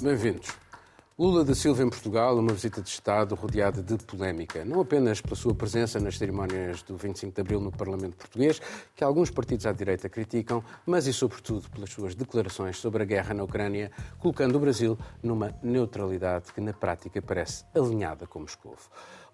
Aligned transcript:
Bem-vindos. 0.00 0.48
Lula 1.18 1.44
da 1.44 1.56
Silva 1.56 1.82
em 1.82 1.90
Portugal, 1.90 2.38
uma 2.38 2.52
visita 2.52 2.80
de 2.80 2.88
Estado 2.88 3.34
rodeada 3.34 3.82
de 3.82 3.96
polémica, 4.04 4.64
não 4.64 4.80
apenas 4.80 5.20
pela 5.20 5.34
sua 5.34 5.52
presença 5.52 5.98
nas 5.98 6.16
cerimónias 6.16 6.84
do 6.84 6.96
25 6.96 7.34
de 7.34 7.40
Abril 7.40 7.60
no 7.60 7.72
Parlamento 7.72 8.16
Português, 8.16 8.60
que 8.94 9.02
alguns 9.02 9.28
partidos 9.28 9.66
à 9.66 9.72
direita 9.72 10.08
criticam, 10.08 10.62
mas 10.86 11.08
e 11.08 11.12
sobretudo 11.12 11.68
pelas 11.70 11.90
suas 11.90 12.14
declarações 12.14 12.76
sobre 12.76 13.02
a 13.02 13.06
guerra 13.06 13.34
na 13.34 13.42
Ucrânia, 13.42 13.90
colocando 14.20 14.54
o 14.54 14.60
Brasil 14.60 14.96
numa 15.20 15.52
neutralidade 15.64 16.52
que 16.52 16.60
na 16.60 16.72
prática 16.72 17.20
parece 17.20 17.64
alinhada 17.74 18.24
com 18.24 18.38
Moscou. 18.38 18.76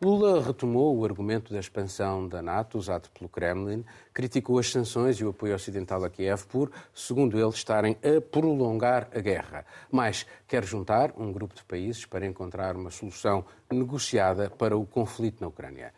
Lula 0.04 0.42
retomou 0.42 0.98
o 0.98 1.04
argumento 1.06 1.50
da 1.50 1.58
expansão 1.58 2.28
da 2.28 2.42
NATO 2.42 2.76
usado 2.76 3.08
pelo 3.08 3.26
Kremlin, 3.26 3.82
criticou 4.12 4.58
as 4.58 4.70
sanções 4.70 5.16
e 5.16 5.24
o 5.24 5.30
apoio 5.30 5.54
ocidental 5.54 6.04
a 6.04 6.10
Kiev 6.10 6.44
por, 6.46 6.70
segundo 6.94 7.38
ele, 7.38 7.48
estarem 7.48 7.96
a 8.04 8.20
prolongar 8.20 9.08
a 9.14 9.20
guerra. 9.20 9.64
Mas 9.90 10.26
quer 10.46 10.62
juntar 10.62 11.14
um 11.16 11.32
grupo 11.32 11.54
de 11.54 11.64
países 11.64 12.04
para 12.04 12.26
encontrar 12.26 12.76
uma 12.76 12.90
solução 12.90 13.46
negociada 13.72 14.50
para 14.50 14.76
o 14.76 14.84
conflito 14.84 15.40
na 15.40 15.48
Ucrânia. 15.48 15.90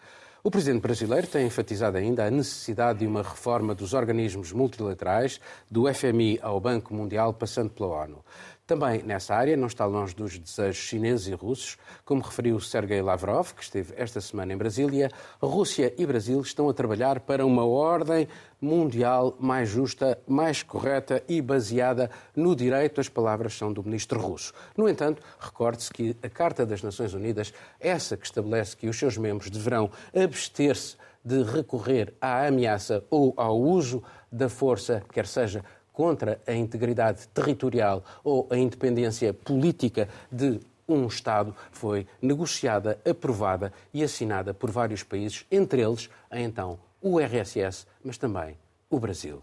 O 0.47 0.51
presidente 0.53 0.83
brasileiro 0.83 1.27
tem 1.27 1.45
enfatizado 1.45 1.97
ainda 1.97 2.25
a 2.25 2.31
necessidade 2.31 3.01
de 3.01 3.07
uma 3.09 3.25
reforma 3.25 3.75
dos 3.75 3.93
organismos 3.93 4.53
multilaterais, 4.53 5.41
do 5.69 5.93
FMI 5.93 6.39
ao 6.41 6.61
Banco 6.61 6.95
Mundial, 6.95 7.35
passando 7.35 7.71
pela 7.71 8.05
ONU. 8.05 8.25
Também 8.67 9.01
nessa 9.05 9.33
área, 9.33 9.57
não 9.57 9.69
está 9.69 9.87
longe 9.87 10.13
dos 10.13 10.37
desejos 10.37 10.77
chineses 10.77 11.29
e 11.29 11.35
russos, 11.35 11.79
como 12.05 12.21
referiu 12.21 12.59
Sergei 12.59 13.01
Lavrov, 13.01 13.53
que 13.55 13.63
esteve 13.63 13.95
esta 13.97 14.21
semana 14.21 14.53
em 14.53 14.57
Brasília, 14.57 15.09
Rússia 15.41 15.95
e 15.97 16.05
Brasil 16.05 16.41
estão 16.41 16.69
a 16.69 16.75
trabalhar 16.75 17.21
para 17.21 17.47
uma 17.47 17.65
ordem 17.65 18.27
mundial 18.61 19.37
mais 19.39 19.69
justa, 19.69 20.19
mais 20.27 20.65
correta 20.65 21.23
e 21.29 21.41
baseada 21.41 22.11
no 22.35 22.57
direito. 22.57 23.01
As 23.01 23.09
palavras 23.09 23.55
são 23.55 23.73
do 23.73 23.85
ministro 23.85 24.19
russo. 24.21 24.53
No 24.77 24.89
entanto, 24.89 25.23
recorde-se 25.39 25.93
que 25.93 26.17
a 26.21 26.29
Carta 26.29 26.67
das 26.67 26.83
Nações 26.83 27.15
Unidas, 27.15 27.55
essa 27.79 28.17
que 28.17 28.27
estabelece 28.27 28.77
que 28.77 28.89
os 28.89 28.99
seus 28.99 29.17
membros 29.17 29.49
deverão 29.49 29.93
abster-se 30.13 30.97
de 31.25 31.43
recorrer 31.43 32.15
à 32.21 32.47
ameaça 32.47 33.05
ou 33.11 33.33
ao 33.37 33.61
uso 33.61 34.03
da 34.31 34.49
força, 34.49 35.05
quer 35.13 35.27
seja 35.27 35.65
contra 35.97 36.39
a 36.47 36.53
integridade 36.53 37.27
territorial 37.29 38.05
ou 38.23 38.47
a 38.51 38.57
independência 38.59 39.33
política 39.33 40.11
de 40.31 40.61
um 40.87 41.07
Estado 41.07 41.57
foi 41.73 42.07
negociada, 42.21 43.01
aprovada 43.03 43.73
e 43.95 44.05
assinada 44.05 44.53
por 44.53 44.71
vários 44.71 45.03
países, 45.03 45.47
entre 45.51 45.81
eles, 45.81 46.11
então, 46.31 46.79
o 47.01 47.19
RSS, 47.19 47.87
mas 48.05 48.19
também 48.19 48.59
o 48.91 49.01
Brasil. 49.01 49.43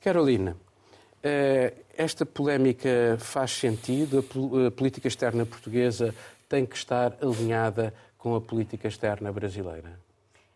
Carolina, 0.00 0.56
eh, 1.24 1.74
esta 1.98 2.24
polémica 2.24 3.16
faz 3.18 3.50
sentido? 3.50 4.24
A 4.66 4.70
política 4.70 5.08
externa 5.08 5.44
portuguesa 5.44 6.14
tem 6.48 6.64
que 6.64 6.76
estar 6.76 7.16
alinhada 7.20 7.92
com 8.16 8.36
a 8.36 8.40
política 8.40 8.86
externa 8.86 9.32
brasileira? 9.32 9.98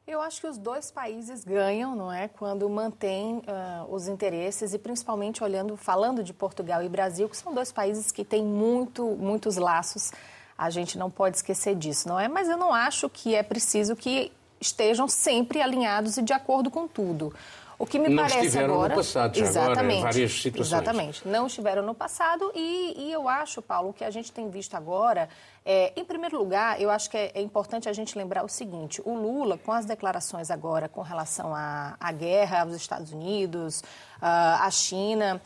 Eu 0.06 0.20
acho 0.20 0.42
que 0.42 0.47
os 0.47 0.58
dois 0.58 0.91
países 0.91 1.44
ganham, 1.44 1.97
não 1.97 2.12
é, 2.12 2.28
quando 2.28 2.69
mantêm 2.69 3.38
uh, 3.38 3.42
os 3.88 4.06
interesses 4.06 4.74
e 4.74 4.78
principalmente 4.78 5.42
olhando, 5.42 5.78
falando 5.78 6.22
de 6.22 6.34
Portugal 6.34 6.83
e 6.83 6.88
Brasil, 6.91 7.27
que 7.27 7.36
são 7.36 7.55
dois 7.55 7.72
países 7.72 8.12
que 8.12 8.22
têm 8.22 8.44
muito, 8.44 9.02
muitos 9.16 9.56
laços. 9.56 10.12
A 10.58 10.69
gente 10.69 10.98
não 10.98 11.11
pode 11.11 11.38
esquecer 11.38 11.74
disso, 11.74 12.06
não 12.06 12.20
é? 12.20 12.28
Mas 12.28 12.50
eu 12.50 12.58
não 12.58 12.74
acho 12.74 13.08
que 13.08 13.34
é 13.34 13.42
preciso 13.42 13.96
que 13.96 14.30
estejam 14.61 15.08
sempre 15.08 15.62
alinhados 15.62 16.18
e 16.18 16.22
de 16.22 16.34
acordo 16.34 16.70
com 16.70 16.86
tudo. 16.86 17.33
O 17.78 17.86
que 17.86 17.98
me 17.98 18.08
não 18.08 18.22
parece 18.22 18.47
estiveram 18.47 18.75
agora, 18.75 18.89
no 18.91 18.97
passado, 18.97 19.36
já 19.36 19.44
exatamente, 19.44 19.78
agora, 19.78 19.92
em 19.94 20.03
várias 20.03 20.33
situações. 20.33 20.83
Exatamente, 20.83 21.28
não 21.28 21.47
estiveram 21.47 21.83
no 21.83 21.94
passado 21.94 22.53
e, 22.55 22.94
e, 22.97 23.12
eu 23.12 23.29
acho, 23.29 23.61
Paulo, 23.61 23.90
o 23.90 23.92
que 23.92 24.05
a 24.05 24.11
gente 24.11 24.30
tem 24.33 24.48
visto 24.48 24.74
agora, 24.74 25.29
é, 25.64 25.92
em 25.96 26.05
primeiro 26.05 26.39
lugar, 26.39 26.80
eu 26.80 26.90
acho 26.90 27.11
que 27.11 27.17
é, 27.17 27.33
é, 27.35 27.40
importante 27.40 27.89
a 27.89 27.92
gente 27.92 28.17
lembrar 28.17 28.45
o 28.45 28.48
seguinte: 28.48 29.02
o 29.05 29.14
Lula, 29.14 29.58
com 29.58 29.73
as 29.73 29.85
declarações 29.85 30.51
agora 30.51 30.89
com 30.89 31.02
relação 31.02 31.55
à, 31.55 31.96
à 31.98 32.12
guerra 32.12 32.62
aos 32.62 32.74
Estados 32.74 33.12
Unidos, 33.12 33.80
uh, 33.80 34.62
à 34.62 34.70
China, 34.70 35.41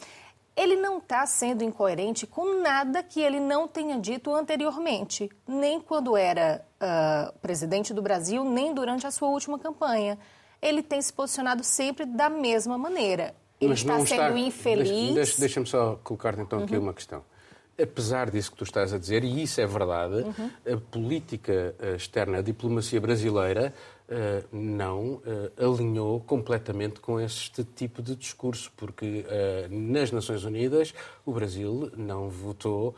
ele 0.57 0.77
não 0.77 0.99
está 0.99 1.25
sendo 1.25 1.63
incoerente 1.63 2.27
com 2.27 2.61
nada 2.61 3.03
que 3.03 3.21
ele 3.21 3.39
não 3.39 3.69
tenha 3.69 3.99
dito 3.99 4.35
anteriormente, 4.35 5.31
nem 5.47 5.81
quando 5.81 6.17
era 6.17 6.65
uh, 6.83 7.39
presidente 7.39 7.95
do 7.95 8.03
Brasil, 8.03 8.45
nem 8.45 8.75
durante 8.75 9.07
a 9.07 9.11
sua 9.11 9.29
última 9.29 9.59
campanha 9.59 10.19
ele 10.61 10.83
tem 10.83 11.01
se 11.01 11.13
posicionado 11.13 11.63
sempre 11.65 12.05
da 12.05 12.29
mesma 12.29 12.77
maneira. 12.77 13.35
Ele 13.61 13.71
Mas 13.71 13.81
está 13.81 13.95
sendo 13.95 14.05
está... 14.05 14.39
infeliz. 14.39 15.15
Deixa-me 15.15 15.41
deixa 15.41 15.67
só 15.67 16.01
colocar 16.03 16.39
então 16.39 16.63
aqui 16.63 16.77
uhum. 16.77 16.85
uma 16.85 16.95
questão. 16.95 17.25
Apesar 17.81 18.31
disso 18.31 18.51
que 18.51 18.57
tu 18.57 18.65
estás 18.65 18.93
a 18.93 18.99
dizer, 18.99 19.23
e 19.23 19.43
isso 19.43 19.61
é 19.61 19.67
verdade, 19.67 20.15
uhum. 20.17 20.51
a 20.75 20.77
política 20.91 21.75
eh, 21.79 21.95
externa, 21.95 22.39
a 22.39 22.43
diplomacia 22.43 23.01
brasileira 23.01 23.73
não 24.51 25.15
uh, 25.15 25.23
alinhou 25.57 26.21
completamente 26.21 26.99
com 27.01 27.21
este 27.21 27.63
tipo 27.63 28.01
de 28.01 28.17
discurso, 28.17 28.73
porque 28.77 29.25
uh, 29.27 29.69
nas 29.71 30.11
Nações 30.11 30.45
Unidas 30.45 30.95
o 31.27 31.33
Brasil 31.33 31.91
não 31.97 32.29
votou 32.29 32.95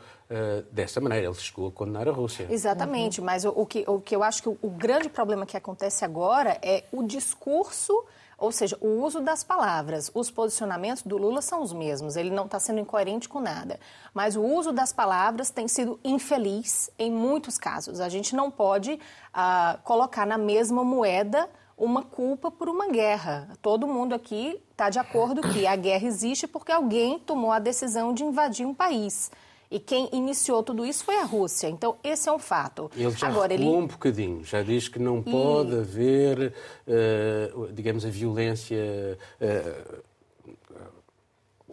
dessa 0.71 1.01
maneira, 1.01 1.27
ele 1.27 1.35
chegou 1.35 1.67
a 1.67 1.71
condenar 1.73 2.07
a 2.07 2.11
Rússia. 2.13 2.47
Exatamente, 2.49 3.19
uhum. 3.19 3.25
mas 3.25 3.43
o, 3.43 3.49
o, 3.49 3.65
que, 3.65 3.83
o 3.85 3.99
que 3.99 4.15
eu 4.15 4.23
acho 4.23 4.41
que 4.41 4.47
o, 4.47 4.57
o 4.61 4.69
grande 4.69 5.09
problema 5.09 5.45
que 5.45 5.57
acontece 5.57 6.05
agora 6.05 6.57
é 6.61 6.85
o 6.89 7.03
discurso 7.03 7.93
ou 8.41 8.51
seja, 8.51 8.75
o 8.81 9.03
uso 9.03 9.21
das 9.21 9.43
palavras, 9.43 10.09
os 10.15 10.31
posicionamentos 10.31 11.03
do 11.03 11.15
Lula 11.15 11.43
são 11.43 11.61
os 11.61 11.71
mesmos, 11.71 12.15
ele 12.15 12.31
não 12.31 12.45
está 12.45 12.59
sendo 12.59 12.79
incoerente 12.79 13.29
com 13.29 13.39
nada. 13.39 13.79
Mas 14.15 14.35
o 14.35 14.41
uso 14.41 14.71
das 14.71 14.91
palavras 14.91 15.51
tem 15.51 15.67
sido 15.67 15.99
infeliz 16.03 16.89
em 16.97 17.11
muitos 17.11 17.59
casos. 17.59 17.99
A 17.99 18.09
gente 18.09 18.35
não 18.35 18.49
pode 18.49 18.93
uh, 18.93 19.79
colocar 19.83 20.25
na 20.25 20.39
mesma 20.39 20.83
moeda 20.83 21.47
uma 21.77 22.01
culpa 22.01 22.49
por 22.49 22.67
uma 22.67 22.87
guerra. 22.87 23.47
Todo 23.61 23.87
mundo 23.87 24.15
aqui 24.15 24.59
está 24.71 24.89
de 24.89 24.97
acordo 24.97 25.43
que 25.43 25.67
a 25.67 25.75
guerra 25.75 26.07
existe 26.07 26.47
porque 26.47 26.71
alguém 26.71 27.19
tomou 27.19 27.51
a 27.51 27.59
decisão 27.59 28.11
de 28.11 28.23
invadir 28.23 28.65
um 28.65 28.73
país. 28.73 29.29
E 29.71 29.79
quem 29.79 30.09
iniciou 30.11 30.61
tudo 30.61 30.85
isso 30.85 31.05
foi 31.05 31.15
a 31.15 31.23
Rússia. 31.23 31.69
Então, 31.69 31.95
esse 32.03 32.27
é 32.27 32.31
um 32.31 32.37
fato. 32.37 32.91
Ele 32.93 33.09
já 33.11 33.27
Agora, 33.27 33.53
ele... 33.53 33.63
um 33.63 33.87
bocadinho, 33.87 34.43
já 34.43 34.61
diz 34.61 34.89
que 34.89 34.99
não 34.99 35.23
pode 35.23 35.73
e... 35.73 35.79
haver, 35.79 36.53
uh, 36.85 37.71
digamos, 37.71 38.05
a 38.05 38.09
violência. 38.09 39.17
Uh, 39.39 40.10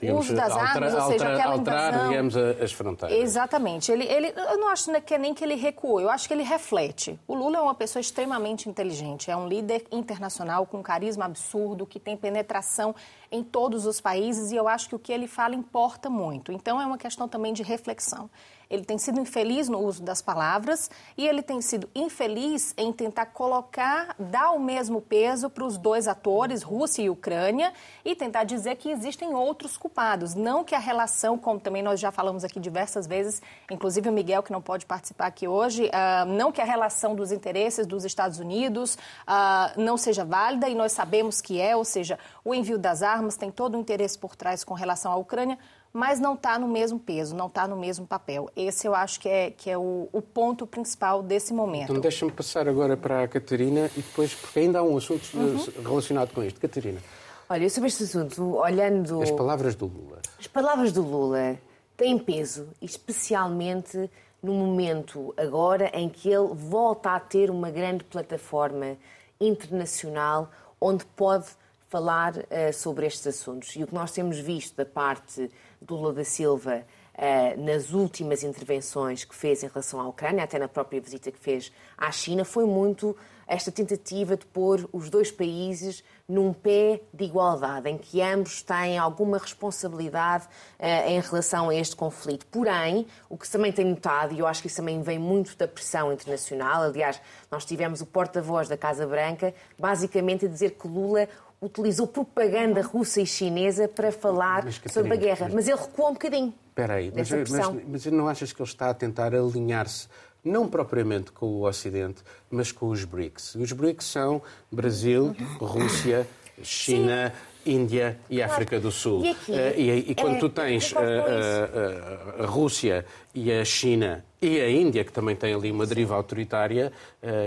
digamos, 0.00 0.26
uso 0.26 0.34
das 0.34 0.52
altera, 0.52 0.68
armas, 0.68 0.94
ou 0.94 1.00
seja, 1.00 1.12
altera, 1.12 1.34
aquela 1.34 1.52
alterar, 1.54 1.88
invasão... 1.88 2.08
digamos, 2.08 2.36
as 2.36 2.72
fronteiras. 2.72 3.18
Exatamente. 3.18 3.92
Ele, 3.92 4.04
ele, 4.04 4.32
eu 4.36 4.58
não 4.58 4.68
acho 4.68 4.90
que 5.02 5.14
é 5.14 5.18
nem 5.18 5.34
que 5.34 5.44
ele 5.44 5.54
recuou, 5.54 6.00
eu 6.00 6.10
acho 6.10 6.26
que 6.26 6.34
ele 6.34 6.42
reflete. 6.42 7.18
O 7.26 7.34
Lula 7.34 7.58
é 7.58 7.60
uma 7.60 7.74
pessoa 7.74 8.00
extremamente 8.00 8.68
inteligente, 8.68 9.30
é 9.30 9.36
um 9.36 9.48
líder 9.48 9.84
internacional 9.90 10.66
com 10.66 10.78
um 10.78 10.82
carisma 10.82 11.24
absurdo, 11.24 11.86
que 11.86 11.98
tem 11.98 12.16
penetração 12.16 12.94
em 13.30 13.42
todos 13.42 13.86
os 13.86 14.00
países 14.00 14.52
e 14.52 14.56
eu 14.56 14.68
acho 14.68 14.88
que 14.88 14.94
o 14.94 14.98
que 14.98 15.12
ele 15.12 15.26
fala 15.26 15.54
importa 15.54 16.08
muito. 16.08 16.52
Então 16.52 16.80
é 16.80 16.86
uma 16.86 16.98
questão 16.98 17.28
também 17.28 17.52
de 17.52 17.62
reflexão. 17.62 18.30
Ele 18.70 18.84
tem 18.84 18.98
sido 18.98 19.18
infeliz 19.18 19.68
no 19.68 19.78
uso 19.78 20.02
das 20.02 20.20
palavras 20.20 20.90
e 21.16 21.26
ele 21.26 21.42
tem 21.42 21.62
sido 21.62 21.88
infeliz 21.94 22.74
em 22.76 22.92
tentar 22.92 23.26
colocar, 23.26 24.14
dar 24.18 24.50
o 24.50 24.60
mesmo 24.60 25.00
peso 25.00 25.48
para 25.48 25.64
os 25.64 25.78
dois 25.78 26.06
atores, 26.06 26.62
Rússia 26.62 27.02
e 27.02 27.10
Ucrânia, 27.10 27.72
e 28.04 28.14
tentar 28.14 28.44
dizer 28.44 28.76
que 28.76 28.90
existem 28.90 29.34
outros 29.34 29.76
culpados. 29.76 30.34
Não 30.34 30.64
que 30.64 30.74
a 30.74 30.78
relação, 30.78 31.38
como 31.38 31.58
também 31.58 31.82
nós 31.82 31.98
já 31.98 32.12
falamos 32.12 32.44
aqui 32.44 32.60
diversas 32.60 33.06
vezes, 33.06 33.40
inclusive 33.70 34.08
o 34.08 34.12
Miguel, 34.12 34.42
que 34.42 34.52
não 34.52 34.60
pode 34.60 34.84
participar 34.84 35.26
aqui 35.26 35.48
hoje, 35.48 35.86
uh, 35.86 36.26
não 36.26 36.52
que 36.52 36.60
a 36.60 36.64
relação 36.64 37.14
dos 37.14 37.32
interesses 37.32 37.86
dos 37.86 38.04
Estados 38.04 38.38
Unidos 38.38 38.96
uh, 39.26 39.80
não 39.80 39.96
seja 39.96 40.24
válida, 40.24 40.68
e 40.68 40.74
nós 40.74 40.92
sabemos 40.92 41.40
que 41.40 41.60
é, 41.60 41.74
ou 41.74 41.84
seja, 41.84 42.18
o 42.44 42.54
envio 42.54 42.78
das 42.78 43.02
armas 43.02 43.36
tem 43.36 43.50
todo 43.50 43.76
o 43.76 43.80
interesse 43.80 44.18
por 44.18 44.36
trás 44.36 44.62
com 44.62 44.74
relação 44.74 45.10
à 45.10 45.16
Ucrânia, 45.16 45.58
mas 45.92 46.20
não 46.20 46.34
está 46.34 46.58
no 46.58 46.68
mesmo 46.68 46.98
peso, 46.98 47.34
não 47.34 47.46
está 47.46 47.66
no 47.66 47.76
mesmo 47.76 48.06
papel. 48.06 48.50
Esse 48.56 48.86
eu 48.86 48.94
acho 48.94 49.20
que 49.20 49.28
é, 49.28 49.50
que 49.50 49.70
é 49.70 49.78
o, 49.78 50.08
o 50.12 50.22
ponto 50.22 50.66
principal 50.66 51.22
desse 51.22 51.52
momento. 51.52 51.90
Então 51.90 52.00
deixa-me 52.00 52.30
passar 52.30 52.68
agora 52.68 52.96
para 52.96 53.24
a 53.24 53.28
Catarina 53.28 53.90
e 53.96 54.02
depois, 54.02 54.34
porque 54.34 54.60
ainda 54.60 54.80
há 54.80 54.82
um 54.82 54.96
assunto 54.96 55.24
uhum. 55.34 55.82
relacionado 55.82 56.32
com 56.32 56.42
isto. 56.42 56.60
Catarina. 56.60 57.00
Olha, 57.48 57.70
sobre 57.70 57.88
este 57.88 58.04
assunto, 58.04 58.56
olhando. 58.56 59.22
As 59.22 59.30
palavras 59.30 59.74
do 59.74 59.86
Lula. 59.86 60.18
As 60.38 60.46
palavras 60.46 60.92
do 60.92 61.02
Lula 61.02 61.58
têm 61.96 62.18
peso, 62.18 62.68
especialmente 62.80 64.10
no 64.42 64.52
momento 64.52 65.34
agora 65.36 65.90
em 65.94 66.08
que 66.08 66.28
ele 66.28 66.54
volta 66.54 67.10
a 67.10 67.20
ter 67.20 67.50
uma 67.50 67.70
grande 67.70 68.04
plataforma 68.04 68.96
internacional 69.40 70.50
onde 70.80 71.04
pode 71.04 71.46
falar 71.88 72.36
uh, 72.36 72.72
sobre 72.72 73.06
estes 73.06 73.26
assuntos. 73.26 73.74
E 73.74 73.82
o 73.82 73.86
que 73.86 73.94
nós 73.94 74.12
temos 74.12 74.38
visto 74.38 74.76
da 74.76 74.84
parte 74.84 75.50
Lula 75.88 76.12
da 76.12 76.24
Silva 76.24 76.84
uh, 77.14 77.60
nas 77.60 77.92
últimas 77.92 78.42
intervenções 78.42 79.24
que 79.24 79.34
fez 79.34 79.62
em 79.62 79.68
relação 79.68 80.00
à 80.00 80.08
Ucrânia, 80.08 80.44
até 80.44 80.58
na 80.58 80.68
própria 80.68 81.00
visita 81.00 81.30
que 81.30 81.38
fez 81.38 81.72
à 81.96 82.10
China, 82.10 82.44
foi 82.44 82.64
muito 82.64 83.16
esta 83.46 83.72
tentativa 83.72 84.36
de 84.36 84.44
pôr 84.44 84.86
os 84.92 85.08
dois 85.08 85.30
países 85.30 86.04
num 86.28 86.52
pé 86.52 87.00
de 87.14 87.24
igualdade, 87.24 87.88
em 87.88 87.96
que 87.96 88.20
ambos 88.20 88.62
têm 88.62 88.98
alguma 88.98 89.38
responsabilidade 89.38 90.44
uh, 90.78 91.08
em 91.08 91.18
relação 91.20 91.70
a 91.70 91.74
este 91.74 91.96
conflito. 91.96 92.44
Porém, 92.46 93.06
o 93.30 93.38
que 93.38 93.48
também 93.48 93.72
tenho 93.72 93.88
notado, 93.88 94.34
e 94.34 94.38
eu 94.38 94.46
acho 94.46 94.60
que 94.60 94.66
isso 94.66 94.76
também 94.76 95.00
vem 95.00 95.18
muito 95.18 95.56
da 95.56 95.66
pressão 95.66 96.12
internacional, 96.12 96.82
aliás, 96.82 97.18
nós 97.50 97.64
tivemos 97.64 98.02
o 98.02 98.06
porta-voz 98.06 98.68
da 98.68 98.76
Casa 98.76 99.06
Branca, 99.06 99.54
basicamente 99.78 100.44
a 100.44 100.48
dizer 100.48 100.72
que 100.72 100.86
Lula 100.86 101.26
utilizou 101.60 102.06
propaganda 102.06 102.80
russa 102.82 103.20
e 103.20 103.26
chinesa 103.26 103.88
para 103.88 104.12
falar 104.12 104.64
mas, 104.64 104.80
sobre 104.90 105.12
a 105.12 105.16
guerra. 105.16 105.46
Mas, 105.46 105.54
mas 105.54 105.68
ele 105.68 105.76
recuou 105.76 106.10
um 106.10 106.12
bocadinho. 106.12 106.54
Espera 106.68 106.94
aí, 106.94 107.12
mas, 107.14 107.30
mas, 107.30 107.84
mas 107.86 108.06
não 108.06 108.28
achas 108.28 108.52
que 108.52 108.62
ele 108.62 108.68
está 108.68 108.90
a 108.90 108.94
tentar 108.94 109.34
alinhar-se 109.34 110.08
não 110.44 110.68
propriamente 110.68 111.32
com 111.32 111.46
o 111.46 111.66
Ocidente, 111.66 112.22
mas 112.50 112.72
com 112.72 112.88
os 112.88 113.04
BRICS. 113.04 113.56
Os 113.56 113.72
BRICS 113.72 114.06
são 114.06 114.42
Brasil, 114.70 115.34
Rússia, 115.58 116.26
China, 116.62 117.32
Sim. 117.64 117.72
Índia 117.74 118.18
e 118.30 118.40
África 118.40 118.80
do 118.80 118.90
Sul. 118.90 119.24
E, 119.24 119.30
aqui, 119.30 119.52
uh, 119.52 119.56
e, 119.76 120.10
e 120.10 120.14
quando 120.14 120.36
é, 120.36 120.38
tu 120.38 120.48
tens 120.48 120.94
a 120.96 122.46
Rússia 122.46 123.04
e 123.34 123.52
a 123.52 123.64
China 123.64 124.24
e 124.40 124.60
a 124.60 124.70
Índia, 124.70 125.04
que 125.04 125.12
também 125.12 125.34
tem 125.34 125.54
ali 125.54 125.70
uma 125.70 125.86
deriva 125.86 126.14
autoritária, 126.14 126.92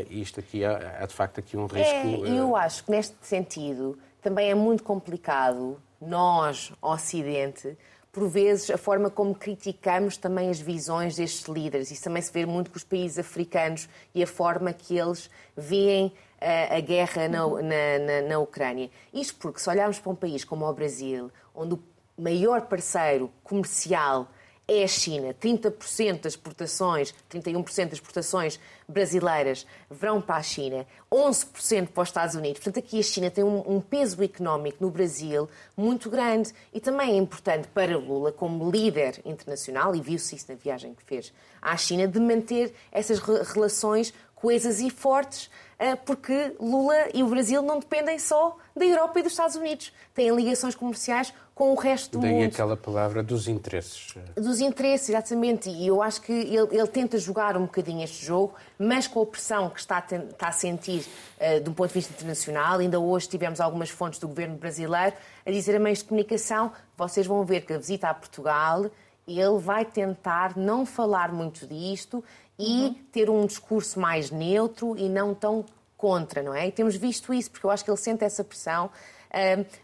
isto 0.09 0.39
aqui 0.39 0.65
há, 0.65 0.99
há, 1.01 1.05
de 1.05 1.13
facto 1.13 1.39
aqui 1.39 1.55
um 1.55 1.65
risco. 1.65 2.25
É, 2.25 2.29
e 2.29 2.37
eu 2.37 2.55
acho 2.55 2.83
que 2.83 2.91
neste 2.91 3.15
sentido 3.21 3.97
também 4.21 4.49
é 4.49 4.55
muito 4.55 4.83
complicado 4.83 5.77
nós, 6.01 6.73
Ocidente, 6.81 7.77
por 8.11 8.27
vezes, 8.27 8.69
a 8.69 8.77
forma 8.77 9.09
como 9.09 9.33
criticamos 9.33 10.17
também 10.17 10.49
as 10.49 10.59
visões 10.59 11.15
destes 11.15 11.47
líderes. 11.47 11.91
Isso 11.91 12.03
também 12.03 12.21
se 12.21 12.31
vê 12.31 12.45
muito 12.45 12.69
com 12.69 12.77
os 12.77 12.83
países 12.83 13.17
africanos 13.17 13.87
e 14.13 14.21
a 14.21 14.27
forma 14.27 14.73
que 14.73 14.97
eles 14.97 15.29
veem 15.55 16.11
a, 16.39 16.45
eh, 16.45 16.77
a 16.77 16.79
guerra 16.81 17.29
na, 17.29 17.47
na, 17.47 17.61
na, 17.61 18.21
na 18.27 18.39
Ucrânia. 18.39 18.89
Isto 19.13 19.35
porque, 19.39 19.61
se 19.61 19.69
olharmos 19.69 19.97
para 19.99 20.11
um 20.11 20.15
país 20.15 20.43
como 20.43 20.65
o 20.67 20.73
Brasil, 20.73 21.31
onde 21.55 21.75
o 21.75 21.79
maior 22.17 22.61
parceiro 22.63 23.31
comercial 23.43 24.27
é 24.67 24.83
a 24.83 24.87
China. 24.87 25.33
30% 25.33 26.21
das 26.21 26.33
exportações, 26.33 27.13
31% 27.29 27.85
das 27.85 27.93
exportações 27.93 28.59
brasileiras 28.87 29.65
vão 29.89 30.21
para 30.21 30.37
a 30.37 30.43
China, 30.43 30.85
11% 31.11 31.87
para 31.87 32.03
os 32.03 32.09
Estados 32.09 32.35
Unidos. 32.35 32.61
Portanto, 32.61 32.79
aqui 32.79 32.99
a 32.99 33.03
China 33.03 33.29
tem 33.29 33.43
um, 33.43 33.75
um, 33.75 33.81
peso 33.81 34.21
económico 34.23 34.77
no 34.81 34.89
Brasil 34.89 35.49
muito 35.75 36.09
grande 36.09 36.53
e 36.73 36.79
também 36.79 37.11
é 37.11 37.17
importante 37.17 37.67
para 37.67 37.97
Lula, 37.97 38.31
como 38.31 38.69
líder 38.69 39.21
internacional, 39.25 39.95
e 39.95 40.01
viu-se 40.01 40.35
isso 40.35 40.45
na 40.49 40.55
viagem 40.55 40.93
que 40.93 41.03
fez 41.03 41.33
à 41.61 41.75
China, 41.77 42.07
de 42.07 42.19
manter 42.19 42.73
essas 42.91 43.19
relações 43.19 44.13
coesas 44.41 44.79
e 44.79 44.89
fortes, 44.89 45.51
eh, 45.77 45.95
porque 45.95 46.55
Lula 46.59 47.09
e 47.13 47.21
o 47.21 47.27
Brasil 47.27 47.61
não 47.61 47.79
dependem 47.79 48.17
só 48.17 48.57
da 48.75 48.83
Europa 48.83 49.19
e 49.19 49.23
dos 49.23 49.33
Estados 49.33 49.55
Unidos. 49.55 49.93
Têm 50.15 50.35
ligações 50.35 50.73
comerciais 50.73 51.31
com 51.61 51.73
o 51.73 51.75
resto 51.75 52.13
do 52.17 52.21
Daí 52.21 52.31
mundo. 52.31 52.45
aquela 52.45 52.75
palavra 52.75 53.21
dos 53.21 53.47
interesses. 53.47 54.15
Dos 54.35 54.59
interesses, 54.59 55.09
exatamente. 55.09 55.69
E 55.69 55.85
eu 55.85 56.01
acho 56.01 56.19
que 56.23 56.31
ele, 56.31 56.75
ele, 56.75 56.87
tenta 56.87 57.19
jogar 57.19 57.55
um 57.55 57.65
bocadinho 57.65 58.03
este 58.03 58.25
jogo, 58.25 58.55
mas 58.79 59.05
com 59.05 59.21
a 59.21 59.25
pressão 59.27 59.69
que 59.69 59.79
está 59.79 59.99
a, 59.99 60.15
está 60.15 60.47
a 60.47 60.51
sentir 60.51 61.05
uh, 61.39 61.61
do 61.61 61.71
ponto 61.71 61.89
de 61.89 61.93
vista 61.93 62.11
internacional. 62.13 62.79
Ainda 62.79 62.99
hoje 62.99 63.29
tivemos 63.29 63.61
algumas 63.61 63.91
fontes 63.91 64.19
do 64.19 64.27
governo 64.27 64.57
brasileiro 64.57 65.15
a 65.45 65.51
dizer 65.51 65.75
a 65.75 65.79
meios 65.79 65.99
de 65.99 66.05
comunicação, 66.05 66.71
vocês 66.97 67.27
vão 67.27 67.45
ver 67.45 67.61
que 67.61 67.73
a 67.73 67.77
visita 67.77 68.09
a 68.09 68.13
Portugal 68.15 68.89
ele 69.27 69.59
vai 69.59 69.85
tentar 69.85 70.57
não 70.57 70.83
falar 70.83 71.31
muito 71.31 71.67
disto 71.67 72.23
e 72.57 72.85
uhum. 72.85 72.95
ter 73.11 73.29
um 73.29 73.45
discurso 73.45 73.99
mais 73.99 74.31
neutro 74.31 74.97
e 74.97 75.07
não 75.07 75.35
tão 75.35 75.63
contra, 75.95 76.41
não 76.41 76.55
é? 76.55 76.67
E 76.67 76.71
temos 76.71 76.95
visto 76.95 77.31
isso, 77.31 77.51
porque 77.51 77.67
eu 77.67 77.69
acho 77.69 77.85
que 77.85 77.91
ele 77.91 77.97
sente 77.97 78.23
essa 78.23 78.43
pressão 78.43 78.89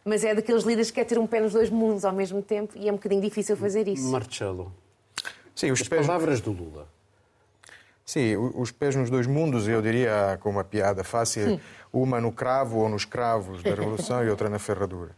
mas 0.04 0.24
é 0.24 0.36
daqueles 0.36 0.64
líderes 0.64 0.92
que 0.92 0.96
quer 0.96 1.06
ter 1.06 1.18
um 1.18 1.28
pé 1.28 1.40
nos 1.40 1.54
dois 1.54 1.70
mundos 1.70 2.04
ao 2.04 2.14
mesmo 2.14 2.42
tempo 2.42 2.74
e 2.76 2.88
é 2.88 2.92
um 2.92 2.96
bocadinho 2.96 3.22
difícil 3.22 3.56
fazer 3.56 3.88
isso. 3.88 4.10
Marcelo, 4.12 4.74
Sim, 5.58 5.72
os 5.72 5.82
As 5.82 5.88
pés... 5.88 6.06
palavras 6.06 6.40
do 6.40 6.52
Lula. 6.52 6.88
Sim, 8.06 8.38
os 8.38 8.72
pés 8.72 8.96
nos 8.96 9.10
dois 9.10 9.28
mundos, 9.28 9.68
eu 9.68 9.82
diria 9.82 10.38
com 10.42 10.50
uma 10.50 10.64
piada 10.64 11.04
fácil, 11.04 11.56
hum. 11.56 11.60
uma 11.92 12.22
no 12.22 12.32
cravo 12.32 12.78
ou 12.78 12.88
nos 12.88 13.04
cravos 13.04 13.62
da 13.64 13.72
Revolução 13.72 14.24
e 14.24 14.30
outra 14.30 14.50
na 14.50 14.60
ferradura. 14.60 15.12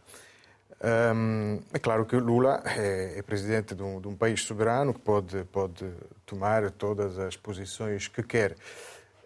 Um, 0.82 1.60
é 1.74 1.78
claro 1.78 2.06
que 2.06 2.16
Lula 2.16 2.62
é, 2.64 3.18
é 3.18 3.22
presidente 3.22 3.74
de 3.74 3.82
um, 3.82 4.00
de 4.00 4.08
um, 4.08 4.16
país 4.16 4.42
soberano 4.42 4.94
que 4.94 5.00
pode, 5.00 5.44
pode 5.52 5.86
tomar 6.24 6.70
todas 6.70 7.18
as 7.18 7.36
posições 7.36 8.08
que 8.08 8.22
quer. 8.22 8.56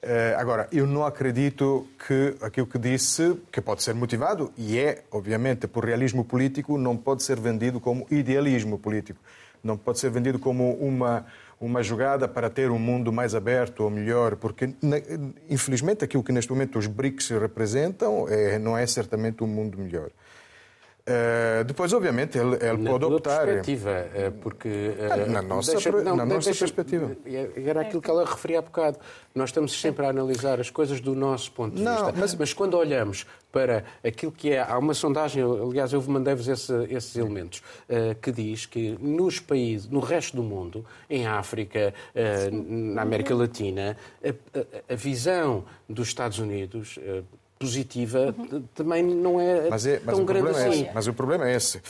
Eh, 0.07 0.35
agora, 0.37 0.69
eu 0.71 0.87
não 0.87 1.07
acredito 1.07 1.87
que 2.07 2.35
aquilo 2.43 2.67
que 2.67 2.79
disse, 2.79 3.41
que 3.51 3.59
pode 3.59 3.83
ser 3.83 3.95
motivado, 3.95 4.53
e 4.55 4.79
é, 4.79 5.03
obviamente, 5.11 5.67
por 5.67 5.83
realismo 5.83 6.23
político, 6.23 6.77
não 6.77 6.95
pode 6.95 7.23
ser 7.23 7.41
vendido 7.41 7.81
como 7.81 8.07
idealismo 8.11 8.79
político. 8.79 9.19
Não 9.63 9.79
pode 9.79 9.99
ser 9.99 10.11
vendido 10.11 10.39
como 10.39 10.75
uma, 10.75 11.25
uma 11.59 11.83
jogada 11.83 12.29
para 12.29 12.51
ter 12.51 12.71
um 12.71 12.79
mundo 12.79 13.11
mais 13.11 13.35
aberto 13.35 13.81
ou 13.81 13.89
melhor, 13.89 14.37
porque, 14.37 14.75
infelizmente, 15.49 16.05
aquilo 16.05 16.23
que 16.23 16.33
neste 16.33 16.53
momento 16.53 16.79
os 16.79 16.87
BRICS 16.87 17.31
representam 17.31 18.29
é, 18.29 18.59
não 18.59 18.77
é 18.77 18.87
certamente 18.87 19.43
um 19.43 19.47
mundo 19.47 19.79
melhor. 19.79 20.11
Uh, 21.07 21.63
depois, 21.65 21.93
obviamente, 21.93 22.39
ele, 22.39 22.55
ele 22.55 22.79
na 22.79 22.91
pode 22.91 23.05
optar. 23.05 23.45
perspectiva, 23.45 23.91
eh, 23.91 24.33
porque. 24.41 24.69
Uh, 24.69 25.31
na 25.31 25.43
nossa, 25.43 25.73
deixa, 25.73 25.93
não, 25.93 26.17
na 26.17 26.25
nossa 26.25 26.47
deixa, 26.47 26.61
perspectiva. 26.61 27.15
Era 27.57 27.83
aquilo 27.83 28.01
que 28.01 28.09
ela 28.09 28.25
referia 28.25 28.61
há 28.61 28.63
bocado. 28.63 28.99
Nós 29.35 29.51
estamos 29.51 29.79
sempre 29.79 30.07
a 30.07 30.09
analisar 30.09 30.59
as 30.61 30.71
coisas 30.71 31.01
do 31.03 31.15
nosso 31.15 31.53
ponto 31.53 31.77
de 31.77 31.83
não, 31.83 31.93
vista. 31.93 32.15
Mas... 32.17 32.35
mas... 32.35 32.55
quando 32.55 32.79
olhamos 32.79 33.27
para 33.53 33.85
aquilo 34.03 34.33
que 34.33 34.53
é. 34.53 34.63
Há 34.63 34.79
uma 34.79 34.95
sondagem, 34.95 35.43
aliás, 35.43 35.93
eu 35.93 36.03
mandei-vos 36.05 36.49
esse, 36.49 36.73
esses 36.89 37.15
elementos, 37.17 37.59
uh, 37.59 38.15
que 38.23 38.33
diz 38.33 38.65
que 38.65 38.97
nos 38.99 39.39
países, 39.39 39.87
no 39.87 40.01
resto 40.01 40.35
do 40.35 40.43
mundo, 40.43 40.87
em 41.11 41.27
África, 41.27 41.93
na 42.51 43.03
América 43.03 43.35
Latina, 43.35 43.95
a, 44.25 44.93
a, 44.93 44.97
visão 44.97 45.67
dos 45.87 46.09
Estados 46.09 46.39
Unidos 46.39 46.99
positiva 47.59 48.35
uhum. 48.37 48.65
também 48.75 49.03
não 49.03 49.41
é, 49.41 49.69
mas 49.69 49.87
é 49.87 50.01
mas 50.05 50.17
tão 50.17 50.25
grande 50.25 50.49
é 50.49 50.51
assim. 50.51 50.85
É 50.85 50.93
mas 50.93 51.07
o 51.07 51.13
problema 51.15 51.49
é 51.49 51.57
esse. 51.57 51.81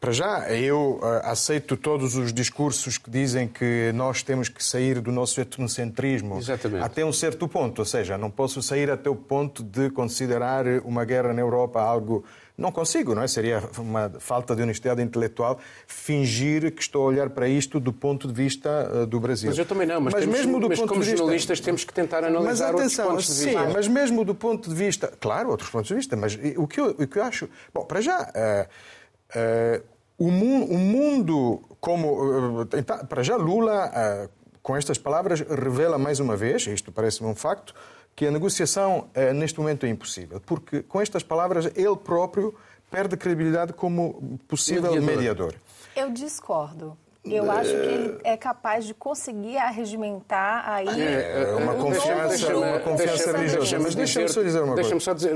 Para 0.00 0.12
já, 0.12 0.48
eu 0.52 1.00
uh, 1.02 1.04
aceito 1.24 1.76
todos 1.76 2.14
os 2.14 2.32
discursos 2.32 2.96
que 2.98 3.10
dizem 3.10 3.48
que 3.48 3.90
nós 3.94 4.22
temos 4.22 4.48
que 4.48 4.62
sair 4.62 5.00
do 5.00 5.10
nosso 5.10 5.40
etnocentrismo 5.40 6.38
Exatamente. 6.38 6.84
até 6.84 7.04
um 7.04 7.12
certo 7.12 7.48
ponto. 7.48 7.80
Ou 7.80 7.84
seja, 7.84 8.16
não 8.16 8.30
posso 8.30 8.62
sair 8.62 8.88
até 8.90 9.10
o 9.10 9.16
ponto 9.16 9.60
de 9.60 9.90
considerar 9.90 10.66
uma 10.84 11.04
guerra 11.04 11.32
na 11.32 11.40
Europa 11.40 11.80
algo 11.80 12.24
não 12.58 12.72
consigo, 12.72 13.14
não 13.14 13.22
é? 13.22 13.28
Seria 13.28 13.62
uma 13.78 14.10
falta 14.18 14.54
de 14.56 14.62
honestidade 14.62 15.00
intelectual 15.00 15.58
fingir 15.86 16.72
que 16.74 16.82
estou 16.82 17.04
a 17.04 17.06
olhar 17.06 17.30
para 17.30 17.48
isto 17.48 17.78
do 17.78 17.92
ponto 17.92 18.26
de 18.26 18.34
vista 18.34 18.90
uh, 18.92 19.06
do 19.06 19.20
Brasil. 19.20 19.48
Mas 19.48 19.58
eu 19.58 19.64
também 19.64 19.86
não, 19.86 20.00
mas, 20.00 20.12
mas 20.12 20.26
mesmo 20.26 20.58
do 20.58 20.68
mas 20.68 20.78
ponto 20.78 20.88
como 20.88 21.00
de 21.00 21.06
vista... 21.06 21.18
jornalistas 21.18 21.60
temos 21.60 21.84
que 21.84 21.94
tentar 21.94 22.24
analisar 22.24 22.72
mas, 22.72 22.80
atenção, 22.80 23.10
outros 23.10 23.26
pontos 23.26 23.38
de 23.38 23.44
vista. 23.44 23.66
Sim, 23.66 23.72
mas 23.72 23.88
mesmo 23.88 24.24
do 24.24 24.34
ponto 24.34 24.68
de 24.68 24.74
vista... 24.74 25.12
Claro, 25.20 25.50
outros 25.50 25.70
pontos 25.70 25.88
de 25.88 25.94
vista, 25.94 26.16
mas 26.16 26.38
o 26.56 26.66
que 26.66 26.80
eu, 26.80 26.90
o 26.90 27.06
que 27.06 27.18
eu 27.18 27.22
acho... 27.22 27.48
Bom, 27.72 27.84
para 27.84 28.00
já... 28.00 28.22
Uh, 28.22 28.98
Uh, 29.28 29.84
o, 30.16 30.30
mundo, 30.30 30.72
o, 30.72 30.78
mundo, 30.78 31.62
como. 31.80 32.62
Uh, 32.62 32.66
para 33.08 33.22
já, 33.22 33.36
Lula, 33.36 34.30
com 34.62 34.76
estas 34.76 34.98
palavras, 34.98 35.40
revela 35.40 35.98
mais 35.98 36.18
uma 36.18 36.36
vez, 36.36 36.66
isto 36.66 36.90
parece-me 36.90 37.28
um 37.28 37.34
facto, 37.34 37.74
que 38.18 38.26
a 38.26 38.32
negociação 38.32 39.06
uh, 39.14 39.32
neste 39.32 39.60
momento 39.60 39.86
é 39.86 39.88
impossível. 39.88 40.40
Porque 40.44 40.82
com 40.82 41.00
estas 41.00 41.22
palavras, 41.22 41.66
ele 41.76 41.96
próprio 41.96 42.52
perde 42.90 43.16
credibilidade 43.16 43.72
como 43.72 44.40
possível 44.48 44.90
mediador. 44.90 45.16
mediador. 45.16 45.54
Eu 45.94 46.10
discordo. 46.10 46.98
Eu 47.24 47.48
acho 47.48 47.70
que 47.70 47.76
ele 47.76 48.18
é 48.24 48.36
capaz 48.36 48.86
de 48.86 48.94
conseguir 48.94 49.58
arregimentar 49.58 50.68
aí 50.68 51.00
é, 51.00 51.54
uma 51.60 51.74
confiança, 51.74 52.56
uma 52.56 52.80
confiança 52.80 53.36
religiosa. 53.36 53.78
Mas 53.78 53.94
deixa-me 53.94 54.28
só 54.28 54.42
dizer 54.42 54.62
uma 54.62 54.74
coisa. 54.74 54.82
Deixa-me 54.82 55.00
só 55.00 55.12
dizer, 55.12 55.34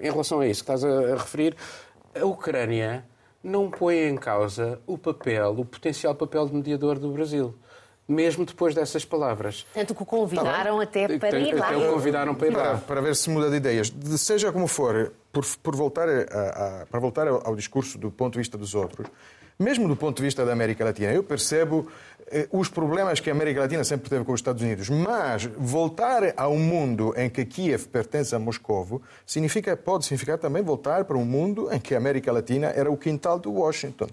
em 0.00 0.10
relação 0.10 0.40
a 0.40 0.46
isso 0.48 0.64
que 0.64 0.72
estás 0.72 0.84
a 0.84 1.14
referir, 1.14 1.54
a 2.20 2.24
Ucrânia 2.24 3.04
não 3.44 3.70
põe 3.70 4.08
em 4.08 4.16
causa 4.16 4.80
o 4.88 4.98
papel, 4.98 5.52
o 5.56 5.64
potencial 5.64 6.16
papel 6.16 6.46
de 6.46 6.54
mediador 6.54 6.98
do 6.98 7.12
Brasil 7.12 7.54
mesmo 8.12 8.44
depois 8.44 8.74
dessas 8.74 9.04
palavras. 9.04 9.66
Tanto 9.74 9.94
que 9.94 10.02
o 10.02 10.06
convidaram 10.06 10.76
tá 10.78 10.82
até 10.82 11.18
para 11.18 11.38
ir 11.38 11.54
lá. 11.54 11.68
Até 11.68 11.76
o 11.76 11.92
convidaram 11.92 12.34
para 12.34 12.46
ir 12.46 12.50
lá. 12.54 12.62
Para, 12.62 12.78
para 12.78 13.00
ver 13.00 13.16
se 13.16 13.30
muda 13.30 13.50
de 13.50 13.56
ideias. 13.56 13.90
De, 13.90 14.18
seja 14.18 14.52
como 14.52 14.66
for, 14.66 15.12
por, 15.32 15.44
por 15.62 15.74
voltar, 15.74 16.08
a, 16.08 16.82
a, 16.82 16.86
para 16.86 17.00
voltar 17.00 17.26
ao, 17.26 17.46
ao, 17.46 17.56
discurso 17.56 17.98
do 17.98 18.10
ponto 18.10 18.34
de 18.34 18.38
vista 18.38 18.58
dos 18.58 18.74
outros, 18.74 19.08
mesmo 19.58 19.88
do 19.88 19.96
ponto 19.96 20.16
de 20.16 20.22
vista 20.22 20.44
da 20.44 20.52
América 20.52 20.84
Latina, 20.84 21.12
eu 21.12 21.22
percebo 21.22 21.88
eh, 22.28 22.48
os 22.50 22.68
problemas 22.68 23.20
que 23.20 23.30
a 23.30 23.32
América 23.32 23.60
Latina 23.60 23.84
sempre 23.84 24.08
teve 24.08 24.24
com 24.24 24.32
os 24.32 24.40
Estados 24.40 24.62
Unidos, 24.62 24.88
mas 24.88 25.44
voltar 25.56 26.34
a 26.36 26.48
um 26.48 26.58
mundo 26.58 27.14
em 27.16 27.28
que 27.28 27.44
Kiev 27.44 27.86
pertence 27.88 28.34
a 28.34 28.38
Moscou 28.38 29.02
significa, 29.26 29.76
pode 29.76 30.04
significar 30.04 30.38
também 30.38 30.62
voltar 30.62 31.04
para 31.04 31.16
um 31.16 31.24
mundo 31.24 31.68
em 31.70 31.78
que 31.78 31.94
a 31.94 31.98
América 31.98 32.32
Latina 32.32 32.68
era 32.74 32.90
o 32.90 32.96
quintal 32.96 33.38
do 33.38 33.52
Washington. 33.52 34.08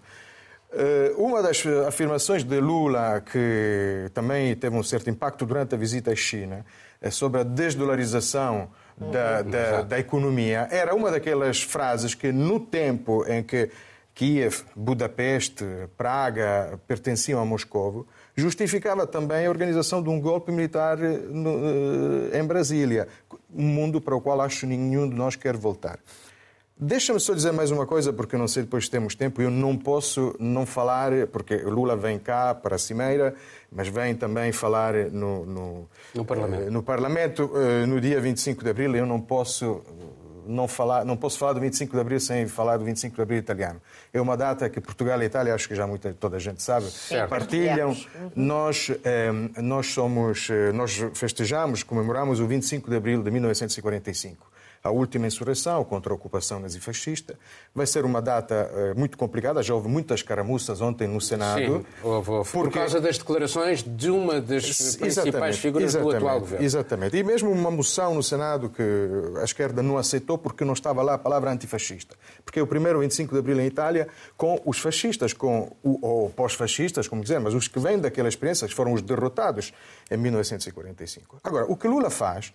Eh, 0.72 1.14
uma 1.18 1.42
das 1.42 1.66
afirmações 1.88 2.44
de 2.44 2.60
Lula, 2.60 3.22
que 3.22 4.10
também 4.14 4.56
teve 4.56 4.76
um 4.76 4.84
certo 4.84 5.10
impacto 5.10 5.46
durante 5.46 5.74
a 5.74 5.78
visita 5.78 6.12
à 6.12 6.16
China, 6.16 6.66
é 7.02 7.10
sobre 7.10 7.42
a 7.42 7.44
desdolarização 7.44 8.70
da, 8.98 9.42
da, 9.42 9.82
da 9.84 10.00
economia, 10.00 10.68
era 10.70 10.94
uma 10.94 11.10
daquelas 11.10 11.62
frases 11.62 12.14
que, 12.14 12.32
no 12.32 12.60
tempo 12.60 13.26
em 13.28 13.42
que 13.42 13.72
Kiev, 14.14 14.64
Budapeste, 14.76 15.64
Praga 15.98 16.78
pertenciam 16.86 17.40
a 17.40 17.46
Moscou, 17.46 18.06
justificava 18.36 19.08
também 19.08 19.46
a 19.46 19.50
organização 19.50 20.04
de 20.04 20.10
um 20.10 20.20
golpe 20.20 20.52
militar 20.52 20.98
no, 20.98 22.30
em 22.34 22.44
Brasília, 22.44 23.08
um 23.56 23.64
mundo 23.66 24.02
para 24.02 24.16
o 24.16 24.22
qual 24.22 24.42
acho 24.42 24.68
nenhum 24.68 25.10
de 25.10 25.16
nós 25.16 25.38
quer 25.38 25.56
voltar. 25.56 26.00
Deixa-me 26.81 27.19
só 27.19 27.33
dizer 27.33 27.51
mais 27.51 27.71
uma 27.71 27.86
coisa, 27.86 28.13
porque 28.13 28.36
eu 28.36 28.39
não 28.39 28.48
sei 28.48 28.63
depois 28.63 28.86
se 28.86 28.91
temos 28.91 29.13
tempo. 29.13 29.41
Eu 29.41 29.51
não 29.51 29.75
posso 29.75 30.33
não 30.39 30.65
falar, 30.65 31.12
porque 31.27 31.57
Lula 31.57 31.93
vem 31.98 32.17
cá 32.17 32.55
para 32.55 32.75
a 32.75 32.77
Cimeira, 32.79 33.36
mas 33.69 33.89
vem 33.89 34.15
também 34.15 34.53
falar 34.53 34.93
no, 35.12 35.45
no, 35.45 35.89
no 36.15 36.24
Parlamento. 36.24 36.63
Eh, 36.63 36.69
no, 36.69 36.81
Parlamento, 36.81 37.51
eh, 37.53 37.86
no 37.86 38.00
dia 38.00 38.21
25 38.21 38.63
de 38.63 38.69
Abril. 38.69 38.95
Eu 38.95 39.05
não 39.05 39.19
posso 39.19 39.81
não, 40.48 40.69
falar, 40.69 41.03
não 41.03 41.17
posso 41.17 41.38
falar 41.38 41.51
do 41.51 41.59
25 41.59 41.91
de 41.91 42.00
Abril 42.00 42.19
sem 42.21 42.48
falar 42.48 42.77
do 42.77 42.86
25 42.86 43.13
de 43.13 43.21
Abril 43.24 43.39
italiano. 43.39 43.81
É 44.13 44.21
uma 44.21 44.38
data 44.38 44.69
que 44.69 44.79
Portugal 44.79 45.21
e 45.21 45.25
Itália, 45.25 45.53
acho 45.53 45.67
que 45.67 45.75
já 45.75 45.86
muita, 45.86 46.13
toda 46.13 46.38
a 46.38 46.39
gente 46.39 46.63
sabe, 46.63 46.86
certo. 46.86 47.29
partilham. 47.29 47.89
Uhum. 47.89 48.31
Nós, 48.38 48.89
eh, 49.03 49.31
nós, 49.57 49.88
somos, 49.88 50.48
nós 50.74 50.98
festejamos, 51.13 51.83
comemoramos 51.83 52.39
o 52.39 52.48
25 52.48 52.89
de 52.89 52.95
Abril 52.95 53.21
de 53.21 53.29
1945 53.29 54.49
a 54.83 54.89
última 54.89 55.27
insurreição 55.27 55.83
contra 55.83 56.13
a 56.13 56.15
ocupação 56.15 56.59
nazifascista. 56.59 57.38
Vai 57.74 57.86
ser 57.86 58.05
uma 58.05 58.21
data 58.21 58.69
uh, 58.71 59.00
muito 59.00 59.17
complicada, 59.17 59.62
já 59.62 59.74
houve 59.74 59.89
muitas 59.89 60.21
caramuças 60.21 60.81
ontem 60.81 61.07
no 61.07 61.19
Senado. 61.19 61.59
Sim, 61.59 61.86
houve, 62.03 62.31
houve. 62.31 62.51
Porque... 62.51 62.69
Por 62.69 62.79
causa 62.79 63.01
das 63.01 63.17
declarações 63.17 63.83
de 63.83 64.09
uma 64.09 64.39
das 64.39 64.63
principais 64.63 65.17
exatamente, 65.17 65.57
figuras 65.57 65.93
do 65.93 66.09
atual 66.09 66.39
governo. 66.39 66.65
Exatamente. 66.65 67.17
E 67.17 67.24
mesmo 67.24 67.51
uma 67.51 67.71
moção 67.71 68.15
no 68.15 68.24
Senado 68.24 68.69
que 68.69 68.83
a 69.39 69.43
esquerda 69.43 69.83
não 69.83 69.98
aceitou 69.98 70.38
porque 70.38 70.63
não 70.63 70.74
estava 70.74 71.01
lá 71.01 71.15
a 71.15 71.17
palavra 71.17 71.51
antifascista. 71.51 72.15
Porque 72.45 72.59
é 72.59 72.62
o 72.62 72.67
primeiro 72.67 73.00
25 73.00 73.33
de 73.33 73.39
abril 73.39 73.59
em 73.59 73.65
Itália 73.65 74.07
com 74.38 74.62
os 74.65 74.79
fascistas, 74.79 75.33
com 75.33 75.71
o, 75.83 76.05
ou 76.05 76.29
pós-fascistas, 76.29 77.07
como 77.07 77.21
dizer, 77.21 77.39
mas 77.39 77.53
os 77.53 77.67
que 77.67 77.79
vêm 77.79 78.00
daquela 78.00 78.29
experiência, 78.29 78.67
que 78.67 78.74
foram 78.74 78.93
os 78.93 79.01
derrotados 79.01 79.74
em 80.09 80.17
1945. 80.17 81.39
Agora, 81.43 81.65
o 81.69 81.75
que 81.75 81.88
Lula 81.88 82.09
faz 82.09 82.53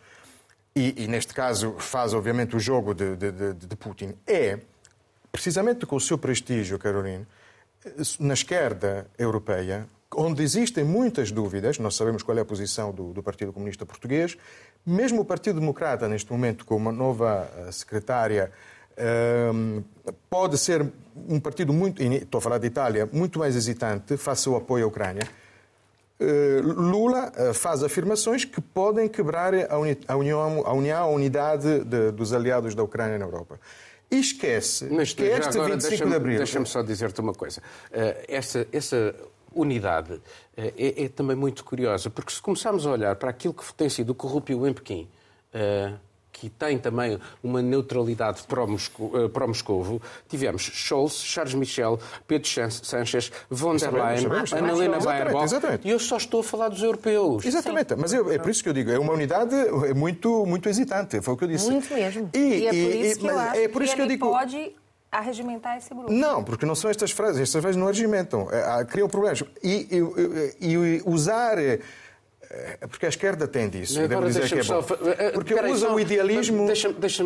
e, 0.77 1.05
e, 1.05 1.09
neste 1.09 1.33
caso 1.33 1.77
faz 1.79 2.13
obviamente 2.13 2.57
o 2.57 2.61
jogo 2.61 2.95
de, 2.95 3.17
de, 3.17 3.31
de, 3.31 3.53
de, 3.55 3.77
Putin, 3.77 4.15
é, 4.27 4.59
precisamente 5.31 5.87
com 5.87 5.97
o 5.97 6.01
seu 6.01 6.19
prestígio, 6.19 6.79
Caroline, 6.79 7.27
na 8.19 8.35
esquerda 8.35 9.07
europeia, 9.17 9.87
onde 10.17 10.43
existem 10.43 10.85
muitas 10.85 11.31
dúvidas, 11.31 11.79
nós 11.79 11.95
sabemos 11.95 12.23
qual 12.23 12.37
é 12.39 12.41
a 12.41 12.45
posição 12.45 12.93
do, 12.93 13.13
do 13.13 13.23
Partido 13.23 13.53
Comunista 13.53 13.85
Português, 13.85 14.37
mesmo 14.85 15.23
o 15.23 15.25
Partido 15.25 15.61
Democrata, 15.61 16.09
neste 16.09 16.31
momento, 16.31 16.65
com 16.65 16.77
uma 16.77 16.93
nova 16.93 17.51
eh, 17.57 17.73
secretária, 17.73 18.51
ehm, 18.97 19.81
pode 20.29 20.59
ser 20.59 20.87
um 21.29 21.41
partido 21.41 21.73
muito, 21.73 22.03
estou 22.03 22.39
a 22.39 22.43
falar 22.43 22.59
de 22.59 22.67
Itália, 22.67 23.09
muito 23.13 23.39
mais 23.39 23.57
hesitante 23.57 24.17
face 24.17 24.49
ao 24.49 24.57
apoio 24.57 24.85
à 24.85 24.89
Ucrânia. 24.89 25.27
Eh, 26.19 26.61
Lula 26.63 27.33
eh, 27.37 27.53
faz 27.53 27.83
afirmações 27.83 28.45
que 28.45 28.61
podem 28.61 29.09
quebrar 29.09 29.53
a, 29.55 29.79
união, 29.79 30.63
a 30.65 30.73
união, 30.73 31.03
a 31.03 31.07
unidade 31.07 31.85
de, 31.85 32.13
dos 32.13 32.33
aliados 32.33 32.75
da 32.75 32.83
Ucrânia 32.83 33.19
na 33.19 33.25
Europa. 33.25 33.59
E 34.11 34.21
esquece 34.21 34.87
Mas, 34.91 35.13
que 35.13 35.25
este 35.25 35.59
agora, 35.59 35.75
25 35.75 36.09
de 36.09 36.15
abril. 36.15 36.37
Deixa-me 36.39 36.67
só 36.67 36.83
dizer-te 36.83 37.21
uma 37.21 37.33
coisa. 37.33 37.61
Eh, 37.91 38.27
essa, 38.29 38.67
essa 38.73 39.15
unidade 39.53 40.21
é, 40.57 41.05
é, 41.05 41.09
também 41.09 41.37
muito 41.37 41.65
curiosa, 41.65 42.11
porque 42.11 42.33
se 42.33 42.41
começarmos 42.41 42.87
a 42.87 42.91
olhar 42.91 43.17
para 43.17 43.31
aquilo 43.31 43.55
que 43.55 43.75
tem 43.75 43.89
sido 43.89 44.11
o 44.11 44.15
corrupio 44.15 44.67
em 44.67 44.73
Pequim 44.73 45.09
que 46.35 46.51
tem 46.51 46.77
também 46.77 47.19
uma 47.43 47.63
neutralidade 47.63 48.43
eh, 48.43 49.29
pró-Moscovo, 49.29 50.03
tivemos 50.29 50.63
Scholz, 50.63 51.23
Charles 51.23 51.55
Michel, 51.55 51.99
Pedro 52.27 52.49
Sánchez, 52.49 53.31
von 53.49 53.77
der 53.77 53.93
Leyen, 53.93 54.27
Annalena 54.53 54.99
Baerbock, 54.99 55.55
e 55.85 55.91
eu 55.91 55.99
só 55.99 56.17
estou 56.17 56.41
a 56.41 56.45
falar 56.45 56.69
dos 56.69 56.83
europeus. 56.83 57.45
Exatamente, 57.45 57.95
Sim. 57.95 58.01
mas 58.01 58.13
eu, 58.13 58.31
é 58.33 58.39
por 58.39 58.51
isso 58.51 58.63
que 58.63 58.69
eu 58.69 58.73
digo, 58.73 58.91
é 58.91 58.99
uma 58.99 59.13
unidade 59.13 59.55
muito, 59.95 60.45
muito 60.45 60.69
hesitante, 60.69 61.23
foi 61.23 61.35
o 61.35 61.37
que 61.37 61.45
eu 61.45 61.49
disse. 61.49 61.71
Muito 61.71 61.95
mesmo. 61.95 62.29
E, 62.35 62.39
e 62.39 62.67
é 62.67 62.71
por 62.71 63.07
isso 63.07 63.21
que 63.21 63.27
eu 63.27 63.39
acho 63.39 63.57
é 63.57 63.69
por 63.69 63.83
isso 63.83 63.93
que, 63.93 63.97
que 63.97 64.03
eu 64.03 64.09
digo... 64.09 64.29
pode 64.29 64.75
arregimentar 65.11 65.79
esse 65.79 65.95
grupo. 65.95 66.13
Não, 66.13 66.43
porque 66.43 66.67
não 66.67 66.75
são 66.75 66.91
estas 66.91 67.13
frases, 67.13 67.41
estas 67.41 67.63
frases 67.63 67.77
não 67.77 67.87
arregimentam, 67.87 68.49
é, 68.51 68.85
criam 68.85 69.09
problemas. 69.09 69.45
E, 69.63 69.89
e, 70.61 70.73
e 70.73 71.03
usar 71.07 71.57
é 71.59 71.79
porque 72.89 73.07
a 73.07 73.09
esquerda 73.09 73.49
tem 73.49 73.69
disso. 73.69 74.01
Agora 74.01 74.27
dizer 74.27 74.49
que 74.49 74.59
é 74.59 74.63
só... 74.63 74.81
Eh, 74.81 75.31
porque 75.33 75.55
usa 75.55 75.89
só... 75.89 75.95
o 75.95 76.01
idealismo. 76.01 76.67
Deixa-me 76.67 76.95
deixa 76.95 77.25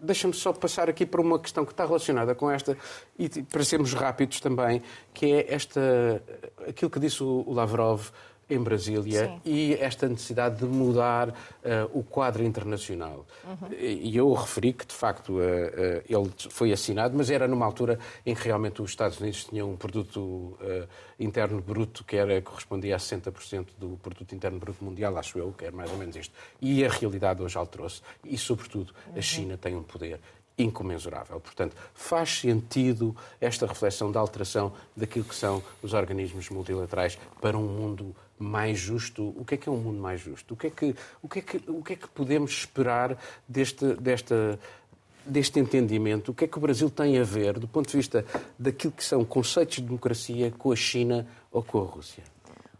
deixa 0.00 0.32
só 0.32 0.52
passar 0.52 0.88
aqui 0.88 1.04
para 1.04 1.20
uma 1.20 1.38
questão 1.38 1.64
que 1.64 1.72
está 1.72 1.84
relacionada 1.84 2.34
com 2.34 2.50
esta, 2.50 2.76
e 3.18 3.28
para 3.28 3.62
sermos 3.64 3.92
rápidos 3.92 4.40
também, 4.40 4.82
que 5.12 5.32
é 5.32 5.54
esta, 5.54 6.22
aquilo 6.66 6.90
que 6.90 6.98
disse 6.98 7.22
o 7.22 7.52
Lavrov 7.52 8.10
em 8.50 8.58
Brasília 8.62 9.26
Sim. 9.26 9.40
e 9.44 9.74
esta 9.74 10.08
necessidade 10.08 10.58
de 10.58 10.64
mudar 10.64 11.28
uh, 11.28 11.34
o 11.92 12.02
quadro 12.02 12.42
internacional. 12.42 13.26
Uhum. 13.44 13.72
E 13.78 14.16
eu 14.16 14.32
referi 14.32 14.72
que, 14.72 14.86
de 14.86 14.94
facto, 14.94 15.34
uh, 15.34 15.38
uh, 15.38 16.02
ele 16.08 16.30
foi 16.50 16.72
assinado, 16.72 17.16
mas 17.16 17.30
era 17.30 17.46
numa 17.46 17.64
altura 17.64 17.98
em 18.26 18.34
que 18.34 18.42
realmente 18.42 18.82
os 18.82 18.90
Estados 18.90 19.20
Unidos 19.20 19.44
tinham 19.44 19.70
um 19.70 19.76
produto 19.76 20.58
interno 21.18 21.60
bruto 21.60 22.04
que 22.04 22.16
era, 22.16 22.40
correspondia 22.42 22.96
a 22.96 22.98
60% 22.98 23.68
do 23.78 23.98
produto 24.02 24.34
interno 24.34 24.58
bruto 24.58 24.84
mundial, 24.84 25.16
acho 25.16 25.38
eu, 25.38 25.52
que 25.52 25.66
é 25.66 25.70
mais 25.70 25.90
ou 25.90 25.96
menos 25.96 26.16
isto. 26.16 26.34
E 26.60 26.84
a 26.84 26.88
realidade 26.88 27.42
hoje 27.42 27.56
alterou-se. 27.56 28.02
E, 28.24 28.36
sobretudo, 28.36 28.92
uhum. 29.06 29.18
a 29.18 29.22
China 29.22 29.56
tem 29.56 29.76
um 29.76 29.82
poder 29.82 30.20
incomensurável. 30.62 31.40
Portanto, 31.40 31.76
faz 31.94 32.40
sentido 32.40 33.16
esta 33.40 33.66
reflexão 33.66 34.10
da 34.10 34.20
alteração 34.20 34.72
daquilo 34.96 35.24
que 35.24 35.34
são 35.34 35.62
os 35.82 35.92
organismos 35.92 36.48
multilaterais 36.50 37.18
para 37.40 37.56
um 37.56 37.66
mundo 37.66 38.14
mais 38.38 38.78
justo. 38.78 39.34
O 39.36 39.44
que 39.44 39.54
é 39.54 39.58
que 39.58 39.68
é 39.68 39.72
um 39.72 39.76
mundo 39.76 40.00
mais 40.00 40.20
justo? 40.20 40.54
O 40.54 40.56
que 40.56 40.68
é 40.68 40.70
que, 40.70 40.96
o 41.22 41.28
que, 41.28 41.38
é 41.38 41.42
que, 41.42 41.70
o 41.70 41.82
que, 41.82 41.92
é 41.92 41.96
que 41.96 42.08
podemos 42.08 42.50
esperar 42.50 43.16
deste, 43.46 43.94
desta, 43.94 44.58
deste 45.24 45.60
entendimento? 45.60 46.30
O 46.30 46.34
que 46.34 46.44
é 46.44 46.48
que 46.48 46.56
o 46.56 46.60
Brasil 46.60 46.88
tem 46.88 47.18
a 47.18 47.24
ver, 47.24 47.58
do 47.58 47.68
ponto 47.68 47.90
de 47.90 47.96
vista 47.96 48.24
daquilo 48.58 48.92
que 48.92 49.04
são 49.04 49.24
conceitos 49.24 49.76
de 49.76 49.82
democracia, 49.82 50.50
com 50.58 50.72
a 50.72 50.76
China 50.76 51.26
ou 51.52 51.62
com 51.62 51.80
a 51.82 51.84
Rússia? 51.84 52.24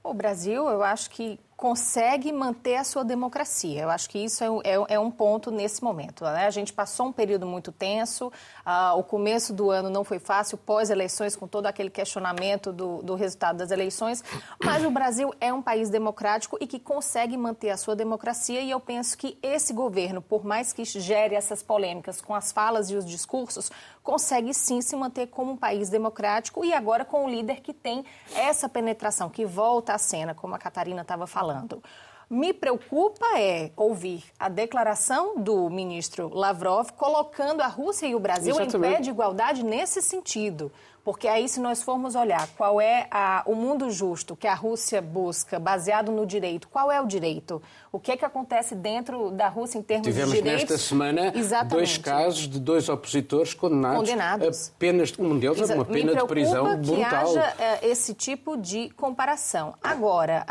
O 0.02 0.14
Brasil, 0.14 0.66
eu 0.66 0.82
acho 0.82 1.10
que 1.10 1.38
consegue 1.60 2.32
manter 2.32 2.76
a 2.76 2.84
sua 2.84 3.04
democracia. 3.04 3.82
Eu 3.82 3.90
acho 3.90 4.08
que 4.08 4.18
isso 4.18 4.42
é, 4.42 4.46
é, 4.64 4.94
é 4.94 4.98
um 4.98 5.10
ponto 5.10 5.50
nesse 5.50 5.84
momento. 5.84 6.24
Né? 6.24 6.46
A 6.46 6.50
gente 6.50 6.72
passou 6.72 7.08
um 7.08 7.12
período 7.12 7.46
muito 7.46 7.70
tenso, 7.70 8.32
ah, 8.64 8.94
o 8.94 9.04
começo 9.04 9.52
do 9.52 9.70
ano 9.70 9.90
não 9.90 10.02
foi 10.02 10.18
fácil, 10.18 10.56
pós-eleições, 10.56 11.36
com 11.36 11.46
todo 11.46 11.66
aquele 11.66 11.90
questionamento 11.90 12.72
do, 12.72 13.02
do 13.02 13.14
resultado 13.14 13.58
das 13.58 13.70
eleições, 13.70 14.24
mas 14.64 14.82
o 14.86 14.90
Brasil 14.90 15.34
é 15.38 15.52
um 15.52 15.60
país 15.60 15.90
democrático 15.90 16.56
e 16.62 16.66
que 16.66 16.78
consegue 16.78 17.36
manter 17.36 17.68
a 17.68 17.76
sua 17.76 17.94
democracia 17.94 18.62
e 18.62 18.70
eu 18.70 18.80
penso 18.80 19.18
que 19.18 19.36
esse 19.42 19.74
governo, 19.74 20.22
por 20.22 20.42
mais 20.42 20.72
que 20.72 20.82
gere 20.86 21.34
essas 21.34 21.62
polêmicas 21.62 22.22
com 22.22 22.34
as 22.34 22.50
falas 22.50 22.90
e 22.90 22.96
os 22.96 23.04
discursos, 23.04 23.70
consegue 24.02 24.54
sim 24.54 24.80
se 24.80 24.96
manter 24.96 25.26
como 25.26 25.52
um 25.52 25.56
país 25.58 25.90
democrático 25.90 26.64
e 26.64 26.72
agora 26.72 27.04
com 27.04 27.26
um 27.26 27.28
líder 27.28 27.60
que 27.60 27.74
tem 27.74 28.02
essa 28.34 28.66
penetração, 28.66 29.28
que 29.28 29.44
volta 29.44 29.92
à 29.92 29.98
cena, 29.98 30.34
como 30.34 30.54
a 30.54 30.58
Catarina 30.58 31.02
estava 31.02 31.26
falando 31.26 31.49
falando. 31.52 31.82
Me 32.28 32.52
preocupa 32.52 33.26
é 33.40 33.72
ouvir 33.76 34.22
a 34.38 34.48
declaração 34.48 35.36
do 35.36 35.68
ministro 35.68 36.28
Lavrov 36.32 36.92
colocando 36.92 37.60
a 37.60 37.66
Rússia 37.66 38.06
e 38.06 38.14
o 38.14 38.20
Brasil 38.20 38.54
Exatamente. 38.54 38.76
em 38.76 38.96
pé 38.96 39.02
de 39.02 39.10
igualdade 39.10 39.64
nesse 39.64 40.00
sentido. 40.00 40.70
Porque 41.02 41.26
aí, 41.26 41.48
se 41.48 41.60
nós 41.60 41.82
formos 41.82 42.14
olhar 42.14 42.46
qual 42.56 42.80
é 42.80 43.06
a, 43.10 43.42
o 43.46 43.54
mundo 43.54 43.90
justo 43.90 44.36
que 44.36 44.46
a 44.46 44.54
Rússia 44.54 45.00
busca, 45.00 45.58
baseado 45.58 46.12
no 46.12 46.26
direito, 46.26 46.68
qual 46.68 46.92
é 46.92 47.00
o 47.00 47.06
direito? 47.06 47.62
O 47.90 47.98
que 47.98 48.12
é 48.12 48.16
que 48.16 48.24
acontece 48.24 48.74
dentro 48.74 49.30
da 49.30 49.48
Rússia 49.48 49.78
em 49.78 49.82
termos 49.82 50.06
Tivemos 50.06 50.30
de 50.32 50.36
direitos? 50.42 50.62
Tivemos 50.62 50.78
nesta 50.78 50.88
semana 50.88 51.32
Exatamente. 51.34 51.74
dois 51.74 51.98
casos 51.98 52.48
de 52.48 52.60
dois 52.60 52.88
opositores 52.88 53.54
condenados, 53.54 53.98
condenados. 53.98 54.72
apenas 54.76 55.12
um 55.18 55.38
deles 55.38 55.60
Exa 55.60 55.74
uma 55.74 55.84
pena 55.86 56.14
de 56.14 56.26
prisão 56.26 56.76
brutal. 56.76 56.96
que 56.96 57.02
haja 57.04 57.54
uh, 57.54 57.86
esse 57.86 58.12
tipo 58.12 58.56
de 58.56 58.90
comparação. 58.90 59.74
Agora, 59.82 60.44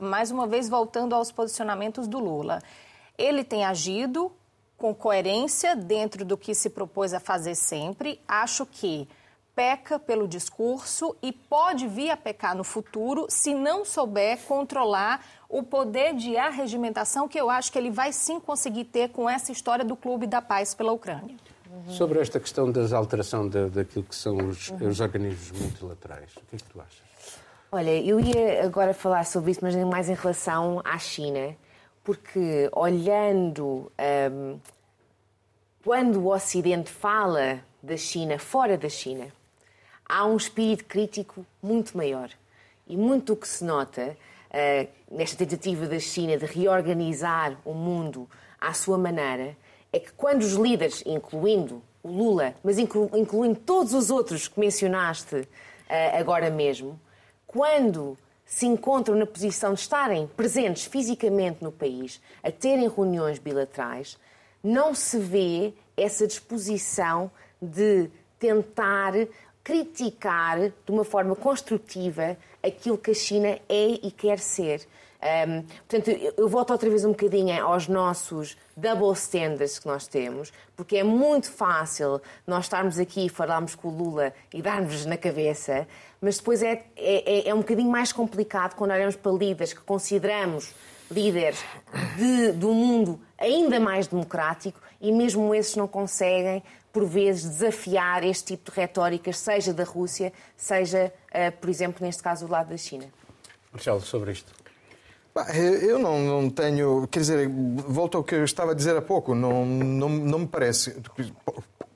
mais 0.00 0.30
uma 0.30 0.46
vez 0.46 0.68
voltando 0.68 1.14
aos 1.14 1.32
posicionamentos 1.32 2.06
do 2.06 2.18
Lula, 2.18 2.62
ele 3.18 3.42
tem 3.42 3.64
agido 3.64 4.32
com 4.76 4.94
coerência 4.94 5.76
dentro 5.76 6.24
do 6.24 6.38
que 6.38 6.54
se 6.54 6.70
propôs 6.70 7.12
a 7.12 7.20
fazer 7.20 7.54
sempre. 7.54 8.20
Acho 8.26 8.64
que 8.64 9.06
peca 9.54 9.98
pelo 9.98 10.26
discurso 10.26 11.16
e 11.22 11.32
pode 11.32 11.86
vir 11.86 12.10
a 12.10 12.16
pecar 12.16 12.56
no 12.56 12.64
futuro 12.64 13.26
se 13.28 13.54
não 13.54 13.84
souber 13.84 14.38
controlar 14.46 15.24
o 15.48 15.62
poder 15.62 16.14
de 16.14 16.36
arregimentação 16.36 17.28
que 17.28 17.38
eu 17.38 17.50
acho 17.50 17.72
que 17.72 17.78
ele 17.78 17.90
vai 17.90 18.12
sim 18.12 18.38
conseguir 18.38 18.84
ter 18.84 19.10
com 19.10 19.28
essa 19.28 19.52
história 19.52 19.84
do 19.84 19.96
Clube 19.96 20.26
da 20.26 20.40
Paz 20.40 20.74
pela 20.74 20.92
Ucrânia. 20.92 21.36
Sobre 21.88 22.20
esta 22.20 22.38
questão 22.40 22.70
da 22.70 22.96
alteração 22.96 23.48
daquilo 23.48 24.04
que 24.04 24.14
são 24.14 24.36
os, 24.36 24.70
os 24.80 25.00
organismos 25.00 25.60
multilaterais, 25.60 26.32
o 26.36 26.40
que 26.40 26.56
é 26.56 26.58
que 26.58 26.64
tu 26.64 26.80
achas? 26.80 27.10
Olha, 27.72 27.90
eu 28.00 28.18
ia 28.18 28.64
agora 28.64 28.92
falar 28.92 29.24
sobre 29.24 29.52
isso, 29.52 29.60
mas 29.62 29.76
mais 29.76 30.08
em 30.08 30.14
relação 30.14 30.80
à 30.84 30.98
China, 30.98 31.54
porque 32.02 32.68
olhando 32.72 33.92
um, 34.32 34.58
quando 35.84 36.20
o 36.20 36.32
Ocidente 36.32 36.90
fala 36.90 37.60
da 37.82 37.96
China 37.96 38.38
fora 38.38 38.76
da 38.76 38.88
China, 38.88 39.28
há 40.10 40.26
um 40.26 40.36
espírito 40.36 40.84
crítico 40.86 41.46
muito 41.62 41.96
maior. 41.96 42.30
E 42.88 42.96
muito 42.96 43.32
do 43.32 43.36
que 43.40 43.46
se 43.46 43.64
nota 43.64 44.16
uh, 44.50 44.88
nesta 45.16 45.36
tentativa 45.46 45.86
da 45.86 46.00
China 46.00 46.36
de 46.36 46.44
reorganizar 46.46 47.56
o 47.64 47.72
mundo 47.72 48.28
à 48.60 48.72
sua 48.72 48.98
maneira 48.98 49.56
é 49.92 50.00
que 50.00 50.12
quando 50.12 50.42
os 50.42 50.54
líderes, 50.54 51.04
incluindo 51.06 51.80
o 52.02 52.10
Lula, 52.10 52.54
mas 52.64 52.78
inclu 52.78 53.08
incluindo 53.14 53.60
todos 53.60 53.94
os 53.94 54.10
outros 54.10 54.48
que 54.48 54.58
mencionaste 54.58 55.36
uh, 55.36 55.46
agora 56.18 56.50
mesmo, 56.50 57.00
quando 57.46 58.18
se 58.44 58.66
encontram 58.66 59.14
na 59.14 59.26
posição 59.26 59.74
de 59.74 59.80
estarem 59.80 60.26
presentes 60.26 60.86
fisicamente 60.86 61.62
no 61.62 61.70
país, 61.70 62.20
a 62.42 62.50
terem 62.50 62.88
reuniões 62.88 63.38
bilaterais, 63.38 64.18
não 64.62 64.92
se 64.92 65.18
vê 65.18 65.72
essa 65.96 66.26
disposição 66.26 67.30
de 67.62 68.10
tentar 68.40 69.12
criticar 69.62 70.58
de 70.58 70.90
uma 70.90 71.04
forma 71.04 71.36
construtiva 71.36 72.36
aquilo 72.62 72.98
que 72.98 73.10
a 73.10 73.14
China 73.14 73.48
é 73.68 73.86
e 74.02 74.10
quer 74.10 74.38
ser. 74.38 74.86
Um, 75.22 75.62
portanto, 75.86 76.08
eu 76.36 76.48
volto 76.48 76.70
outra 76.70 76.88
vez 76.88 77.04
um 77.04 77.10
bocadinho 77.10 77.62
aos 77.62 77.86
nossos 77.86 78.56
double 78.74 79.12
standards 79.12 79.78
que 79.78 79.86
nós 79.86 80.06
temos, 80.06 80.50
porque 80.74 80.96
é 80.96 81.04
muito 81.04 81.50
fácil 81.50 82.22
nós 82.46 82.64
estarmos 82.64 82.98
aqui 82.98 83.26
e 83.26 83.28
falarmos 83.28 83.74
com 83.74 83.88
o 83.88 83.90
Lula 83.90 84.32
e 84.52 84.62
darmos 84.62 85.04
na 85.04 85.18
cabeça, 85.18 85.86
mas 86.22 86.38
depois 86.38 86.62
é, 86.62 86.84
é, 86.96 87.48
é 87.48 87.54
um 87.54 87.58
bocadinho 87.58 87.90
mais 87.90 88.12
complicado 88.12 88.74
quando 88.74 88.92
olhamos 88.92 89.14
para 89.14 89.32
líderes 89.32 89.74
que 89.74 89.80
consideramos 89.80 90.72
líderes 91.10 91.62
de, 92.16 92.52
do 92.52 92.72
mundo 92.72 93.20
ainda 93.36 93.78
mais 93.78 94.06
democrático 94.06 94.80
e 95.00 95.12
mesmo 95.12 95.54
esses 95.54 95.76
não 95.76 95.88
conseguem, 95.88 96.62
por 96.92 97.06
vezes, 97.06 97.44
desafiar 97.44 98.24
este 98.24 98.56
tipo 98.56 98.70
de 98.70 98.76
retóricas, 98.76 99.38
seja 99.38 99.72
da 99.72 99.84
Rússia, 99.84 100.32
seja, 100.56 101.12
uh, 101.28 101.56
por 101.58 101.70
exemplo, 101.70 102.04
neste 102.04 102.22
caso, 102.22 102.46
do 102.46 102.52
lado 102.52 102.70
da 102.70 102.76
China. 102.76 103.06
Marcelo, 103.72 104.00
sobre 104.00 104.32
isto. 104.32 104.52
Eu 105.84 105.98
não, 105.98 106.18
não, 106.18 106.50
tenho. 106.50 107.06
Quer 107.06 107.20
dizer, 107.20 107.48
volto 107.48 108.18
ao 108.18 108.24
que 108.24 108.34
eu 108.34 108.44
estava 108.44 108.72
a 108.72 108.74
dizer 108.74 108.96
há 108.96 109.02
pouco, 109.02 109.34
não, 109.34 109.64
não, 109.64 110.08
não 110.08 110.38
me 110.40 110.46
parece. 110.46 111.00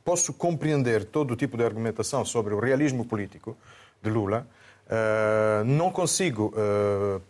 Posso 0.05 0.33
compreender 0.33 1.05
todo 1.05 1.33
o 1.33 1.37
tipo 1.37 1.57
de 1.57 1.65
argumentação 1.65 2.25
sobre 2.25 2.55
o 2.55 2.61
realismo 2.61 3.05
político 3.05 3.57
de 4.03 4.11
Lula, 4.11 4.47
uh, 4.87 5.65
não 5.65 5.91
consigo 5.91 6.55
uh, 6.55 7.21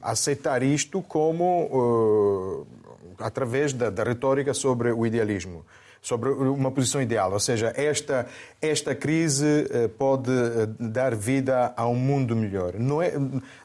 aceitar 0.00 0.62
isto 0.62 1.02
como. 1.02 2.64
Uh, 2.64 2.77
através 3.18 3.72
da, 3.72 3.90
da 3.90 4.04
retórica 4.04 4.54
sobre 4.54 4.92
o 4.92 5.06
idealismo 5.06 5.64
sobre 6.00 6.30
uma 6.30 6.70
posição 6.70 7.02
ideal. 7.02 7.32
Ou 7.32 7.40
seja, 7.40 7.72
esta, 7.76 8.26
esta 8.60 8.94
crise 8.94 9.66
eh, 9.70 9.88
pode 9.88 10.30
eh, 10.30 10.68
dar 10.78 11.14
vida 11.14 11.72
a 11.76 11.86
um 11.86 11.94
mundo 11.94 12.34
melhor. 12.36 12.74
Não 12.78 13.02
é, 13.02 13.12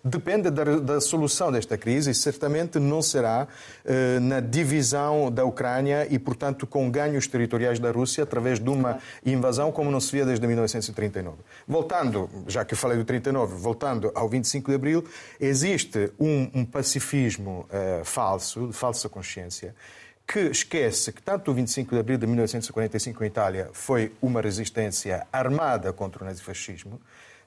depende 0.04 0.50
da, 0.50 0.64
da 0.64 1.02
solução 1.02 1.52
desta 1.52 1.78
crise 1.78 2.12
e 2.12 2.14
certamente 2.14 2.80
não 2.80 3.02
será 3.02 3.48
eh, 3.86 4.20
na 4.20 4.40
divisão 4.40 5.32
da 5.32 5.46
Ucrânia 5.46 6.08
e, 6.10 6.18
portanto, 6.18 6.66
com 6.66 6.90
ganhos 6.90 7.28
territoriais 7.28 7.80
da 7.80 7.92
Rússia 7.92 8.24
através 8.24 8.60
de 8.60 8.70
uma 8.70 9.00
invasão 9.26 9.72
como 9.72 9.92
não 9.92 10.00
se 10.00 10.12
via 10.12 10.26
desde 10.26 10.46
1939. 10.46 11.38
Voltando, 11.68 12.30
já 12.48 12.66
que 12.66 12.74
eu 12.74 12.78
falei 12.78 12.98
do 12.98 13.06
39, 13.06 13.56
voltando 13.56 14.12
ao 14.14 14.28
25 14.28 14.70
de 14.70 14.76
Abril, 14.76 15.06
existe 15.40 16.12
um, 16.20 16.50
um 16.54 16.66
pacifismo 16.66 17.68
falso, 18.04 18.68
de 18.68 18.74
falsa 18.74 19.08
consciência, 19.10 19.74
que 20.28 20.40
esquece 20.40 21.12
que 21.12 21.22
tanto 21.22 21.52
o 21.52 21.54
25 21.54 21.94
de 21.94 22.00
abril 22.00 22.18
de 22.18 22.26
1945 22.26 23.24
em 23.24 23.28
Itália 23.28 23.70
foi 23.74 24.14
uma 24.22 24.42
resistência 24.42 25.28
armada 25.32 25.92
contra 25.92 26.24
o 26.24 26.26
nazifascismo, 26.26 27.00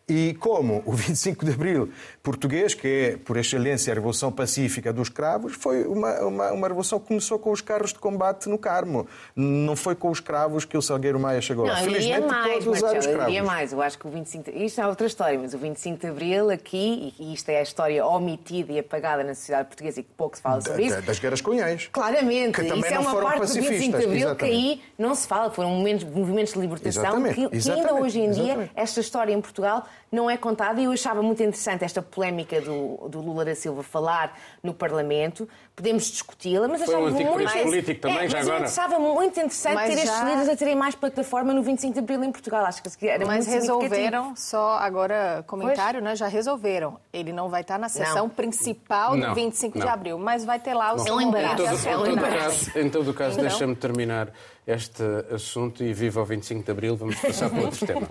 e 0.08 0.34
como 0.34 0.82
o 0.86 0.92
25 0.94 1.44
de 1.44 1.52
Abril 1.52 1.90
português, 2.22 2.74
que 2.74 2.88
é, 2.88 3.16
por 3.16 3.36
excelência, 3.36 3.92
a 3.92 3.94
Revolução 3.94 4.32
Pacífica 4.32 4.92
dos 4.92 5.08
Cravos, 5.08 5.54
foi 5.54 5.84
uma, 5.84 6.12
uma, 6.20 6.52
uma, 6.52 6.68
revolução 6.68 6.98
que 6.98 7.06
começou 7.06 7.38
com 7.38 7.50
os 7.50 7.60
carros 7.60 7.92
de 7.92 7.98
combate 7.98 8.48
no 8.48 8.58
Carmo. 8.58 9.06
Não 9.34 9.76
foi 9.76 9.94
com 9.94 10.10
os 10.10 10.18
cravos 10.18 10.64
que 10.64 10.76
o 10.76 10.82
Salgueiro 10.82 11.20
Maia 11.20 11.40
chegou. 11.40 11.66
Não, 11.66 11.76
Felizmente, 11.76 12.26
mais, 12.26 12.52
pode 12.52 12.68
usar 12.68 12.92
Marcelo, 12.92 12.98
os 12.98 13.06
cravos. 13.06 13.40
mais. 13.42 13.72
Eu 13.72 13.82
acho 13.82 13.98
que 13.98 14.06
o 14.06 14.10
25 14.10 14.50
de... 14.50 14.64
Isto 14.64 14.80
é 14.80 14.86
outra 14.86 15.06
história, 15.06 15.38
mas 15.38 15.54
o 15.54 15.58
25 15.58 16.00
de 16.00 16.06
Abril 16.06 16.50
aqui, 16.50 17.14
e 17.18 17.32
isto 17.32 17.48
é 17.48 17.58
a 17.60 17.62
história 17.62 18.04
omitida 18.04 18.72
e 18.72 18.78
apagada 18.78 19.22
na 19.22 19.34
sociedade 19.34 19.68
portuguesa 19.68 20.00
e 20.00 20.02
que 20.02 20.10
pouco 20.16 20.36
se 20.36 20.42
fala 20.42 20.60
sobre 20.60 20.88
da, 20.88 20.96
isso. 20.98 21.06
Das 21.06 21.18
guerras 21.18 21.40
cunhães. 21.40 21.88
Claramente. 21.92 22.60
Que 22.60 22.64
também 22.64 22.80
isso 22.80 22.90
não 22.90 22.96
é 22.96 22.98
uma 23.00 23.10
foram 23.10 23.26
parte 23.26 23.46
do 23.46 23.54
25 23.54 23.98
de 23.98 24.04
Abril 24.04 24.16
Exatamente. 24.16 24.36
que 24.38 24.44
aí 24.44 24.82
não 24.98 25.14
se 25.14 25.28
fala. 25.28 25.50
Foram 25.50 25.70
movimentos, 25.70 26.04
movimentos 26.04 26.52
de 26.52 26.58
libertação 26.58 27.02
Exatamente. 27.04 27.34
que, 27.34 27.48
que 27.48 27.70
ainda 27.70 27.94
hoje 27.94 28.20
em 28.20 28.30
dia, 28.30 28.42
Exatamente. 28.44 28.72
esta 28.74 29.00
história 29.00 29.32
em 29.32 29.40
Portugal 29.40 29.86
não 30.10 30.30
é 30.30 30.36
contada 30.36 30.80
e 30.80 30.84
eu 30.84 30.92
achava 30.92 31.20
muito 31.22 31.42
interessante 31.42 31.84
esta 31.84 32.00
polémica 32.00 32.60
do, 32.60 33.08
do 33.08 33.20
Lula 33.20 33.44
da 33.44 33.54
Silva 33.54 33.82
falar 33.82 34.38
no 34.62 34.72
Parlamento. 34.72 35.48
Podemos 35.74 36.04
discuti-la, 36.10 36.68
mas 36.68 36.82
Foi 36.84 36.94
um 36.94 36.98
achava 36.98 37.10
antigo 37.14 37.32
muito 37.32 37.50
preço 37.50 37.64
político 37.66 38.00
também, 38.00 38.18
é, 38.18 38.28
já 38.28 38.38
mas 38.38 38.46
agora. 38.48 38.62
eu 38.62 38.66
achava 38.68 38.98
muito 38.98 39.32
interessante 39.32 39.74
Mas 39.74 39.90
ter 39.94 39.96
já- 39.96 40.02
estes 40.12 40.20
líderes 40.28 40.48
a 40.48 40.56
terem 40.56 40.76
mais 40.76 40.94
plataforma 40.94 41.52
no 41.52 41.62
25 41.62 41.92
de 41.92 41.98
Abril 41.98 42.24
em 42.24 42.30
Portugal. 42.32 42.64
Acho 42.64 42.82
que 42.82 43.08
era 43.08 43.26
Mas 43.26 43.46
muito 43.46 43.60
resolveram, 43.60 44.34
só 44.36 44.78
agora 44.78 45.44
comentário, 45.46 46.00
né? 46.00 46.14
Já 46.16 46.28
resolveram. 46.28 46.98
Ele 47.12 47.32
não 47.32 47.48
vai 47.50 47.60
estar 47.62 47.78
na 47.78 47.88
sessão 47.88 48.28
principal 48.28 49.16
Não, 49.16 49.30
do 49.30 49.34
25 49.34 49.78
de 49.78 49.84
não. 49.84 49.92
abril, 49.92 50.18
mas 50.18 50.44
vai 50.44 50.58
ter 50.60 50.72
lá 50.72 50.94
o 50.94 50.98
seu 51.00 51.14
um 51.16 51.20
embaraço. 51.20 51.56
de 51.56 51.62
Em 51.62 51.66
todo, 51.66 51.86
É 51.88 51.96
um 51.96 52.00
em 52.00 52.04
todo 52.04 52.16
embaraço. 52.16 52.66
caso, 52.66 52.78
em 52.78 52.90
todo 52.90 53.12
caso 53.14 53.36
deixa-me 53.40 53.74
terminar 53.76 54.28
este 54.66 55.02
assunto 55.34 55.82
e 55.84 55.92
viva 55.92 56.20
o 56.22 56.24
25 56.24 56.64
de 56.64 56.70
Abril. 56.70 56.96
Vamos 56.96 57.16
passar 57.16 57.50
para 57.50 57.60
outro 57.60 57.84
tema. 57.86 58.08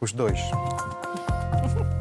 Os 0.00 0.12
dois. 0.12 0.38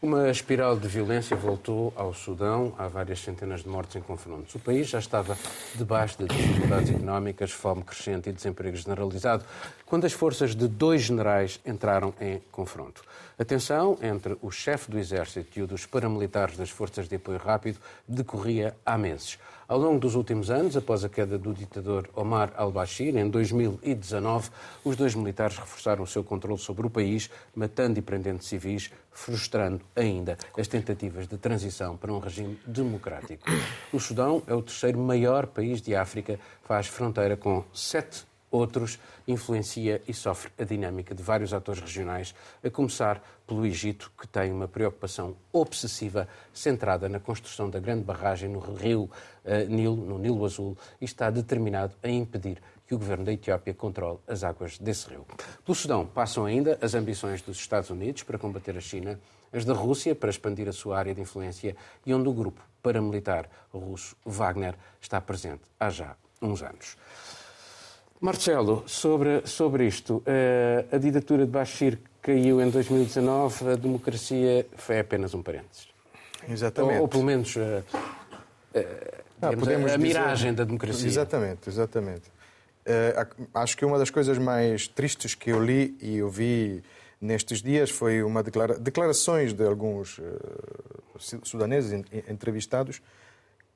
Uma 0.00 0.30
espiral 0.30 0.76
de 0.78 0.86
violência 0.86 1.36
voltou 1.36 1.92
ao 1.96 2.14
Sudão. 2.14 2.72
Há 2.78 2.86
várias 2.86 3.18
centenas 3.18 3.64
de 3.64 3.68
mortes 3.68 3.96
em 3.96 4.00
confrontos. 4.00 4.54
O 4.54 4.60
país 4.60 4.88
já 4.88 5.00
estava 5.00 5.36
debaixo 5.74 6.18
de 6.18 6.28
dificuldades 6.28 6.90
económicas, 6.90 7.50
fome 7.50 7.82
crescente 7.82 8.30
e 8.30 8.32
desemprego 8.32 8.76
generalizado, 8.76 9.44
quando 9.84 10.04
as 10.04 10.12
forças 10.12 10.54
de 10.54 10.68
dois 10.68 11.02
generais 11.02 11.58
entraram 11.66 12.14
em 12.20 12.40
confronto. 12.52 13.02
A 13.36 13.44
tensão 13.44 13.98
entre 14.00 14.36
o 14.40 14.52
chefe 14.52 14.88
do 14.88 15.00
exército 15.00 15.58
e 15.58 15.62
o 15.62 15.66
dos 15.66 15.84
paramilitares 15.84 16.56
das 16.56 16.70
forças 16.70 17.08
de 17.08 17.16
apoio 17.16 17.38
rápido 17.38 17.80
decorria 18.06 18.76
há 18.86 18.96
meses. 18.96 19.36
Ao 19.68 19.76
longo 19.76 20.00
dos 20.00 20.14
últimos 20.14 20.50
anos, 20.50 20.78
após 20.78 21.04
a 21.04 21.10
queda 21.10 21.36
do 21.36 21.52
ditador 21.52 22.08
Omar 22.16 22.54
al-Bashir, 22.56 23.14
em 23.18 23.28
2019, 23.28 24.48
os 24.82 24.96
dois 24.96 25.14
militares 25.14 25.58
reforçaram 25.58 26.02
o 26.02 26.06
seu 26.06 26.24
controle 26.24 26.58
sobre 26.58 26.86
o 26.86 26.90
país, 26.90 27.28
matando 27.54 27.98
e 27.98 28.02
prendendo 28.02 28.42
civis, 28.42 28.90
frustrando 29.12 29.82
ainda 29.94 30.38
as 30.56 30.66
tentativas 30.68 31.28
de 31.28 31.36
transição 31.36 31.98
para 31.98 32.10
um 32.10 32.18
regime 32.18 32.58
democrático. 32.66 33.44
O 33.92 34.00
Sudão 34.00 34.42
é 34.46 34.54
o 34.54 34.62
terceiro 34.62 34.98
maior 34.98 35.46
país 35.46 35.82
de 35.82 35.94
África, 35.94 36.40
faz 36.62 36.86
fronteira 36.86 37.36
com 37.36 37.62
sete 37.74 38.27
outros, 38.50 38.98
influencia 39.26 40.00
e 40.06 40.14
sofre 40.14 40.50
a 40.58 40.64
dinâmica 40.64 41.14
de 41.14 41.22
vários 41.22 41.52
atores 41.52 41.80
regionais, 41.80 42.34
a 42.62 42.70
começar 42.70 43.22
pelo 43.46 43.64
Egito, 43.64 44.12
que 44.18 44.26
tem 44.26 44.52
uma 44.52 44.68
preocupação 44.68 45.36
obsessiva 45.52 46.28
centrada 46.52 47.08
na 47.08 47.18
construção 47.18 47.70
da 47.70 47.78
grande 47.78 48.04
barragem 48.04 48.48
no 48.48 48.58
rio 48.58 49.10
eh, 49.44 49.64
Nilo, 49.64 49.96
no 49.96 50.18
Nilo 50.18 50.44
Azul, 50.44 50.76
e 51.00 51.04
está 51.04 51.30
determinado 51.30 51.94
a 52.02 52.08
impedir 52.08 52.60
que 52.86 52.94
o 52.94 52.98
governo 52.98 53.24
da 53.24 53.32
Etiópia 53.32 53.74
controle 53.74 54.18
as 54.26 54.42
águas 54.42 54.78
desse 54.78 55.10
rio. 55.10 55.26
Pelo 55.64 55.74
Sudão 55.74 56.06
passam 56.06 56.46
ainda 56.46 56.78
as 56.80 56.94
ambições 56.94 57.42
dos 57.42 57.58
Estados 57.58 57.90
Unidos 57.90 58.22
para 58.22 58.38
combater 58.38 58.76
a 58.76 58.80
China, 58.80 59.20
as 59.52 59.64
da 59.64 59.74
Rússia 59.74 60.14
para 60.14 60.30
expandir 60.30 60.68
a 60.68 60.72
sua 60.72 60.98
área 60.98 61.14
de 61.14 61.20
influência 61.20 61.76
e 62.06 62.14
onde 62.14 62.28
o 62.28 62.32
grupo 62.32 62.62
paramilitar 62.82 63.48
russo 63.72 64.16
Wagner 64.24 64.74
está 65.00 65.20
presente 65.20 65.62
há 65.78 65.90
já 65.90 66.16
uns 66.40 66.62
anos. 66.62 66.96
Marcelo, 68.20 68.82
sobre, 68.86 69.42
sobre 69.46 69.86
isto, 69.86 70.22
eh, 70.26 70.84
a 70.90 70.98
ditadura 70.98 71.44
de 71.46 71.52
Bashir 71.52 71.98
caiu 72.20 72.60
em 72.60 72.68
2019, 72.68 73.70
a 73.70 73.76
democracia 73.76 74.66
foi 74.76 74.98
apenas 74.98 75.34
um 75.34 75.42
parênteses. 75.42 75.86
Exatamente. 76.48 76.96
Ou, 76.96 77.02
ou 77.02 77.08
pelo 77.08 77.22
menos 77.22 77.56
eh, 77.56 77.82
eh, 78.74 79.14
Ah, 79.40 79.50
digamos, 79.50 79.60
podemos 79.68 79.90
a, 79.92 79.94
a 79.94 79.96
dizer- 79.96 80.08
miragem 80.08 80.52
da 80.54 80.64
democracia. 80.64 81.06
Exatamente, 81.06 81.68
exatamente. 81.68 82.22
Ac- 83.16 83.36
acho 83.54 83.76
que 83.76 83.84
uma 83.84 83.98
das 83.98 84.10
coisas 84.10 84.36
mais 84.38 84.88
tristes 84.88 85.34
que 85.36 85.50
eu 85.50 85.62
li 85.62 85.96
e 86.00 86.20
ouvi 86.22 86.82
nestes 87.20 87.62
dias 87.62 87.90
foi 87.90 88.22
uma 88.22 88.42
declara- 88.42 88.78
declarações 88.78 89.52
de 89.52 89.64
alguns 89.64 90.18
su- 91.18 91.40
sudaneses 91.44 91.92
en- 91.92 92.04
entrevistados 92.28 93.00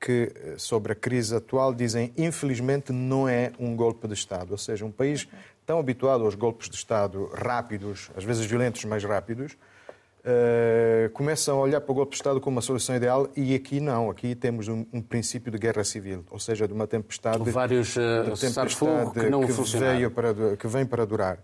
que, 0.03 0.33
sobre 0.57 0.91
a 0.91 0.95
crise 0.95 1.33
atual, 1.33 1.73
dizem 1.73 2.11
infelizmente 2.17 2.91
não 2.91 3.27
é 3.27 3.53
um 3.57 3.73
golpe 3.73 4.05
de 4.05 4.13
Estado. 4.13 4.51
Ou 4.51 4.57
seja, 4.57 4.83
um 4.83 4.91
país 4.91 5.29
tão 5.65 5.79
habituado 5.79 6.25
aos 6.25 6.35
golpes 6.35 6.69
de 6.69 6.75
Estado 6.75 7.31
rápidos, 7.33 8.11
às 8.17 8.25
vezes 8.25 8.45
violentos, 8.45 8.83
mas 8.83 9.01
rápidos, 9.05 9.53
uh, 9.53 11.09
começam 11.13 11.57
a 11.57 11.61
olhar 11.61 11.79
para 11.79 11.91
o 11.93 11.95
golpe 11.95 12.11
de 12.11 12.17
Estado 12.17 12.41
como 12.41 12.57
uma 12.57 12.61
solução 12.61 12.97
ideal 12.97 13.29
e 13.33 13.55
aqui 13.55 13.79
não. 13.79 14.09
Aqui 14.09 14.35
temos 14.35 14.67
um, 14.67 14.85
um 14.91 15.01
princípio 15.01 15.49
de 15.49 15.57
guerra 15.57 15.85
civil, 15.85 16.25
ou 16.29 16.39
seja, 16.39 16.67
de 16.67 16.73
uma 16.73 16.85
tempestade, 16.85 17.49
vários, 17.49 17.95
uh, 17.95 18.25
de 18.25 18.41
tempestade 18.41 18.75
que, 18.75 19.29
não 19.29 19.47
que, 19.47 19.53
veio 19.77 20.11
para, 20.11 20.57
que 20.57 20.67
vem 20.67 20.85
para 20.85 21.05
durar. 21.05 21.39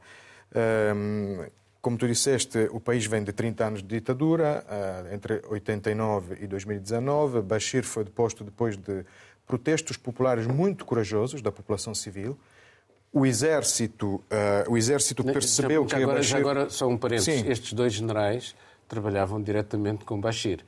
Um, 0.53 1.45
como 1.81 1.97
tu 1.97 2.07
disseste, 2.07 2.67
o 2.71 2.79
país 2.79 3.05
vem 3.05 3.23
de 3.23 3.31
30 3.31 3.65
anos 3.65 3.81
de 3.81 3.87
ditadura, 3.87 4.65
uh, 4.67 5.13
entre 5.13 5.41
89 5.47 6.37
e 6.41 6.47
2019. 6.47 7.41
Bashir 7.41 7.83
foi 7.83 8.03
deposto 8.03 8.43
depois 8.43 8.75
de 8.75 9.05
protestos 9.47 9.97
populares 9.97 10.45
muito 10.45 10.85
corajosos 10.85 11.41
da 11.41 11.51
população 11.51 11.95
civil. 11.95 12.37
O 13.11 13.25
exército, 13.25 14.15
uh, 14.15 14.69
o 14.69 14.77
exército 14.77 15.23
percebeu 15.23 15.83
já, 15.83 15.89
já 15.89 15.97
que 15.97 16.03
agora, 16.03 16.17
Bashir... 16.17 16.31
Já 16.31 16.37
agora, 16.37 16.69
só 16.69 16.87
um 16.87 16.97
parênteses. 16.97 17.41
Sim. 17.41 17.49
Estes 17.49 17.73
dois 17.73 17.93
generais 17.93 18.55
trabalhavam 18.87 19.41
diretamente 19.41 20.03
com 20.03 20.19
Bashir. 20.19 20.65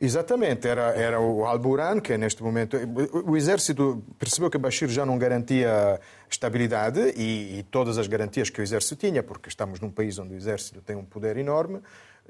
Exatamente, 0.00 0.66
era, 0.66 0.92
era 0.96 1.20
o 1.20 1.46
Al-Buran, 1.46 2.00
que 2.00 2.18
neste 2.18 2.42
momento. 2.42 2.76
O 3.24 3.36
exército 3.36 4.02
percebeu 4.18 4.50
que 4.50 4.58
Bashir 4.58 4.88
já 4.88 5.06
não 5.06 5.16
garantia 5.16 6.00
estabilidade 6.28 7.14
e, 7.16 7.60
e, 7.60 7.62
todas 7.70 7.96
as 7.96 8.08
garantias 8.08 8.50
que 8.50 8.60
o 8.60 8.62
exército 8.62 8.96
tinha, 8.96 9.22
porque 9.22 9.48
estamos 9.48 9.78
num 9.78 9.90
país 9.90 10.18
onde 10.18 10.34
o 10.34 10.36
exército 10.36 10.80
tem 10.80 10.96
um 10.96 11.04
poder 11.04 11.36
enorme. 11.36 11.80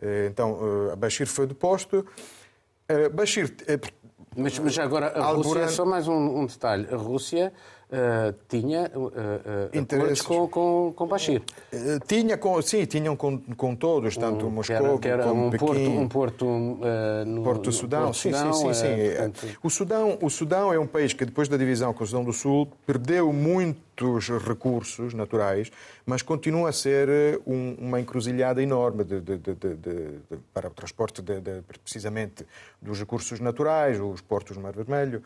Eh, 0.01 0.29
então, 0.31 0.91
eh, 0.93 0.97
Bashir 0.97 1.27
foi 1.27 1.47
deposto. 1.47 2.07
Eh, 2.87 3.09
Bashir. 3.09 3.55
Mas, 4.37 4.59
mas 4.59 4.79
agora, 4.79 5.09
a 5.19 5.31
Rússia, 5.31 5.69
só 5.69 5.87
mais 5.87 6.07
um, 6.07 6.41
um 6.41 6.47
detalhe: 6.47 6.87
a 6.93 6.97
Rússia 6.97 7.53
uh, 7.95 8.35
tinha 8.49 8.91
uh, 8.95 9.07
uh, 9.07 9.81
acordos 9.81 10.23
com, 10.23 10.49
com, 10.49 10.93
com 10.95 11.07
Bashir. 11.07 11.43
tinha 12.07 12.37
com, 12.37 12.61
sim, 12.61 12.85
tinham 12.85 13.17
com, 13.17 13.39
com 13.39 13.75
todos, 13.77 14.17
tanto 14.17 14.47
um, 14.47 14.51
Moscou 14.51 14.77
que 14.77 14.83
era, 14.85 14.99
que 14.99 15.09
era 15.09 15.25
como 15.25 15.47
um 15.47 15.51
Pequim. 15.51 15.67
Porto, 15.67 15.81
um 15.81 16.09
porto 16.09 16.47
no 17.27 17.43
Porto 17.43 17.73
Sudão. 17.73 18.05
Porto 18.05 18.17
sim, 18.17 18.33
Sudão, 18.33 18.53
sim, 18.53 18.75
sim, 18.75 18.75
sim. 18.75 19.09
Portanto... 19.09 19.59
O, 19.63 19.71
Sudão, 19.71 20.19
o 20.21 20.31
Sudão 20.31 20.73
é 20.73 20.79
um 20.79 20.87
país 20.87 21.13
que, 21.13 21.25
depois 21.25 21.49
da 21.49 21.57
divisão 21.57 21.95
com 21.95 22.05
o 22.05 22.07
Sudão 22.07 22.25
do 22.25 22.33
Sul, 22.33 22.69
perdeu 22.87 23.33
muitos 23.33 24.29
recursos 24.29 25.15
naturais, 25.15 25.71
mas 26.05 26.21
continua 26.21 26.71
a 26.71 26.73
ser 26.73 27.41
um, 27.47 27.77
uma 27.79 28.01
encruzilhada 28.01 28.63
enorme 28.63 29.05
de, 29.05 29.21
de, 29.21 29.39
de, 29.39 30.19
para 30.53 30.69
o 30.69 30.71
transporte, 30.71 31.23
precisamente, 31.83 32.45
dos 32.83 32.99
recursos 32.99 33.39
naturais, 33.41 34.01
os 34.01 34.21
portos 34.21 34.57
do 34.57 34.63
Mar 34.63 34.73
Vermelho. 34.73 35.23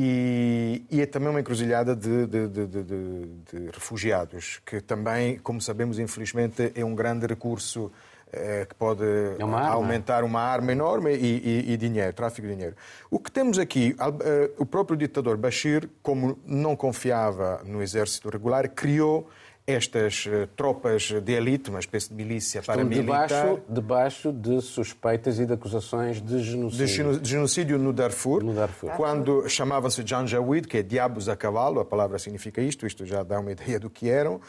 E, 0.00 0.84
e, 0.92 1.00
é 1.00 1.06
também 1.06 1.28
uma 1.28 1.40
encruzilhada 1.40 1.96
de, 1.96 2.24
de, 2.28 2.46
de, 2.46 2.66
de, 2.68 3.70
refugiados, 3.72 4.60
que 4.64 4.80
também, 4.80 5.38
como 5.38 5.60
sabemos, 5.60 5.98
infelizmente, 5.98 6.70
é 6.76 6.84
um 6.84 6.94
grande 6.94 7.26
recurso 7.26 7.90
eh, 8.32 8.64
que 8.68 8.76
pode 8.76 9.02
é 9.36 9.44
uma 9.44 9.66
aumentar 9.66 10.22
uma 10.22 10.40
arma 10.40 10.70
enorme 10.70 11.16
e, 11.16 11.64
e, 11.66 11.72
e, 11.72 11.76
dinheiro, 11.76 12.12
tráfico 12.12 12.46
de 12.46 12.54
dinheiro. 12.54 12.76
O 13.10 13.18
que 13.18 13.28
temos 13.28 13.58
aqui, 13.58 13.96
eh, 13.98 14.50
o 14.56 14.64
próprio 14.64 14.96
ditador 14.96 15.36
Bashir, 15.36 15.90
como 16.00 16.38
não 16.46 16.76
confiava 16.76 17.60
no 17.64 17.82
exército 17.82 18.30
regular, 18.30 18.68
criou 18.68 19.28
estas 19.68 20.24
uh, 20.24 20.46
tropas 20.56 21.12
de 21.22 21.32
elite, 21.34 21.68
uma 21.68 21.78
espécie 21.78 22.08
de 22.08 22.14
milícia 22.14 22.60
Estão 22.60 22.74
paramilitar... 22.74 23.28
Debaixo, 23.28 23.60
debaixo 23.68 24.32
de 24.32 24.62
suspeitas 24.62 25.38
e 25.38 25.44
de 25.44 25.52
acusações 25.52 26.22
de 26.22 26.42
genocídio. 26.42 27.20
De 27.20 27.30
genocídio 27.30 27.78
no 27.78 27.92
Darfur, 27.92 28.42
no 28.42 28.54
Darfur. 28.54 28.90
quando 28.96 29.46
chamavam-se 29.46 30.02
Janjaweed, 30.06 30.66
que 30.66 30.78
é 30.78 30.82
diabos 30.82 31.28
a 31.28 31.36
cavalo, 31.36 31.80
a 31.80 31.84
palavra 31.84 32.18
significa 32.18 32.62
isto, 32.62 32.86
isto 32.86 33.04
já 33.04 33.22
dá 33.22 33.38
uma 33.38 33.52
ideia 33.52 33.78
do 33.78 33.90
que 33.90 34.08
eram. 34.08 34.40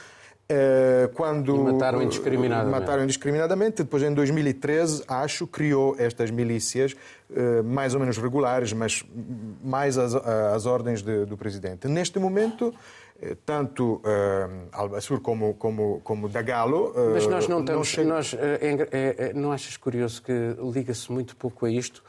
Uh, 0.51 1.07
quando 1.13 1.55
e 1.55 1.73
mataram 1.73 2.01
indiscriminadamente. 2.01 2.79
Mataram 2.79 3.03
indiscriminadamente. 3.03 3.83
Depois, 3.83 4.01
em 4.01 4.11
2013, 4.11 5.03
acho, 5.07 5.45
criou 5.45 5.95
estas 5.99 6.31
milícias, 6.31 6.93
uh, 7.29 7.63
mais 7.63 7.93
ou 7.93 7.99
menos 7.99 8.17
regulares, 8.17 8.73
mas 8.73 9.05
mais 9.63 9.95
às, 9.97 10.15
às 10.15 10.65
ordens 10.65 11.03
de, 11.03 11.25
do 11.25 11.37
presidente. 11.37 11.87
Neste 11.87 12.17
momento, 12.17 12.73
eh, 12.73 13.08
tanto 13.45 13.95
uh, 13.95 14.69
Albassur 14.71 15.19
como, 15.21 15.53
como, 15.55 16.01
como 16.03 16.29
Dagalo. 16.29 16.91
Uh, 16.91 17.11
Mas 17.13 17.27
nós 17.27 17.47
não 17.47 17.59
estamos. 17.59 17.97
Não, 17.97 18.05
nós, 18.05 18.33
é, 18.33 18.87
é, 18.91 19.15
é, 19.29 19.33
não 19.33 19.51
achas 19.51 19.77
curioso 19.77 20.21
que 20.21 20.33
liga-se 20.73 21.11
muito 21.11 21.35
pouco 21.35 21.65
a 21.65 21.71
isto? 21.71 22.03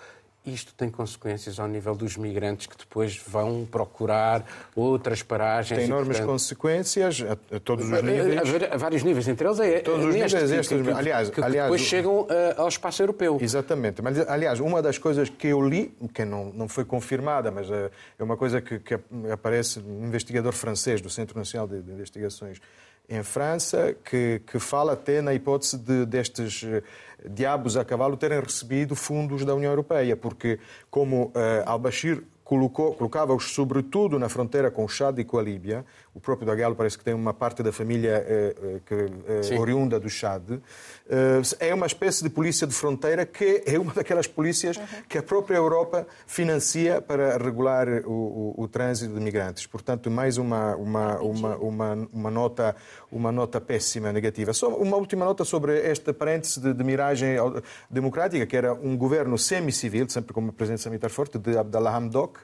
Isto 0.44 0.72
tem 0.74 0.90
consequências 0.90 1.60
ao 1.60 1.68
nível 1.68 1.94
dos 1.94 2.16
migrantes 2.16 2.66
que 2.66 2.76
depois 2.76 3.16
vão 3.16 3.66
procurar 3.70 4.44
outras 4.74 5.22
paragens. 5.22 5.78
Tem 5.78 5.86
enormes 5.86 6.16
portanto... 6.16 6.32
consequências 6.32 7.22
a, 7.22 7.56
a, 7.56 7.60
todos 7.60 7.84
os 7.84 8.02
níveis. 8.02 8.38
A, 8.70 8.74
a, 8.74 8.76
vários 8.76 9.02
níveis, 9.02 9.28
entre 9.28 9.46
eles 9.46 9.60
é 9.60 9.80
todos 9.80 10.06
os 10.06 10.14
níveis, 10.14 10.32
estes, 10.32 10.68
que, 10.68 10.90
aliás, 10.90 11.30
que, 11.30 11.40
aliás, 11.42 11.66
depois 11.66 11.80
chegam 11.82 12.22
uh, 12.22 12.28
ao 12.56 12.68
espaço 12.68 13.02
europeu. 13.02 13.38
Exatamente. 13.40 14.00
Mas, 14.00 14.18
aliás, 14.28 14.60
uma 14.60 14.80
das 14.80 14.96
coisas 14.96 15.28
que 15.28 15.48
eu 15.48 15.60
li, 15.66 15.94
que 16.14 16.24
não, 16.24 16.46
não 16.52 16.68
foi 16.68 16.84
confirmada, 16.84 17.50
mas 17.50 17.68
uh, 17.68 17.90
é 18.18 18.22
uma 18.22 18.36
coisa 18.36 18.60
que, 18.60 18.78
que 18.78 18.98
aparece 19.32 19.80
um 19.80 20.06
investigador 20.06 20.52
francês 20.52 21.00
do 21.00 21.10
Centro 21.10 21.38
Nacional 21.38 21.68
de, 21.68 21.82
de 21.82 21.92
Investigações 21.92 22.60
em 23.10 23.24
França, 23.24 23.94
que, 24.04 24.40
que 24.46 24.60
fala 24.60 24.92
até 24.92 25.20
na 25.20 25.34
hipótese 25.34 25.76
de, 25.76 26.06
destes 26.06 26.62
eh, 26.64 26.80
diabos 27.28 27.76
a 27.76 27.84
cavalo 27.84 28.16
terem 28.16 28.40
recebido 28.40 28.94
fundos 28.94 29.44
da 29.44 29.52
União 29.52 29.72
Europeia, 29.72 30.16
porque 30.16 30.60
como 30.88 31.24
uh, 31.24 31.32
al-Bashir 31.66 32.22
colocava-os 32.44 33.52
sobretudo 33.52 34.18
na 34.18 34.28
fronteira 34.28 34.72
com 34.72 34.84
o 34.84 34.88
Chad 34.88 35.18
e 35.20 35.24
com 35.24 35.38
a 35.38 35.42
Líbia. 35.42 35.84
O 36.12 36.18
próprio 36.18 36.46
Dagalo 36.46 36.74
parece 36.74 36.98
que 36.98 37.04
tem 37.04 37.14
uma 37.14 37.32
parte 37.32 37.62
da 37.62 37.70
família 37.70 38.26
que, 38.84 38.94
eh, 39.54 39.58
oriunda 39.60 40.00
do 40.00 40.10
Chad. 40.10 40.58
Eh, 41.10 41.70
é 41.70 41.74
uma 41.74 41.86
espécie 41.86 42.22
de 42.22 42.30
polícia 42.30 42.64
de 42.68 42.72
fronteira 42.72 43.26
que 43.26 43.64
é 43.66 43.76
uma 43.80 43.92
daquelas 43.92 44.28
polícias 44.28 44.76
uhum. 44.76 44.84
que 45.08 45.18
a 45.18 45.22
própria 45.22 45.56
Europa 45.56 46.06
financia 46.24 47.02
para 47.02 47.36
regular 47.36 47.88
o, 48.06 48.54
o, 48.56 48.62
o 48.62 48.68
trânsito 48.68 49.12
de 49.12 49.20
migrantes. 49.20 49.66
Portanto, 49.66 50.08
mais 50.08 50.38
uma, 50.38 50.76
uma, 50.76 51.18
uma, 51.18 51.56
uma, 51.56 52.08
uma, 52.12 52.30
nota, 52.30 52.76
uma 53.10 53.32
nota 53.32 53.60
péssima, 53.60 54.12
negativa. 54.12 54.52
Só 54.52 54.68
uma 54.68 54.96
última 54.96 55.24
nota 55.24 55.44
sobre 55.44 55.80
esta 55.80 56.14
parêntese 56.14 56.60
de, 56.60 56.72
de 56.72 56.84
miragem 56.84 57.30
democrática, 57.90 58.46
que 58.46 58.56
era 58.56 58.72
um 58.72 58.96
governo 58.96 59.36
semi-civil, 59.36 60.08
sempre 60.08 60.32
com 60.32 60.40
uma 60.40 60.52
presença 60.52 60.88
militar 60.88 61.10
forte, 61.10 61.38
de 61.38 61.58
Abdallah 61.58 61.96
Hamdok, 61.96 62.38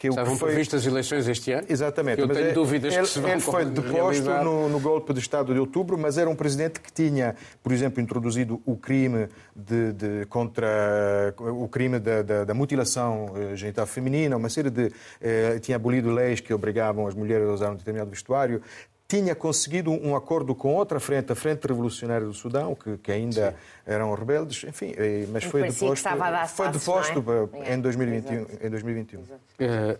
que 0.00 0.08
Estavam 0.08 0.34
foi... 0.34 0.48
previstas 0.48 0.86
eleições 0.86 1.28
este 1.28 1.52
ano? 1.52 1.66
Exatamente. 1.68 2.22
Eu 2.22 2.26
tenho 2.26 2.48
é, 2.48 2.52
dúvidas 2.52 2.94
ele, 2.94 3.02
que 3.02 3.08
se 3.10 3.20
vão 3.20 3.30
Ele 3.30 3.40
foi 3.40 3.66
deposto 3.66 4.30
no, 4.42 4.66
no, 4.66 4.80
golpe 4.80 5.12
de 5.12 5.20
Estado 5.20 5.52
de 5.52 5.60
outubro, 5.60 5.98
mas 5.98 6.16
era 6.16 6.30
um 6.30 6.34
presidente 6.34 6.80
que 6.80 6.90
tinha, 6.90 7.36
por 7.62 7.70
exemplo, 7.70 8.00
introduzido 8.00 8.62
o 8.64 8.78
crime 8.78 9.28
de, 9.54 9.92
de 9.92 10.24
contra 10.24 11.34
o 11.38 11.68
crime 11.68 11.98
da, 11.98 12.22
da, 12.22 12.44
da, 12.44 12.54
mutilação 12.54 13.34
eh, 13.36 13.54
genital 13.56 13.86
feminina, 13.86 14.38
uma 14.38 14.48
série 14.48 14.70
de 14.70 14.90
eh, 15.20 15.58
tinha 15.60 15.76
abolido 15.76 16.10
leis 16.10 16.40
que 16.40 16.54
obrigavam 16.54 17.06
as 17.06 17.14
mulheres 17.14 17.46
a 17.46 17.52
usar 17.52 17.70
um 17.70 17.76
determinado 17.76 18.10
vestuário, 18.10 18.62
tinha 19.10 19.34
conseguido 19.34 19.90
um 19.90 20.14
acordo 20.14 20.54
com 20.54 20.72
outra 20.76 21.00
frente, 21.00 21.32
a 21.32 21.34
Frente 21.34 21.66
Revolucionária 21.66 22.24
do 22.24 22.32
Sudão, 22.32 22.76
que, 22.76 22.96
que 22.98 23.10
ainda 23.10 23.50
Sim. 23.50 23.56
eram 23.84 24.14
rebeldes, 24.14 24.62
enfim, 24.62 24.94
eh, 24.96 25.26
mas 25.32 25.42
foi 25.42 25.62
deposto, 25.62 26.08
foi 26.54 26.68
deposto 26.68 27.24
é? 27.54 27.74
em 27.74 27.80
2021. 27.80 28.46
Em 28.64 28.70
2021. 28.70 29.20
Uh, 29.20 29.98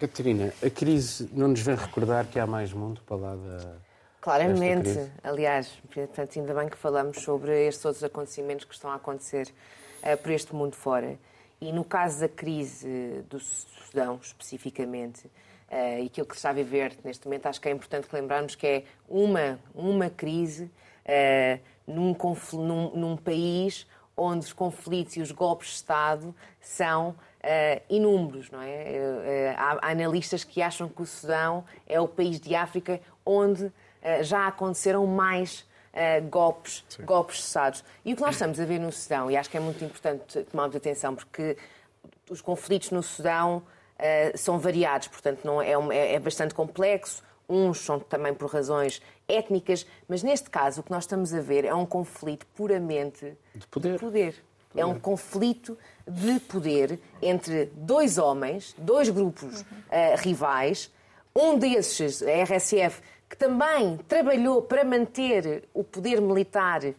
Catarina, 0.00 0.50
a 0.64 0.70
crise 0.70 1.28
não 1.34 1.48
nos 1.48 1.60
vem 1.60 1.74
recordar 1.74 2.24
que 2.24 2.38
há 2.38 2.46
mais 2.46 2.72
mundo 2.72 3.02
para 3.06 3.16
lá 3.16 3.36
da. 3.36 3.76
Claramente, 4.22 5.10
aliás, 5.22 5.68
portanto, 5.92 6.38
ainda 6.38 6.54
bem 6.54 6.70
que 6.70 6.78
falamos 6.78 7.20
sobre 7.20 7.66
estes 7.66 7.84
outros 7.84 8.02
acontecimentos 8.02 8.64
que 8.64 8.72
estão 8.72 8.90
a 8.90 8.94
acontecer 8.94 9.52
uh, 10.02 10.16
por 10.16 10.32
este 10.32 10.54
mundo 10.54 10.74
fora. 10.74 11.18
E 11.60 11.70
no 11.70 11.84
caso 11.84 12.20
da 12.20 12.28
crise 12.30 13.22
do 13.28 13.38
Sudão, 13.38 14.18
especificamente, 14.22 15.26
uh, 15.26 15.41
e 15.72 16.06
aquilo 16.06 16.26
que 16.26 16.34
se 16.34 16.38
está 16.38 16.50
a 16.50 16.52
viver 16.52 16.92
neste 17.02 17.26
momento, 17.26 17.46
acho 17.46 17.60
que 17.60 17.68
é 17.68 17.72
importante 17.72 18.06
lembrarmos 18.12 18.54
que 18.54 18.66
é 18.66 18.84
uma, 19.08 19.58
uma 19.74 20.10
crise 20.10 20.64
uh, 20.64 21.60
num, 21.86 22.14
num, 22.52 22.90
num, 22.94 23.16
país 23.16 23.86
onde 24.14 24.44
os 24.44 24.52
conflitos 24.52 25.16
e 25.16 25.22
os 25.22 25.32
golpes 25.32 25.68
de 25.68 25.74
Estado 25.76 26.34
são 26.60 27.10
uh, 27.10 27.82
inúmeros, 27.88 28.50
não 28.50 28.60
é? 28.60 29.54
há 29.56 29.90
analistas 29.90 30.44
que 30.44 30.60
acham 30.60 30.88
que 30.88 31.00
o 31.00 31.06
Sudão 31.06 31.64
é 31.86 31.98
o 31.98 32.06
país 32.06 32.38
de 32.38 32.54
África 32.54 33.00
onde 33.24 33.72
já 34.22 34.48
aconteceram 34.48 35.06
mais 35.06 35.70
Uh, 35.92 36.26
golpes, 36.30 36.82
golpes 37.04 37.36
de 37.36 37.42
Estado. 37.42 37.82
E 38.02 38.14
o 38.14 38.16
que 38.16 38.22
nós 38.22 38.36
estamos 38.36 38.58
a 38.58 38.64
ver 38.64 38.80
no 38.80 38.90
Sudão, 38.90 39.30
e 39.30 39.36
acho 39.36 39.50
que 39.50 39.58
é 39.58 39.60
muito 39.60 39.84
importante 39.84 40.42
tomarmos 40.44 40.74
atenção, 40.74 41.14
porque 41.14 41.54
os 42.30 42.40
conflitos 42.40 42.90
no 42.90 43.02
Sudão 43.02 43.62
uh, 44.02 44.36
são 44.36 44.58
variados, 44.58 45.08
portanto 45.08 45.40
não 45.44 45.62
é, 45.62 45.72
é, 45.94 46.14
é 46.14 46.18
bastante 46.18 46.54
complexo. 46.54 47.22
Uns 47.48 47.78
são 47.80 47.98
também 48.00 48.32
por 48.32 48.50
razões 48.50 49.02
étnicas, 49.28 49.86
mas 50.08 50.22
neste 50.22 50.48
caso 50.48 50.80
o 50.80 50.84
que 50.84 50.90
nós 50.90 51.04
estamos 51.04 51.34
a 51.34 51.40
ver 51.40 51.64
é 51.64 51.74
um 51.74 51.86
conflito 51.86 52.46
puramente 52.54 53.36
de 53.54 53.66
poder. 53.66 53.92
De 53.92 53.98
poder. 53.98 54.34
É 54.74 54.86
um 54.86 54.98
conflito 54.98 55.76
de 56.06 56.40
poder 56.40 56.98
entre 57.20 57.66
dois 57.74 58.16
homens, 58.16 58.74
dois 58.78 59.08
grupos 59.10 59.60
uh, 59.60 59.64
rivais. 60.16 60.90
Um 61.34 61.58
desses, 61.58 62.22
a 62.22 62.42
RSF, 62.42 63.02
que 63.28 63.36
também 63.36 63.98
trabalhou 64.06 64.60
para 64.60 64.84
manter 64.84 65.64
o 65.72 65.82
poder 65.82 66.20
militar 66.20 66.82
um, 66.84 66.94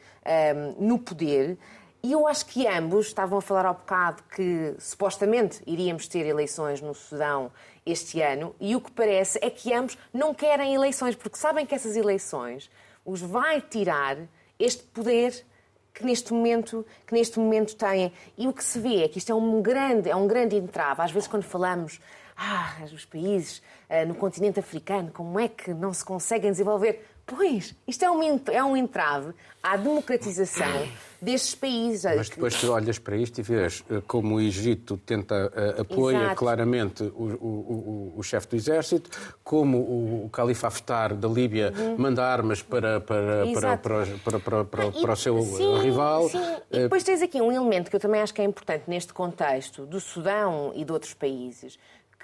no 0.87 0.97
poder. 0.97 1.57
E 2.05 2.11
eu 2.11 2.27
acho 2.27 2.45
que 2.47 2.67
ambos 2.67 3.07
estavam 3.07 3.37
a 3.37 3.41
falar 3.41 3.65
ao 3.65 3.75
bocado 3.75 4.21
que 4.35 4.75
supostamente 4.77 5.63
iríamos 5.65 6.05
ter 6.05 6.25
eleições 6.25 6.81
no 6.81 6.93
Sudão 6.93 7.49
este 7.85 8.21
ano, 8.21 8.53
e 8.59 8.75
o 8.75 8.81
que 8.81 8.91
parece 8.91 9.39
é 9.41 9.49
que 9.49 9.73
ambos 9.73 9.97
não 10.13 10.33
querem 10.33 10.75
eleições, 10.75 11.15
porque 11.15 11.37
sabem 11.37 11.65
que 11.65 11.73
essas 11.73 11.95
eleições 11.95 12.69
os 13.05 13.21
vai 13.21 13.61
tirar 13.61 14.17
este 14.59 14.83
poder 14.83 15.45
que 15.93 16.03
neste 16.03 16.33
momento 16.33 16.85
que 17.07 17.13
neste 17.13 17.39
momento 17.39 17.73
têm. 17.73 18.11
E 18.37 18.49
o 18.49 18.53
que 18.53 18.65
se 18.65 18.79
vê 18.79 19.05
é 19.05 19.07
que 19.07 19.17
isto 19.17 19.31
é 19.31 19.35
um 19.35 19.61
grande 19.61 20.09
é 20.09 20.15
um 20.15 20.27
grande 20.27 20.57
entrave. 20.57 21.01
Às 21.01 21.11
vezes 21.11 21.29
quando 21.29 21.43
falamos 21.43 22.01
ah 22.35 22.79
os 22.91 23.05
países 23.05 23.59
uh, 23.89 24.05
no 24.05 24.15
continente 24.15 24.59
africano 24.59 25.09
como 25.09 25.39
é 25.39 25.47
que 25.47 25.73
não 25.73 25.93
se 25.93 26.03
conseguem 26.03 26.51
desenvolver 26.51 27.05
Pois, 27.25 27.73
isto 27.88 28.03
é 28.03 28.12
um, 28.12 28.41
é 28.51 28.63
um 28.63 28.75
entrave 28.75 29.33
à 29.62 29.77
democratização 29.77 30.88
destes 31.21 31.55
países. 31.55 32.03
Mas 32.03 32.27
depois 32.27 32.53
tu 32.59 32.69
olhas 32.69 32.99
para 32.99 33.15
isto 33.15 33.39
e 33.39 33.41
vês 33.41 33.81
eh, 33.89 34.01
como 34.05 34.36
o 34.36 34.41
Egito 34.41 34.97
tenta, 34.97 35.47
uh, 35.47 35.81
apoia 35.81 36.17
Exato. 36.17 36.36
claramente 36.36 37.03
o, 37.03 37.07
o, 37.07 38.13
o, 38.15 38.19
o 38.19 38.23
chefe 38.23 38.47
do 38.47 38.55
exército, 38.57 39.09
como 39.41 39.77
o, 39.77 40.29
Califa 40.33 40.67
Haftar 40.67 41.15
da 41.15 41.29
Líbia 41.29 41.73
uhum. 41.77 41.95
manda 41.97 42.25
armas 42.25 42.62
para, 42.62 42.99
para, 42.99 43.45
para, 43.53 43.77
para, 43.77 44.39
para, 44.39 44.65
para, 44.65 44.91
para, 44.91 45.13
o 45.13 45.15
seu 45.15 45.41
sim, 45.43 45.79
rival. 45.79 46.27
Sim. 46.27 46.55
E 46.69 46.79
depois 46.79 47.03
tens 47.03 47.21
aqui 47.21 47.41
um 47.41 47.51
elemento 47.51 47.89
que 47.89 47.95
eu 47.95 48.01
também 48.01 48.19
acho 48.19 48.33
que 48.33 48.41
é 48.41 48.45
importante 48.45 48.83
neste 48.88 49.13
contexto 49.13 49.86
do 49.86 50.01
Sudão 50.01 50.73
e 50.75 50.83
de 50.83 50.91
outros 50.91 51.13
países, 51.13 51.79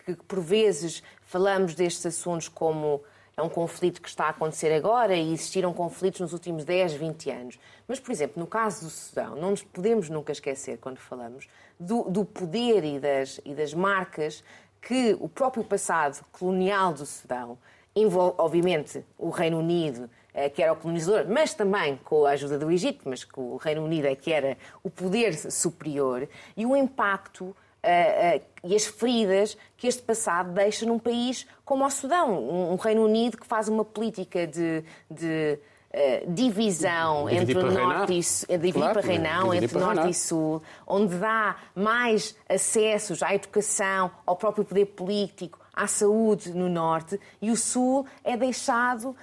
que 0.05 0.13
por 0.27 0.41
vezes 0.41 1.01
falamos 1.21 1.73
destes 1.73 2.05
assuntos 2.05 2.49
como 2.49 3.01
é 3.39 3.43
um 3.43 3.49
conflito 3.49 4.01
que 4.01 4.09
está 4.09 4.25
a 4.25 4.29
acontecer 4.29 4.71
agora 4.73 5.15
e 5.15 5.33
existiram 5.33 5.73
conflitos 5.73 6.19
nos 6.19 6.33
últimos 6.33 6.65
10, 6.65 6.93
20 6.93 7.31
anos. 7.31 7.59
Mas, 7.87 7.99
por 7.99 8.11
exemplo, 8.11 8.39
no 8.39 8.45
caso 8.45 8.85
do 8.85 8.89
Sudão, 8.89 9.35
não 9.35 9.51
nos 9.51 9.63
podemos 9.63 10.09
nunca 10.09 10.31
esquecer, 10.31 10.77
quando 10.77 10.97
falamos, 10.97 11.47
do, 11.79 12.03
do 12.03 12.25
poder 12.25 12.83
e 12.83 12.99
das, 12.99 13.39
e 13.45 13.53
das 13.53 13.73
marcas 13.73 14.43
que 14.81 15.15
o 15.19 15.27
próprio 15.27 15.63
passado 15.63 16.23
colonial 16.31 16.93
do 16.93 17.05
Sudão, 17.05 17.57
envolve, 17.95 18.35
obviamente, 18.37 19.03
o 19.17 19.29
Reino 19.29 19.59
Unido, 19.59 20.09
eh, 20.33 20.49
que 20.49 20.61
era 20.61 20.71
o 20.71 20.75
colonizador, 20.75 21.25
mas 21.27 21.53
também 21.53 21.97
com 22.03 22.25
a 22.25 22.31
ajuda 22.31 22.57
do 22.57 22.71
Egito, 22.71 23.07
mas 23.07 23.23
que 23.23 23.39
o 23.39 23.57
Reino 23.57 23.83
Unido 23.83 24.05
é 24.05 24.15
que 24.15 24.31
era 24.31 24.57
o 24.83 24.89
poder 24.89 25.33
superior, 25.33 26.27
e 26.55 26.65
o 26.65 26.75
impacto 26.75 27.55
Uh, 27.81 28.37
uh, 28.37 28.41
e 28.63 28.75
as 28.75 28.85
feridas 28.85 29.57
que 29.77 29.87
este 29.87 30.01
passado 30.01 30.51
deixa 30.51 30.85
num 30.85 30.99
país 30.99 31.47
como 31.63 31.85
o 31.85 31.89
Sudão, 31.89 32.37
um, 32.37 32.73
um 32.73 32.75
Reino 32.75 33.05
Unido 33.05 33.37
que 33.37 33.47
faz 33.47 33.69
uma 33.69 33.85
política 33.85 34.45
de, 34.45 34.83
de 35.09 35.57
uh, 35.93 36.33
divisão 36.33 37.29
dividir 37.29 37.57
entre 37.57 37.71
norte 37.71 38.13
e 38.49 38.57
dividir 38.57 38.73
claro, 38.73 38.93
para 38.93 39.07
reinar, 39.07 39.55
entre 39.55 39.79
norte 39.79 39.95
reinar. 39.95 40.09
e 40.09 40.13
sul, 40.13 40.61
onde 40.85 41.15
dá 41.15 41.55
mais 41.73 42.35
acessos 42.49 43.23
à 43.23 43.33
educação, 43.33 44.11
ao 44.25 44.35
próprio 44.35 44.65
poder 44.65 44.87
político, 44.87 45.57
à 45.73 45.87
saúde 45.87 46.51
no 46.51 46.67
norte, 46.67 47.17
e 47.41 47.49
o 47.49 47.55
sul 47.55 48.05
é 48.25 48.35
deixado 48.35 49.15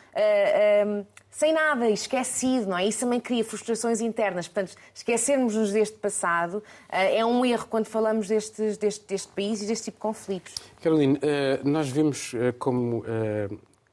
sem 1.36 1.52
nada, 1.52 1.90
esquecido, 1.90 2.70
não 2.70 2.78
é? 2.78 2.86
Isso 2.86 3.00
também 3.00 3.20
cria 3.20 3.44
frustrações 3.44 4.00
internas. 4.00 4.48
Portanto, 4.48 4.74
esquecermos-nos 4.94 5.70
deste 5.70 5.98
passado 5.98 6.54
uh, 6.54 6.62
é 6.88 7.22
um 7.26 7.44
erro 7.44 7.66
quando 7.68 7.84
falamos 7.84 8.26
destes, 8.26 8.78
deste, 8.78 9.06
deste 9.06 9.28
país 9.28 9.60
e 9.60 9.66
deste 9.66 9.84
tipo 9.84 9.98
de 9.98 10.00
conflitos. 10.00 10.54
Carolina, 10.80 11.18
uh, 11.18 11.68
nós 11.68 11.90
vimos 11.90 12.32
uh, 12.32 12.54
como, 12.58 13.04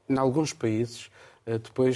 em 0.09 0.17
alguns 0.17 0.53
países, 0.53 1.11
depois 1.45 1.95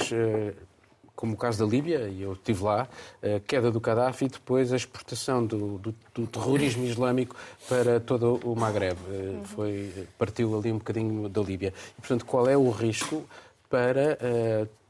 como 1.15 1.33
o 1.33 1.37
caso 1.37 1.65
da 1.65 1.71
Líbia, 1.71 2.09
e 2.09 2.21
eu 2.21 2.33
estive 2.33 2.63
lá, 2.63 2.87
a 3.23 3.39
queda 3.39 3.71
do 3.71 3.79
Gaddafi 3.79 4.25
e 4.25 4.27
depois 4.27 4.71
a 4.73 4.75
exportação 4.75 5.45
do, 5.45 5.77
do, 5.77 5.95
do 6.13 6.27
terrorismo 6.27 6.83
islâmico 6.83 7.35
para 7.67 7.99
todo 7.99 8.39
o 8.43 8.55
Maghreb. 8.55 8.97
Foi, 9.45 10.07
partiu 10.17 10.57
ali 10.57 10.71
um 10.71 10.77
bocadinho 10.77 11.27
da 11.29 11.41
Líbia. 11.41 11.73
E, 11.97 12.01
portanto, 12.01 12.25
qual 12.25 12.47
é 12.47 12.57
o 12.57 12.69
risco 12.69 13.23
para 13.69 14.17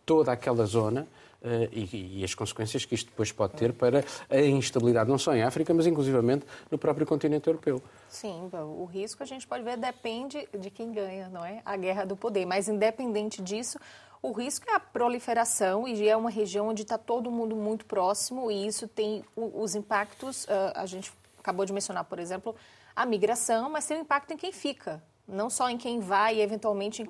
toda 0.07 0.31
aquela 0.31 0.65
zona 0.65 1.05
Uh, 1.39 1.69
e, 1.71 2.19
e, 2.19 2.23
as 2.23 2.33
consequências 2.33 2.83
que 2.83 2.95
isto 2.95 3.11
depois 3.11 3.31
pode 3.31 3.53
ter 3.53 3.71
para 3.71 4.03
a 4.27 4.41
instabilidade, 4.41 5.07
não 5.07 5.19
só 5.19 5.35
em 5.35 5.43
África, 5.43 5.71
mas 5.71 5.85
inclusivamente 5.85 6.43
no 6.69 6.79
próprio 6.79 7.05
continente 7.05 7.47
europeu. 7.47 7.79
Sim, 8.09 8.49
o 8.51 8.85
risco 8.85 9.21
a 9.21 9.25
gente 9.25 9.45
pode 9.45 9.63
ver 9.63 9.77
depende 9.77 10.49
de 10.59 10.71
quem 10.71 10.91
ganha, 10.91 11.29
não 11.29 11.45
é? 11.45 11.61
A 11.63 11.77
guerra 11.77 12.05
do 12.05 12.17
poder. 12.17 12.43
Mas 12.47 12.67
independente 12.67 13.39
disso, 13.39 13.79
o 14.19 14.31
risco 14.31 14.67
é 14.67 14.73
a 14.73 14.79
proliferação 14.79 15.87
e 15.87 16.09
é 16.09 16.17
uma 16.17 16.31
região 16.31 16.69
onde 16.69 16.81
está 16.81 16.97
todo 16.97 17.29
mundo 17.29 17.55
muito 17.55 17.85
próximo 17.85 18.49
e 18.49 18.65
isso 18.65 18.87
tem 18.87 19.23
os 19.35 19.75
impactos. 19.75 20.45
Uh, 20.45 20.73
a 20.73 20.87
gente 20.87 21.13
acabou 21.37 21.65
de 21.65 21.71
mencionar, 21.71 22.03
por 22.05 22.17
exemplo, 22.17 22.55
a 22.95 23.05
migração, 23.05 23.69
mas 23.69 23.85
tem 23.85 23.97
um 23.97 24.01
impacto 24.01 24.33
em 24.33 24.37
quem 24.37 24.51
fica 24.51 25.03
não 25.27 25.49
só 25.49 25.69
em 25.69 25.77
quem 25.77 25.99
vai 25.99 26.37
e 26.37 26.41
eventualmente 26.41 27.03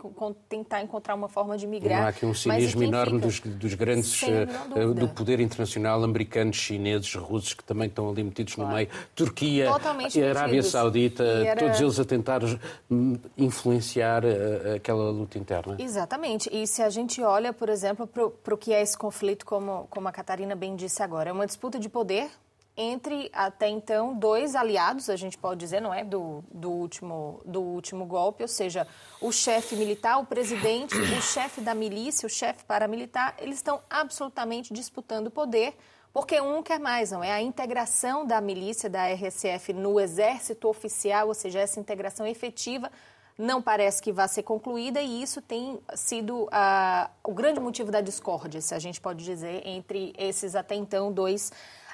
tentar 0.49 0.81
encontrar 0.81 1.13
uma 1.13 1.29
forma 1.29 1.55
de 1.55 1.67
migrar. 1.67 1.99
Não 1.99 2.07
há 2.07 2.09
aqui 2.09 2.25
um 2.25 2.33
cinismo 2.33 2.81
enorme 2.81 3.19
dos, 3.19 3.39
dos, 3.39 3.73
grandes 3.75 4.19
uh, 4.23 4.93
do 4.93 5.07
poder 5.09 5.39
internacional, 5.39 6.03
americanos, 6.03 6.55
chineses, 6.55 7.13
russos, 7.13 7.53
que 7.53 7.63
também 7.63 7.87
estão 7.87 8.09
ali 8.09 8.23
metidos 8.23 8.55
claro. 8.55 8.71
no 8.71 8.75
meio, 8.75 8.89
Turquia, 9.15 9.67
Totalmente 9.71 10.21
a 10.21 10.29
Arábia 10.29 10.47
metidos. 10.47 10.71
Saudita, 10.71 11.23
era... 11.23 11.59
todos 11.59 11.79
eles 11.79 11.99
a 11.99 12.05
tentar 12.05 12.41
hum, 12.89 13.17
influenciar 13.37 14.25
uh, 14.25 14.75
aquela 14.75 15.11
luta 15.11 15.37
interna. 15.37 15.75
Exatamente. 15.77 16.49
E 16.51 16.65
se 16.65 16.81
a 16.81 16.89
gente 16.89 17.21
olha, 17.21 17.53
por 17.53 17.69
exemplo, 17.69 18.07
para 18.07 18.53
o 18.53 18.57
que 18.57 18.73
é 18.73 18.81
esse 18.81 18.97
conflito, 18.97 19.45
como, 19.45 19.85
como 19.91 20.07
a 20.07 20.11
Catarina 20.11 20.55
bem 20.55 20.75
disse 20.75 21.03
agora, 21.03 21.29
é 21.29 21.33
uma 21.33 21.45
disputa 21.45 21.79
de 21.79 21.87
poder 21.87 22.31
entre 22.77 23.29
até 23.33 23.67
então 23.67 24.13
dois 24.13 24.55
aliados, 24.55 25.09
a 25.09 25.15
gente 25.15 25.35
pode 25.35 25.59
dizer, 25.59 25.81
não 25.81 25.91
é, 25.91 26.03
do, 26.03 26.43
do, 26.53 26.69
último, 26.69 27.41
do 27.43 27.59
último 27.59 28.05
golpe, 28.05 28.43
ou 28.43 28.47
seja, 28.47 28.87
o 29.19 29.31
chefe 29.31 29.75
militar, 29.75 30.19
o 30.19 30.25
presidente, 30.25 30.95
o 30.95 31.21
chefe 31.21 31.59
da 31.59 31.73
milícia, 31.73 32.27
o 32.27 32.29
chefe 32.29 32.63
paramilitar, 32.65 33.35
eles 33.39 33.55
estão 33.55 33.81
absolutamente 33.89 34.71
disputando 34.71 35.31
poder, 35.31 35.75
porque 36.13 36.39
um 36.39 36.61
quer 36.61 36.79
mais, 36.79 37.11
não 37.11 37.23
é? 37.23 37.31
A 37.31 37.41
integração 37.41 38.25
da 38.25 38.39
milícia, 38.39 38.87
da 38.87 39.07
RSF 39.07 39.73
no 39.73 39.99
exército 39.99 40.67
oficial, 40.67 41.29
ou 41.29 41.33
seja, 41.33 41.59
essa 41.59 41.79
integração 41.79 42.27
efetiva, 42.27 42.91
não 43.37 43.61
parece 43.61 44.01
que 44.01 44.11
vai 44.11 44.27
ser 44.27 44.43
concluída 44.43 44.99
e 45.01 45.21
isso 45.21 45.41
tem 45.41 45.79
sido 45.95 46.45
uh, 46.45 47.09
o 47.23 47.33
grande 47.33 47.59
motivo 47.59 47.91
da 47.91 48.01
discórdia, 48.01 48.61
se 48.61 48.73
a 48.73 48.79
gente 48.79 48.99
pode 48.99 49.23
dizer, 49.23 49.61
entre 49.65 50.13
esses 50.17 50.55
até 50.55 50.75
então 50.75 51.11
dois 51.11 51.51
aliados. 51.51 51.86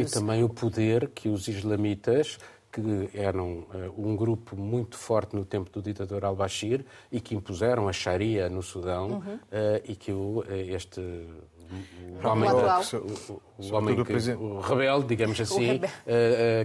E 0.00 0.04
também 0.04 0.44
o 0.44 0.48
poder 0.48 1.08
que 1.08 1.28
os 1.28 1.48
islamitas 1.48 2.38
que 2.70 3.10
eram 3.14 3.66
uh, 3.72 3.94
um 3.96 4.14
grupo 4.14 4.56
muito 4.56 4.96
forte 4.96 5.34
no 5.34 5.44
tempo 5.44 5.70
do 5.70 5.80
ditador 5.80 6.24
al-Bashir 6.24 6.84
e 7.10 7.20
que 7.20 7.34
impuseram 7.34 7.88
a 7.88 7.92
Sharia 7.92 8.48
no 8.48 8.62
Sudão 8.62 9.10
uhum. 9.10 9.34
uh, 9.34 9.40
e 9.84 9.96
que 9.96 10.12
o, 10.12 10.40
uh, 10.40 10.44
este 10.50 11.00
o 11.00 12.26
homem, 12.26 12.48
o, 12.50 13.42
o, 13.58 13.74
homem 13.74 14.02
que, 14.02 14.30
o 14.32 14.58
rebelde, 14.60 15.06
digamos 15.08 15.38
assim, 15.40 15.80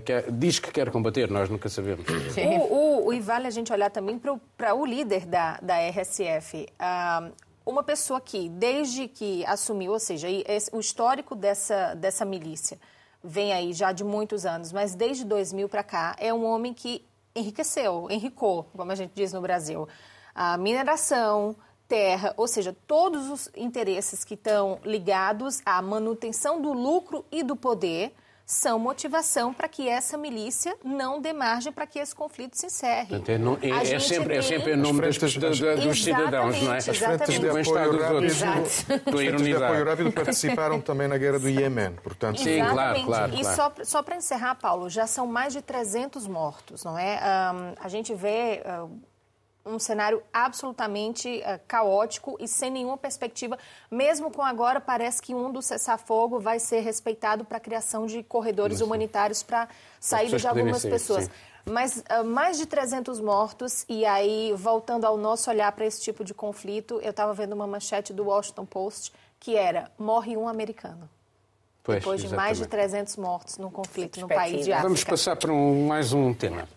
quer, 0.06 0.32
diz 0.32 0.60
que 0.60 0.72
quer 0.72 0.90
combater, 0.92 1.30
nós 1.30 1.50
nunca 1.50 1.68
sabemos. 1.68 2.06
O, 2.08 2.74
o, 2.74 3.08
o, 3.08 3.14
e 3.14 3.20
vale 3.20 3.48
a 3.48 3.50
gente 3.50 3.74
olhar 3.74 3.90
também 3.90 4.18
para 4.18 4.74
o 4.74 4.86
líder 4.86 5.26
da, 5.26 5.60
da 5.62 5.76
RSF. 5.90 6.68
Uh, 6.80 7.34
uma 7.66 7.84
pessoa 7.84 8.20
que, 8.20 8.50
desde 8.50 9.08
que 9.08 9.46
assumiu, 9.46 9.94
ou 9.94 10.00
seja, 10.00 10.28
o 10.72 10.80
histórico 10.80 11.36
dessa, 11.36 11.94
dessa 11.94 12.26
milícia 12.26 12.80
vem 13.24 13.54
aí 13.54 13.72
já 13.74 13.92
de 13.92 14.04
muitos 14.04 14.46
anos, 14.46 14.72
mas 14.72 14.96
desde 14.96 15.24
2000 15.24 15.70
para 15.70 15.84
cá, 15.84 16.16
é 16.20 16.34
um 16.34 16.44
homem 16.44 16.74
que 16.74 17.06
enriqueceu, 17.36 18.08
enricou, 18.12 18.66
como 18.76 18.92
a 18.92 18.96
gente 18.96 19.12
diz 19.16 19.32
no 19.32 19.42
Brasil, 19.42 19.88
a 20.36 20.58
mineração, 20.58 21.56
terra, 21.88 22.34
ou 22.38 22.48
seja, 22.48 22.76
todos 22.86 23.30
os 23.30 23.50
interesses 23.56 24.24
que 24.24 24.34
estão 24.34 24.80
ligados 24.84 25.62
à 25.66 25.82
manutenção 25.82 26.62
do 26.62 26.74
lucro 26.74 27.26
e 27.32 27.44
do 27.44 27.56
poder 27.56 28.14
são 28.46 28.78
motivação 28.78 29.54
para 29.54 29.68
que 29.68 29.88
essa 29.88 30.18
milícia 30.18 30.76
não 30.84 31.22
dê 31.22 31.32
margem 31.32 31.72
para 31.72 31.88
que 31.88 32.00
esse 32.00 32.14
conflito 32.14 32.58
se 32.58 32.66
encerre. 32.66 33.24
É, 33.28 33.38
não, 33.38 33.58
é, 33.62 33.94
é, 33.94 34.00
sempre, 34.00 34.36
é 34.36 34.42
sempre 34.42 34.74
em 34.74 34.76
nome 34.76 35.02
das, 35.02 35.18
das, 35.18 35.60
dos 35.60 36.04
cidadãos, 36.04 36.62
não 36.62 36.74
é? 36.74 36.78
As 36.78 36.86
frentes 36.86 37.40
de 37.40 37.50
apoio 37.50 38.00
rápido, 38.00 39.44
de 39.44 39.56
apoio 39.56 39.86
rápido 39.86 40.12
participaram 40.12 40.82
também 40.82 41.08
na 41.08 41.18
guerra 41.18 41.40
do 41.40 41.50
Iêmen, 41.50 41.94
portanto... 42.04 42.42
Sim, 42.42 42.60
claro, 42.60 43.04
claro. 43.04 43.36
E 43.36 43.46
só, 43.46 43.72
só 43.84 44.04
para 44.04 44.18
encerrar, 44.18 44.56
Paulo, 44.56 44.90
já 44.90 45.08
são 45.08 45.26
mais 45.26 45.54
de 45.54 45.62
300 45.62 46.28
mortos, 46.28 46.84
não 46.84 46.98
é? 46.98 47.20
Um, 47.54 47.74
a 47.80 47.88
gente 47.88 48.14
vê... 48.14 48.62
Uh, 48.66 49.13
um 49.66 49.80
cenário 49.80 50.22
absolutamente 50.32 51.42
uh, 51.42 51.60
caótico 51.68 52.38
e 52.40 52.48
sem 52.48 52.70
nenhuma 52.70 52.98
perspectiva. 52.98 53.58
Mesmo 53.90 54.30
com 54.30 54.42
agora, 54.42 54.82
parece 54.82 55.22
que 55.22 55.34
um 55.34 55.52
do 55.52 55.62
cessar-fogo 55.62 56.40
vai 56.40 56.60
ser 56.60 56.82
respeitado 56.82 57.46
para 57.46 57.58
a 57.58 57.62
criação 57.62 58.06
de 58.06 58.24
corredores 58.24 58.82
humanitários 58.82 59.42
para 59.42 59.70
saída 60.00 60.38
de 60.38 60.48
algumas 60.48 60.82
ser, 60.82 60.90
pessoas. 60.90 61.26
Sim. 61.26 61.32
Mas 61.66 62.04
uh, 62.12 62.26
mais 62.26 62.58
de 62.58 62.66
300 62.66 63.22
mortos, 63.22 63.86
e 63.88 64.06
aí, 64.06 64.54
voltando 64.54 65.06
ao 65.06 65.18
nosso 65.18 65.50
olhar 65.50 65.72
para 65.72 65.86
esse 65.86 66.02
tipo 66.02 66.24
de 66.24 66.34
conflito, 66.34 67.00
eu 67.02 67.12
estava 67.12 67.34
vendo 67.34 67.54
uma 67.54 67.66
manchete 67.66 68.12
do 68.12 68.26
Washington 68.26 68.66
Post 68.66 69.14
que 69.40 69.56
era: 69.56 69.92
morre 69.98 70.36
um 70.36 70.48
americano. 70.48 71.10
Pois, 71.84 72.00
Depois 72.00 72.22
de 72.22 72.28
exatamente. 72.28 72.48
mais 72.48 72.58
de 72.58 72.66
300 72.66 73.18
mortos 73.18 73.58
num 73.58 73.70
conflito 73.70 74.22
no 74.22 74.28
país 74.28 74.64
de 74.64 74.72
África. 74.72 74.88
Vamos 74.88 75.04
passar 75.04 75.36
para 75.36 75.52
um, 75.52 75.86
mais 75.86 76.14
um 76.14 76.34
tema. 76.34 76.68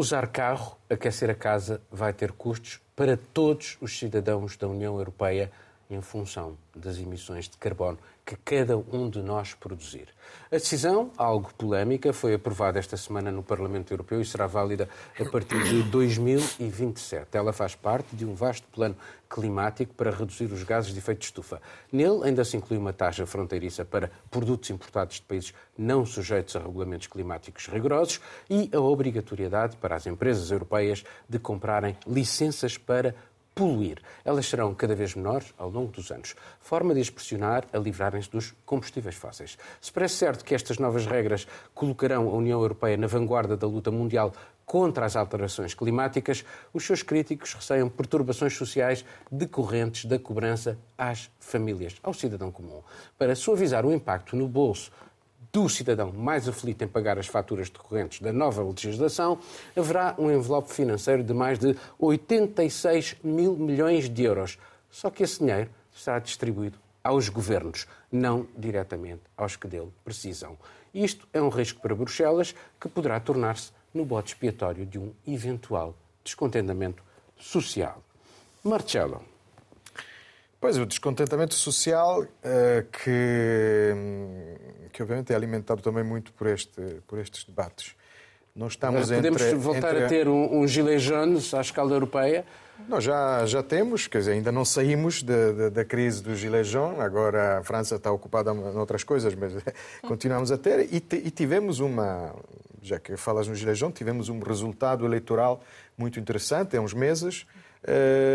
Usar 0.00 0.28
carro, 0.28 0.78
aquecer 0.88 1.28
a 1.28 1.34
casa, 1.34 1.82
vai 1.90 2.12
ter 2.12 2.30
custos 2.30 2.80
para 2.94 3.16
todos 3.16 3.76
os 3.80 3.98
cidadãos 3.98 4.56
da 4.56 4.68
União 4.68 4.96
Europeia 4.96 5.50
em 5.90 6.00
função 6.00 6.56
das 6.72 6.98
emissões 6.98 7.48
de 7.48 7.56
carbono 7.56 7.98
que 8.28 8.36
cada 8.36 8.76
um 8.76 9.08
de 9.08 9.22
nós 9.22 9.54
produzir. 9.54 10.08
A 10.50 10.56
decisão, 10.56 11.10
algo 11.16 11.50
polémica, 11.56 12.12
foi 12.12 12.34
aprovada 12.34 12.78
esta 12.78 12.94
semana 12.94 13.32
no 13.32 13.42
Parlamento 13.42 13.90
Europeu 13.90 14.20
e 14.20 14.24
será 14.24 14.46
válida 14.46 14.86
a 15.18 15.24
partir 15.24 15.62
de 15.64 15.82
2027. 15.84 17.28
Ela 17.32 17.54
faz 17.54 17.74
parte 17.74 18.14
de 18.14 18.26
um 18.26 18.34
vasto 18.34 18.68
plano 18.68 18.94
climático 19.30 19.94
para 19.94 20.10
reduzir 20.10 20.52
os 20.52 20.62
gases 20.62 20.92
de 20.92 20.98
efeito 20.98 21.20
de 21.20 21.24
estufa. 21.26 21.60
Nele 21.90 22.24
ainda 22.24 22.44
se 22.44 22.56
inclui 22.56 22.78
uma 22.78 22.92
taxa 22.92 23.26
fronteiriça 23.26 23.84
para 23.84 24.10
produtos 24.30 24.68
importados 24.68 25.16
de 25.16 25.22
países 25.22 25.54
não 25.76 26.04
sujeitos 26.04 26.56
a 26.56 26.58
regulamentos 26.58 27.06
climáticos 27.06 27.66
rigorosos 27.66 28.20
e 28.48 28.70
a 28.72 28.80
obrigatoriedade 28.80 29.76
para 29.76 29.96
as 29.96 30.06
empresas 30.06 30.50
europeias 30.50 31.04
de 31.28 31.38
comprarem 31.38 31.96
licenças 32.06 32.76
para 32.76 33.14
poluir. 33.58 34.00
Elas 34.24 34.46
serão 34.46 34.72
cada 34.72 34.94
vez 34.94 35.16
menores 35.16 35.52
ao 35.58 35.68
longo 35.68 35.90
dos 35.90 36.12
anos, 36.12 36.36
forma 36.60 36.94
de 36.94 37.00
as 37.00 37.10
pressionar 37.10 37.64
a 37.72 37.78
livrarem-se 37.78 38.30
dos 38.30 38.54
combustíveis 38.64 39.16
fósseis. 39.16 39.58
Se 39.80 39.90
parece 39.90 40.14
certo 40.14 40.44
que 40.44 40.54
estas 40.54 40.78
novas 40.78 41.06
regras 41.06 41.44
colocarão 41.74 42.28
a 42.28 42.34
União 42.34 42.60
Europeia 42.60 42.96
na 42.96 43.08
vanguarda 43.08 43.56
da 43.56 43.66
luta 43.66 43.90
mundial 43.90 44.32
contra 44.64 45.04
as 45.04 45.16
alterações 45.16 45.74
climáticas, 45.74 46.44
os 46.72 46.84
seus 46.84 47.02
críticos 47.02 47.52
receiam 47.54 47.88
perturbações 47.88 48.54
sociais 48.54 49.04
decorrentes 49.28 50.04
da 50.04 50.20
cobrança 50.20 50.78
às 50.96 51.28
famílias, 51.40 51.96
ao 52.00 52.14
cidadão 52.14 52.52
comum. 52.52 52.80
Para 53.18 53.34
suavizar 53.34 53.84
o 53.84 53.92
impacto 53.92 54.36
no 54.36 54.46
bolso 54.46 54.92
do 55.52 55.68
cidadão 55.68 56.12
mais 56.12 56.48
aflito 56.48 56.82
em 56.82 56.88
pagar 56.88 57.18
as 57.18 57.26
faturas 57.26 57.70
decorrentes 57.70 58.20
da 58.20 58.32
nova 58.32 58.62
legislação, 58.62 59.38
haverá 59.76 60.14
um 60.18 60.30
envelope 60.30 60.72
financeiro 60.72 61.22
de 61.22 61.32
mais 61.32 61.58
de 61.58 61.76
86 61.98 63.16
mil 63.22 63.54
milhões 63.56 64.08
de 64.08 64.22
euros. 64.24 64.58
Só 64.90 65.10
que 65.10 65.22
esse 65.22 65.38
dinheiro 65.38 65.70
será 65.92 66.18
distribuído 66.18 66.78
aos 67.02 67.28
governos, 67.28 67.86
não 68.12 68.46
diretamente 68.56 69.22
aos 69.36 69.56
que 69.56 69.66
dele 69.66 69.92
precisam. 70.04 70.56
Isto 70.92 71.26
é 71.32 71.40
um 71.40 71.48
risco 71.48 71.80
para 71.80 71.94
Bruxelas 71.94 72.54
que 72.80 72.88
poderá 72.88 73.18
tornar-se 73.20 73.72
no 73.92 74.04
bote 74.04 74.34
expiatório 74.34 74.84
de 74.84 74.98
um 74.98 75.12
eventual 75.26 75.94
descontentamento 76.22 77.02
social. 77.38 78.02
Marcelo, 78.62 79.22
Pois, 80.60 80.76
o 80.76 80.84
descontentamento 80.84 81.54
social 81.54 82.22
uh, 82.22 82.26
que, 82.90 83.94
que 84.92 85.02
obviamente 85.02 85.32
é 85.32 85.36
alimentado 85.36 85.80
também 85.80 86.02
muito 86.02 86.32
por, 86.32 86.48
este, 86.48 86.80
por 87.06 87.18
estes 87.18 87.44
debates. 87.44 87.94
Nós 88.56 88.72
estamos 88.72 89.02
podemos 89.02 89.40
entre, 89.40 89.54
voltar 89.54 89.92
entre... 89.92 90.04
a 90.04 90.08
ter 90.08 90.28
um, 90.28 90.58
um 90.58 90.66
gilet 90.66 90.98
jaune 90.98 91.40
à 91.56 91.60
escala 91.60 91.92
europeia? 91.92 92.44
Nós 92.88 93.04
já, 93.04 93.46
já 93.46 93.62
temos, 93.62 94.08
quer 94.08 94.18
dizer, 94.18 94.32
ainda 94.32 94.50
não 94.50 94.64
saímos 94.64 95.22
de, 95.22 95.52
de, 95.52 95.70
da 95.70 95.84
crise 95.84 96.22
do 96.22 96.34
gilet 96.34 96.64
jaune, 96.64 97.00
agora 97.00 97.58
a 97.58 97.62
França 97.62 97.94
está 97.94 98.10
ocupada 98.10 98.52
em 98.52 98.76
outras 98.76 99.04
coisas, 99.04 99.34
mas 99.36 99.52
continuamos 100.02 100.50
a 100.50 100.58
ter, 100.58 100.92
e, 100.92 100.96
e 100.96 101.30
tivemos 101.30 101.78
uma, 101.78 102.34
já 102.82 102.98
que 102.98 103.16
falas 103.16 103.46
no 103.46 103.54
gilet 103.54 103.78
jaune, 103.78 103.94
tivemos 103.94 104.28
um 104.28 104.40
resultado 104.40 105.04
eleitoral 105.04 105.60
muito 105.96 106.18
interessante 106.18 106.76
há 106.76 106.80
uns 106.80 106.94
meses, 106.94 107.46
eh, 107.46 107.67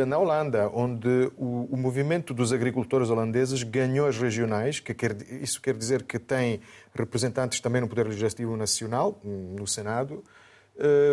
na 0.07 0.17
Holanda, 0.17 0.69
onde 0.73 1.31
o, 1.37 1.67
o, 1.71 1.77
movimento 1.77 2.33
dos 2.33 2.53
agricultores 2.53 3.09
holandeses 3.09 3.61
ganhou 3.63 4.07
as 4.07 4.17
regionais, 4.17 4.79
que 4.79 4.93
quer, 4.93 5.15
isso 5.41 5.61
quer 5.61 5.75
dizer 5.75 6.03
que 6.03 6.17
tem 6.17 6.61
representantes 6.95 7.59
também 7.59 7.81
no 7.81 7.87
Poder 7.87 8.07
Legislativo 8.07 8.55
Nacional, 8.55 9.19
no 9.23 9.67
Senado, 9.67 10.23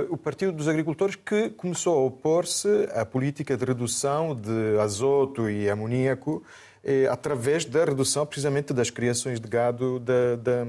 o 0.09 0.17
Partido 0.17 0.53
dos 0.53 0.69
Agricultores, 0.69 1.17
que 1.17 1.51
começou 1.51 1.99
a 1.99 2.07
opor-se 2.07 2.89
à 2.95 3.05
política 3.05 3.57
de 3.57 3.65
redução 3.65 4.35
de 4.35 4.79
azoto 4.79 5.51
e 5.51 5.69
amoníaco 5.69 6.43
eh, 6.83 7.07
através 7.11 7.67
da 7.67 7.85
redução 7.85 8.25
precisamente 8.25 8.73
das 8.73 8.89
criações 8.89 9.39
de 9.39 9.47
gado 9.47 10.01
da, 10.01 10.37
da, 10.37 10.67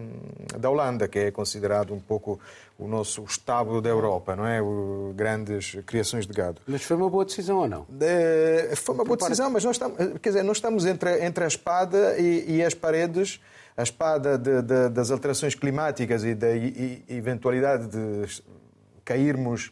da, 0.59 0.69
Holanda, 0.69 1.07
que 1.07 1.17
é 1.17 1.31
considerado 1.31 1.93
um 1.93 2.01
pouco 2.01 2.37
o 2.77 2.85
nosso 2.85 3.23
estábulo 3.23 3.81
da 3.81 3.89
Europa, 3.89 4.35
não 4.35 4.45
é? 4.45 4.61
O, 4.61 5.13
grandes 5.15 5.77
criações 5.85 6.27
de 6.27 6.33
gado. 6.33 6.61
Mas 6.67 6.83
foi 6.83 6.97
uma 6.97 7.09
boa 7.09 7.23
decisão 7.23 7.59
ou 7.59 7.67
não? 7.69 7.87
É, 8.01 8.73
foi 8.75 8.93
uma 8.93 9.05
boa 9.05 9.15
decisão, 9.15 9.49
mas 9.49 9.63
nós 9.63 9.77
estamos, 9.77 9.97
quer 10.21 10.29
dizer, 10.29 10.43
nós 10.43 10.57
estamos 10.57 10.85
entre, 10.85 11.25
entre 11.25 11.45
a 11.45 11.47
espada 11.47 12.19
e, 12.19 12.57
e 12.57 12.63
as 12.63 12.73
paredes 12.73 13.39
a 13.77 13.83
espada 13.83 14.37
de, 14.37 14.61
de, 14.61 14.89
das 14.89 15.11
alterações 15.11 15.55
climáticas 15.55 16.25
e 16.25 16.35
da 16.35 16.49
eventualidade 17.07 17.87
de 17.87 18.27
cairmos 19.03 19.71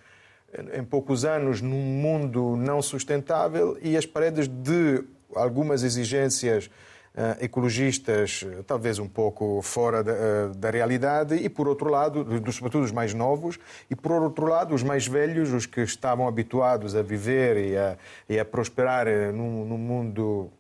em 0.74 0.84
poucos 0.84 1.26
anos 1.26 1.62
num 1.62 1.82
mundo 1.82 2.56
não 2.56 2.82
sustentável 2.82 3.78
e 3.82 3.96
as 3.96 4.06
paredes 4.06 4.48
de 4.48 5.04
algumas 5.36 5.84
exigências 5.84 6.70
uh, 7.15 7.44
ecologistas, 7.44 8.46
talvez 8.65 9.00
um 9.00 9.08
pouco 9.08 9.62
fora 9.62 10.04
da, 10.04 10.12
uh, 10.12 10.56
da, 10.56 10.70
realidade, 10.70 11.36
e 11.36 11.50
por 11.50 11.68
outro 11.68 11.89
lado, 11.89 12.26
sobretudo 12.52 12.84
os 12.84 12.92
mais 12.92 13.13
novos, 13.13 13.60
e 13.89 13.96
por 13.96 14.12
outro 14.12 14.48
lado, 14.48 14.74
os 14.74 14.84
mais 14.84 15.08
velhos, 15.08 15.54
os 15.54 15.65
que 15.65 15.82
estavam 15.82 16.28
habituados 16.28 16.96
a 16.96 17.02
viver 17.02 17.58
e 17.58 17.78
a, 17.78 17.98
e 18.28 18.39
a 18.39 18.46
prosperar 18.46 19.08
eh, 19.08 19.32
num, 19.32 19.65
num 19.65 19.78
mundo 19.78 20.52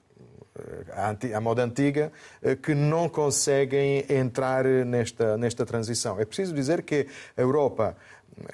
à 1.33 1.39
moda 1.39 1.63
antiga, 1.63 2.11
que 2.61 2.75
não 2.75 3.07
conseguem 3.07 4.03
entrar 4.09 4.65
nesta, 4.65 5.37
nesta 5.37 5.65
transição. 5.65 6.19
É 6.19 6.25
preciso 6.25 6.53
dizer 6.53 6.83
que 6.83 7.07
a 7.37 7.41
Europa 7.41 7.95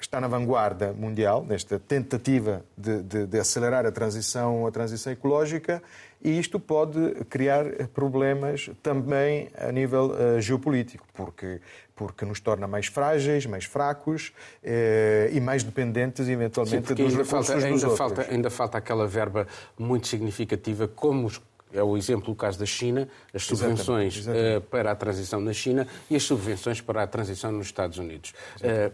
está 0.00 0.20
na 0.20 0.28
vanguarda 0.28 0.92
mundial 0.92 1.44
nesta 1.44 1.78
tentativa 1.78 2.64
de, 2.76 3.02
de, 3.02 3.26
de, 3.26 3.38
acelerar 3.38 3.86
a 3.86 3.92
transição, 3.92 4.66
a 4.66 4.70
transição 4.70 5.12
ecológica 5.12 5.82
e 6.22 6.38
isto 6.38 6.58
pode 6.58 7.14
criar 7.28 7.64
problemas 7.94 8.70
também 8.82 9.48
a 9.56 9.70
nível 9.70 10.12
uh, 10.12 10.40
geopolítico, 10.40 11.06
porque, 11.14 11.60
porque 11.94 12.24
nos 12.24 12.40
torna 12.40 12.66
mais 12.66 12.86
frágeis, 12.86 13.46
mais 13.46 13.64
fracos 13.64 14.32
uh, 14.64 15.32
e 15.32 15.40
mais 15.40 15.62
dependentes, 15.62 16.28
eventualmente, 16.28 16.88
Sim, 16.88 16.94
dos 16.94 17.12
ainda 17.12 17.22
recursos 17.22 17.30
falta, 17.30 17.54
dos 17.54 17.64
ainda 17.64 17.88
outros. 17.88 17.98
Falta, 17.98 18.32
ainda 18.32 18.50
falta 18.50 18.78
aquela 18.78 19.06
verba 19.06 19.46
muito 19.78 20.08
significativa, 20.08 20.88
como 20.88 21.30
é 21.72 21.82
o 21.82 21.96
exemplo 21.96 22.32
do 22.32 22.34
caso 22.34 22.58
da 22.58 22.66
China, 22.66 23.08
as 23.34 23.44
subvenções 23.44 24.16
exatamente, 24.16 24.40
exatamente. 24.40 24.56
Uh, 24.56 24.70
para 24.70 24.90
a 24.92 24.94
transição 24.94 25.40
na 25.40 25.52
China 25.52 25.86
e 26.08 26.16
as 26.16 26.22
subvenções 26.22 26.80
para 26.80 27.02
a 27.02 27.06
transição 27.06 27.52
nos 27.52 27.66
Estados 27.66 27.98
Unidos. 27.98 28.32
Uh, 28.60 28.92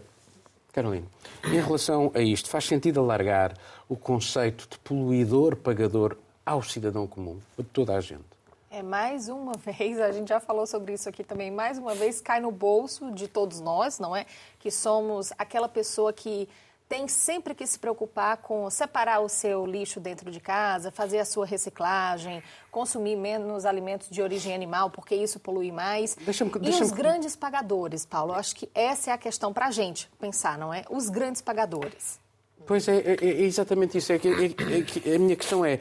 Carolina, 0.73 1.05
em 1.45 1.61
relação 1.61 2.11
a 2.15 2.19
isto, 2.19 2.49
faz 2.49 2.65
sentido 2.65 2.99
alargar 2.99 3.53
o 3.87 3.95
conceito 3.95 4.67
de 4.67 4.79
poluidor-pagador 4.79 6.17
ao 6.43 6.63
cidadão 6.63 7.05
comum, 7.05 7.39
a 7.59 7.63
toda 7.71 7.95
a 7.95 8.01
gente. 8.01 8.23
É 8.71 8.81
mais 8.81 9.29
uma 9.29 9.53
vez, 9.63 10.01
a 10.01 10.11
gente 10.11 10.29
já 10.29 10.39
falou 10.39 10.65
sobre 10.65 10.93
isso 10.93 11.07
aqui 11.07 11.23
também, 11.23 11.51
mais 11.51 11.77
uma 11.77 11.93
vez 11.93 12.19
cai 12.19 12.39
no 12.39 12.51
bolso 12.51 13.11
de 13.11 13.27
todos 13.27 13.61
nós, 13.61 13.99
não 13.99 14.15
é? 14.15 14.25
Que 14.57 14.71
somos 14.71 15.31
aquela 15.37 15.69
pessoa 15.69 16.11
que 16.11 16.49
tem 16.93 17.07
sempre 17.07 17.55
que 17.55 17.65
se 17.65 17.79
preocupar 17.79 18.37
com 18.37 18.69
separar 18.69 19.19
o 19.21 19.27
seu 19.27 19.65
lixo 19.65 19.99
dentro 19.99 20.29
de 20.29 20.39
casa, 20.39 20.91
fazer 20.91 21.17
a 21.17 21.25
sua 21.25 21.43
reciclagem, 21.43 22.43
consumir 22.69 23.15
menos 23.15 23.65
alimentos 23.65 24.07
de 24.11 24.21
origem 24.21 24.53
animal, 24.53 24.91
porque 24.91 25.15
isso 25.15 25.39
polui 25.39 25.71
mais. 25.71 26.15
Deixa 26.21 26.45
e 26.45 26.59
deixa 26.59 26.83
os 26.83 26.91
grandes 26.91 27.35
pagadores, 27.35 28.05
Paulo, 28.05 28.31
acho 28.33 28.55
que 28.55 28.69
essa 28.75 29.09
é 29.09 29.13
a 29.15 29.17
questão 29.17 29.51
para 29.51 29.65
a 29.65 29.71
gente 29.71 30.07
pensar, 30.21 30.55
não 30.55 30.71
é? 30.71 30.85
Os 30.87 31.09
grandes 31.09 31.41
pagadores. 31.41 32.19
Pois 32.67 32.87
é, 32.87 32.97
é, 32.97 33.25
é 33.25 33.41
exatamente 33.41 33.97
isso. 33.97 34.13
É 34.13 34.19
que, 34.19 34.27
é, 34.27 35.11
é, 35.11 35.15
a 35.15 35.19
minha 35.19 35.35
questão 35.35 35.65
é, 35.65 35.79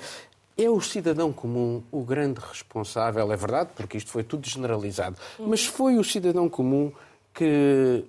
é 0.56 0.70
o 0.70 0.80
cidadão 0.80 1.30
comum 1.30 1.82
o 1.92 2.00
grande 2.00 2.40
responsável, 2.40 3.30
é 3.30 3.36
verdade, 3.36 3.68
porque 3.76 3.98
isto 3.98 4.10
foi 4.10 4.24
tudo 4.24 4.48
generalizado, 4.48 5.18
mas 5.38 5.62
foi 5.66 5.98
o 5.98 6.04
cidadão 6.04 6.48
comum 6.48 6.90
que 7.34 8.02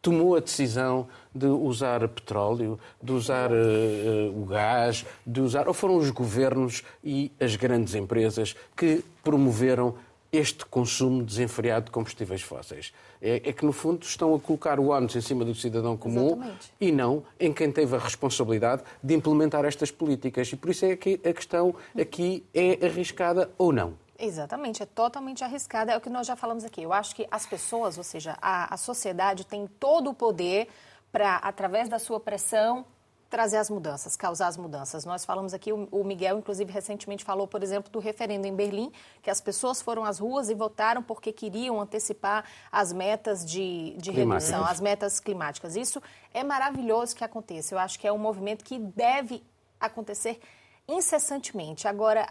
tomou 0.00 0.34
a 0.34 0.40
decisão 0.40 1.06
de 1.34 1.46
usar 1.46 2.06
petróleo, 2.08 2.78
de 3.02 3.12
usar 3.12 3.50
uh, 3.50 4.42
o 4.42 4.44
gás, 4.46 5.04
de 5.26 5.40
usar. 5.40 5.68
Ou 5.68 5.74
foram 5.74 5.96
os 5.96 6.10
governos 6.10 6.82
e 7.02 7.32
as 7.40 7.56
grandes 7.56 7.94
empresas 7.94 8.56
que 8.76 9.04
promoveram 9.22 9.94
este 10.32 10.64
consumo 10.64 11.24
desenfreado 11.24 11.86
de 11.86 11.90
combustíveis 11.90 12.42
fósseis. 12.42 12.92
É, 13.20 13.36
é, 13.36 13.52
que, 13.52 13.64
no 13.64 13.72
fundo, 13.72 14.04
estão 14.04 14.34
a 14.34 14.38
colocar 14.38 14.78
o 14.78 14.88
ônus 14.88 15.16
em 15.16 15.20
cima 15.20 15.44
do 15.44 15.54
cidadão 15.54 15.96
comum 15.96 16.28
Exatamente. 16.28 16.72
e 16.80 16.92
não 16.92 17.24
em 17.38 17.52
quem 17.52 17.70
teve 17.70 17.96
a 17.96 17.98
responsabilidade 17.98 18.82
de 19.02 19.14
implementar 19.14 19.64
estas 19.64 19.90
políticas. 19.90 20.52
E 20.52 20.56
por 20.56 20.70
isso 20.70 20.84
é 20.84 20.96
que 20.96 21.20
a 21.24 21.32
questão 21.32 21.74
aqui 21.98 22.44
é 22.54 22.86
arriscada 22.86 23.50
ou 23.58 23.72
não. 23.72 23.94
Exatamente, 24.18 24.82
é 24.82 24.86
totalmente 24.86 25.42
arriscada. 25.42 25.92
É 25.92 25.96
o 25.96 26.00
que 26.00 26.10
nós 26.10 26.26
já 26.26 26.36
falamos 26.36 26.64
aqui. 26.64 26.82
Eu 26.82 26.92
acho 26.92 27.16
que 27.16 27.26
as 27.30 27.46
pessoas, 27.46 27.96
ou 27.96 28.04
seja, 28.04 28.36
a, 28.40 28.72
a 28.72 28.76
sociedade 28.76 29.46
tem 29.46 29.66
todo 29.66 30.10
o 30.10 30.14
poder 30.14 30.68
para, 31.12 31.36
através 31.36 31.88
da 31.88 31.98
sua 31.98 32.20
pressão, 32.20 32.84
trazer 33.30 33.58
as 33.58 33.70
mudanças, 33.70 34.16
causar 34.16 34.48
as 34.48 34.56
mudanças. 34.56 35.04
Nós 35.04 35.24
falamos 35.24 35.54
aqui, 35.54 35.72
o 35.72 36.04
Miguel, 36.04 36.38
inclusive, 36.38 36.72
recentemente 36.72 37.24
falou, 37.24 37.46
por 37.46 37.62
exemplo, 37.62 37.90
do 37.90 38.00
referendo 38.00 38.46
em 38.46 38.54
Berlim, 38.54 38.92
que 39.22 39.30
as 39.30 39.40
pessoas 39.40 39.80
foram 39.80 40.04
às 40.04 40.18
ruas 40.18 40.50
e 40.50 40.54
votaram 40.54 41.00
porque 41.00 41.32
queriam 41.32 41.80
antecipar 41.80 42.44
as 42.72 42.92
metas 42.92 43.44
de, 43.44 43.94
de 43.98 44.10
redução, 44.10 44.64
as 44.64 44.80
metas 44.80 45.20
climáticas. 45.20 45.76
Isso 45.76 46.02
é 46.34 46.42
maravilhoso 46.42 47.14
que 47.14 47.22
aconteça. 47.22 47.74
Eu 47.74 47.78
acho 47.78 48.00
que 48.00 48.06
é 48.06 48.12
um 48.12 48.18
movimento 48.18 48.64
que 48.64 48.78
deve 48.78 49.44
acontecer 49.78 50.40
incessantemente. 50.88 51.86
Agora, 51.86 52.26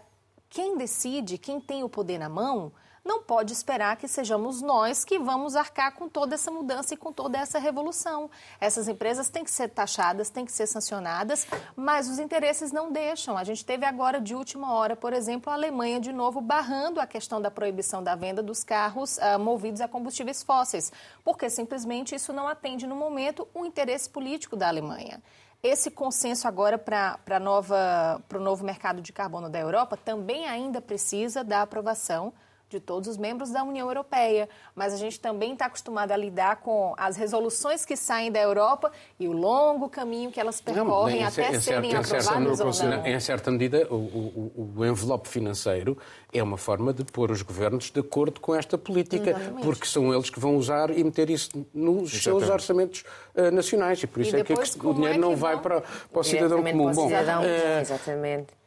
quem 0.49 0.77
decide, 0.77 1.37
quem 1.37 1.61
tem 1.61 1.81
o 1.81 1.89
poder 1.89 2.17
na 2.17 2.27
mão, 2.27 2.73
não 3.09 3.23
pode 3.23 3.51
esperar 3.53 3.97
que 3.97 4.07
sejamos 4.07 4.61
nós 4.61 5.03
que 5.03 5.17
vamos 5.17 5.55
arcar 5.55 5.95
com 5.95 6.07
toda 6.07 6.35
essa 6.35 6.51
mudança 6.51 6.93
e 6.93 6.97
com 6.97 7.11
toda 7.11 7.39
essa 7.39 7.57
revolução. 7.57 8.29
Essas 8.61 8.87
empresas 8.87 9.29
têm 9.29 9.43
que 9.43 9.49
ser 9.49 9.69
taxadas, 9.69 10.29
têm 10.29 10.45
que 10.45 10.51
ser 10.51 10.67
sancionadas, 10.67 11.47
mas 11.75 12.07
os 12.07 12.19
interesses 12.19 12.71
não 12.71 12.91
deixam. 12.91 13.35
A 13.35 13.43
gente 13.43 13.65
teve 13.65 13.83
agora, 13.83 14.21
de 14.21 14.35
última 14.35 14.75
hora, 14.75 14.95
por 14.95 15.11
exemplo, 15.11 15.49
a 15.49 15.55
Alemanha 15.55 15.99
de 15.99 16.13
novo 16.13 16.39
barrando 16.39 16.99
a 16.99 17.07
questão 17.07 17.41
da 17.41 17.49
proibição 17.49 18.03
da 18.03 18.13
venda 18.13 18.43
dos 18.43 18.63
carros 18.63 19.17
uh, 19.17 19.39
movidos 19.39 19.81
a 19.81 19.87
combustíveis 19.87 20.43
fósseis, 20.43 20.91
porque 21.23 21.49
simplesmente 21.49 22.13
isso 22.13 22.31
não 22.31 22.47
atende 22.47 22.85
no 22.85 22.95
momento 22.95 23.47
o 23.55 23.65
interesse 23.65 24.07
político 24.07 24.55
da 24.55 24.67
Alemanha. 24.67 25.19
Esse 25.63 25.89
consenso 25.89 26.47
agora 26.47 26.77
para 26.77 27.17
o 27.39 28.39
novo 28.39 28.63
mercado 28.63 29.01
de 29.01 29.11
carbono 29.11 29.49
da 29.49 29.57
Europa 29.59 29.97
também 29.97 30.47
ainda 30.47 30.79
precisa 30.79 31.43
da 31.43 31.63
aprovação 31.63 32.31
de 32.69 32.79
todos 32.79 33.09
os 33.09 33.17
membros 33.17 33.49
da 33.49 33.63
União 33.63 33.87
Europeia, 33.87 34.47
mas 34.75 34.93
a 34.93 34.97
gente 34.97 35.19
também 35.19 35.53
está 35.53 35.65
acostumado 35.65 36.11
a 36.11 36.17
lidar 36.17 36.57
com 36.57 36.93
as 36.97 37.17
resoluções 37.17 37.83
que 37.83 37.95
saem 37.95 38.31
da 38.31 38.39
Europa 38.39 38.91
e 39.19 39.27
o 39.27 39.31
longo 39.31 39.89
caminho 39.89 40.31
que 40.31 40.39
elas 40.39 40.61
percorrem 40.61 41.21
não, 41.21 41.27
até 41.27 41.59
certo, 41.59 41.61
serem 41.61 41.95
aprovadas 41.95 42.59
ou 42.59 42.89
não. 42.89 43.05
Em 43.05 43.19
certa 43.19 43.49
medida, 43.49 43.87
o, 43.89 43.95
o, 43.95 44.73
o, 44.77 44.85
envelope 44.85 45.27
financeiro 45.27 45.97
é 46.31 46.43
uma 46.43 46.57
forma 46.57 46.93
de 46.93 47.03
pôr 47.03 47.31
os 47.31 47.41
governos 47.41 47.89
de 47.89 47.99
acordo 47.99 48.39
com 48.39 48.53
esta 48.53 48.77
política, 48.77 49.31
Exatamente. 49.31 49.63
porque 49.63 49.85
são 49.87 50.13
eles 50.13 50.29
que 50.29 50.39
vão 50.39 50.55
usar 50.55 50.91
e 50.91 51.03
meter 51.03 51.29
isso 51.29 51.65
nos 51.73 52.13
Exatamente. 52.13 52.23
seus 52.23 52.49
orçamentos 52.49 53.03
uh, 53.35 53.49
nacionais 53.51 54.03
e 54.03 54.07
por 54.07 54.21
isso 54.21 54.35
e 54.35 54.41
é 54.41 54.43
que 54.43 54.53
o 54.53 54.93
dinheiro 54.93 55.15
é 55.15 55.17
não 55.17 55.35
vai 55.35 55.59
para, 55.59 55.81
para 55.81 56.19
o 56.19 56.23
cidadão 56.23 56.63
comum. 56.63 56.91
Bom, 56.91 57.07
uh, 57.07 57.81
Exatamente. 57.81 58.58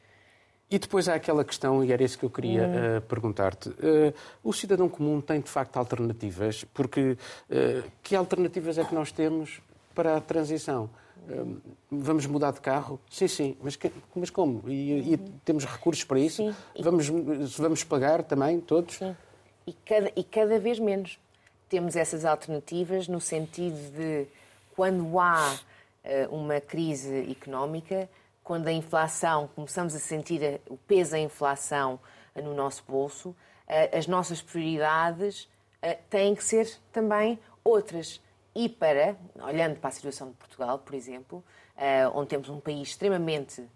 E 0.72 0.78
depois 0.78 1.06
há 1.06 1.16
aquela 1.16 1.44
questão, 1.44 1.84
e 1.84 1.92
era 1.92 2.02
isso 2.02 2.18
que 2.18 2.24
eu 2.24 2.30
queria 2.30 2.66
uh, 2.66 3.02
perguntar-te. 3.02 3.68
Uh, 3.68 4.14
o 4.42 4.54
cidadão 4.54 4.88
comum 4.88 5.20
tem, 5.20 5.38
de 5.38 5.50
facto, 5.50 5.76
alternativas? 5.76 6.64
Porque 6.72 7.10
uh, 7.10 7.90
que 8.02 8.16
alternativas 8.16 8.78
é 8.78 8.84
que 8.84 8.94
nós 8.94 9.12
temos 9.12 9.60
para 9.94 10.16
a 10.16 10.20
transição? 10.20 10.88
vamos 11.88 12.26
mudar 12.26 12.50
de 12.50 12.60
carro? 12.60 12.98
Sim, 13.08 13.28
sim. 13.28 13.56
Mas, 13.62 13.76
que, 13.76 13.92
mas 14.12 14.28
como? 14.28 14.68
E, 14.68 15.12
e, 15.12 15.16
temos 15.44 15.64
recursos 15.64 16.02
para 16.02 16.18
isso? 16.18 16.42
Sim. 16.42 16.54
Vamos, 16.82 17.06
vamos 17.56 17.84
pagar 17.84 18.24
também, 18.24 18.58
todos? 18.58 18.96
Sim. 18.96 19.14
E 19.64 19.72
cada, 19.72 20.10
e 20.16 20.24
cada 20.24 20.58
vez 20.58 20.80
menos. 20.80 21.20
Temos 21.68 21.94
essas 21.94 22.24
alternativas 22.24 23.06
no 23.06 23.20
sentido 23.20 23.78
de, 23.96 24.26
quando 24.74 25.16
há 25.20 25.60
uma 26.28 26.60
crise 26.60 27.30
económica, 27.30 28.08
quando 28.42 28.68
a 28.68 28.72
inflação, 28.72 29.48
começamos 29.54 29.94
a 29.94 29.98
sentir 29.98 30.60
o 30.68 30.76
peso 30.76 31.12
da 31.12 31.18
inflação 31.18 32.00
no 32.34 32.54
nosso 32.54 32.84
bolso, 32.86 33.34
as 33.96 34.06
nossas 34.06 34.42
prioridades 34.42 35.48
têm 36.10 36.34
que 36.34 36.44
ser 36.44 36.78
também 36.92 37.38
outras. 37.64 38.20
E 38.54 38.68
para, 38.68 39.16
olhando 39.40 39.78
para 39.78 39.88
a 39.88 39.92
situação 39.92 40.28
de 40.28 40.34
Portugal, 40.34 40.78
por 40.78 40.94
exemplo, 40.94 41.42
onde 42.14 42.28
temos 42.28 42.48
um 42.48 42.60
país 42.60 42.88
extremamente 42.88 43.66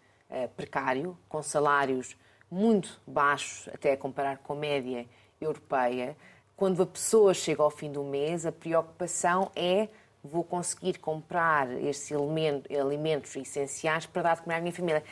precário, 0.56 1.16
com 1.28 1.42
salários 1.42 2.16
muito 2.50 3.00
baixos, 3.06 3.68
até 3.72 3.92
a 3.92 3.96
comparar 3.96 4.38
com 4.38 4.52
a 4.52 4.56
média 4.56 5.06
europeia, 5.40 6.16
quando 6.56 6.82
a 6.82 6.86
pessoa 6.86 7.34
chega 7.34 7.62
ao 7.62 7.70
fim 7.70 7.92
do 7.92 8.02
mês, 8.02 8.46
a 8.46 8.52
preocupação 8.52 9.50
é 9.54 9.88
vou 10.26 10.44
conseguir 10.44 10.98
comprar 10.98 11.70
estes 11.82 12.10
alimentos 12.12 13.34
essenciais 13.36 14.06
para 14.06 14.22
dar 14.22 14.36
de 14.36 14.42
comer 14.42 14.56
à 14.56 14.60
minha 14.60 14.72
família. 14.72 15.02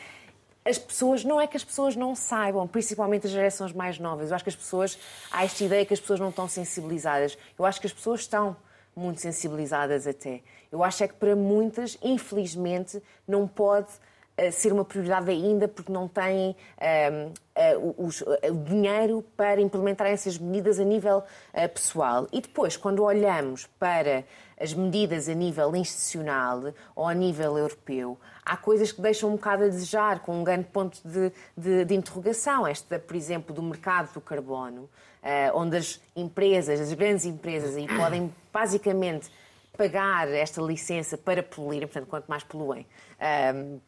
As 0.63 0.77
pessoas, 0.79 1.23
não 1.23 1.39
é 1.39 1.45
que 1.45 1.55
as 1.55 1.63
pessoas 1.63 1.95
não 1.95 2.15
saibam, 2.15 2.67
principalmente 2.67 3.27
as 3.27 3.31
gerações 3.31 3.71
mais 3.71 3.99
novas. 3.99 4.29
Eu 4.29 4.35
acho 4.35 4.43
que 4.43 4.49
as 4.49 4.55
pessoas, 4.55 4.97
há 5.31 5.45
esta 5.45 5.63
ideia 5.63 5.85
que 5.85 5.93
as 5.93 5.99
pessoas 5.99 6.19
não 6.19 6.29
estão 6.29 6.47
sensibilizadas. 6.47 7.37
Eu 7.57 7.65
acho 7.65 7.79
que 7.79 7.85
as 7.87 7.93
pessoas 7.93 8.21
estão 8.21 8.57
muito 8.95 9.21
sensibilizadas 9.21 10.07
até. 10.07 10.41
Eu 10.71 10.83
acho 10.83 11.03
é 11.03 11.07
que 11.07 11.13
para 11.13 11.35
muitas, 11.35 11.97
infelizmente, 12.01 13.01
não 13.27 13.47
pode 13.47 13.89
uh, 13.91 14.51
ser 14.51 14.71
uma 14.71 14.85
prioridade 14.85 15.29
ainda 15.29 15.67
porque 15.67 15.91
não 15.91 16.07
têm 16.07 16.55
uh, 16.79 17.77
uh, 17.77 18.51
o 18.51 18.63
dinheiro 18.63 19.23
para 19.35 19.61
implementar 19.61 20.07
essas 20.07 20.37
medidas 20.37 20.79
a 20.79 20.83
nível 20.83 21.23
pessoal. 21.73 22.27
E 22.31 22.41
depois, 22.41 22.77
quando 22.77 23.03
olhamos 23.03 23.67
para 23.79 24.23
as 24.59 24.73
medidas 24.73 25.27
a 25.27 25.33
nível 25.33 25.75
institucional 25.75 26.73
ou 26.95 27.07
a 27.07 27.13
nível 27.13 27.57
europeu, 27.57 28.17
há 28.43 28.55
coisas 28.55 28.91
que 28.91 29.01
deixam 29.01 29.29
um 29.29 29.33
bocado 29.33 29.63
a 29.63 29.67
desejar, 29.67 30.19
com 30.19 30.39
um 30.39 30.43
grande 30.43 30.65
ponto 30.65 30.99
de, 31.03 31.31
de, 31.57 31.85
de 31.85 31.93
interrogação. 31.93 32.65
Esta, 32.65 32.97
por 32.99 33.15
exemplo, 33.15 33.53
do 33.53 33.61
mercado 33.61 34.13
do 34.13 34.21
carbono, 34.21 34.83
uh, 34.83 34.89
onde 35.53 35.77
as 35.77 36.01
empresas, 36.15 36.79
as 36.79 36.93
grandes 36.93 37.25
empresas, 37.25 37.75
aí 37.75 37.87
podem 37.97 38.33
basicamente 38.53 39.29
pagar 39.77 40.29
esta 40.29 40.61
licença 40.61 41.17
para 41.17 41.43
poluir, 41.43 41.81
portanto, 41.81 42.07
quanto 42.07 42.27
mais 42.27 42.43
poluem. 42.43 42.85
Uh, 43.19 43.79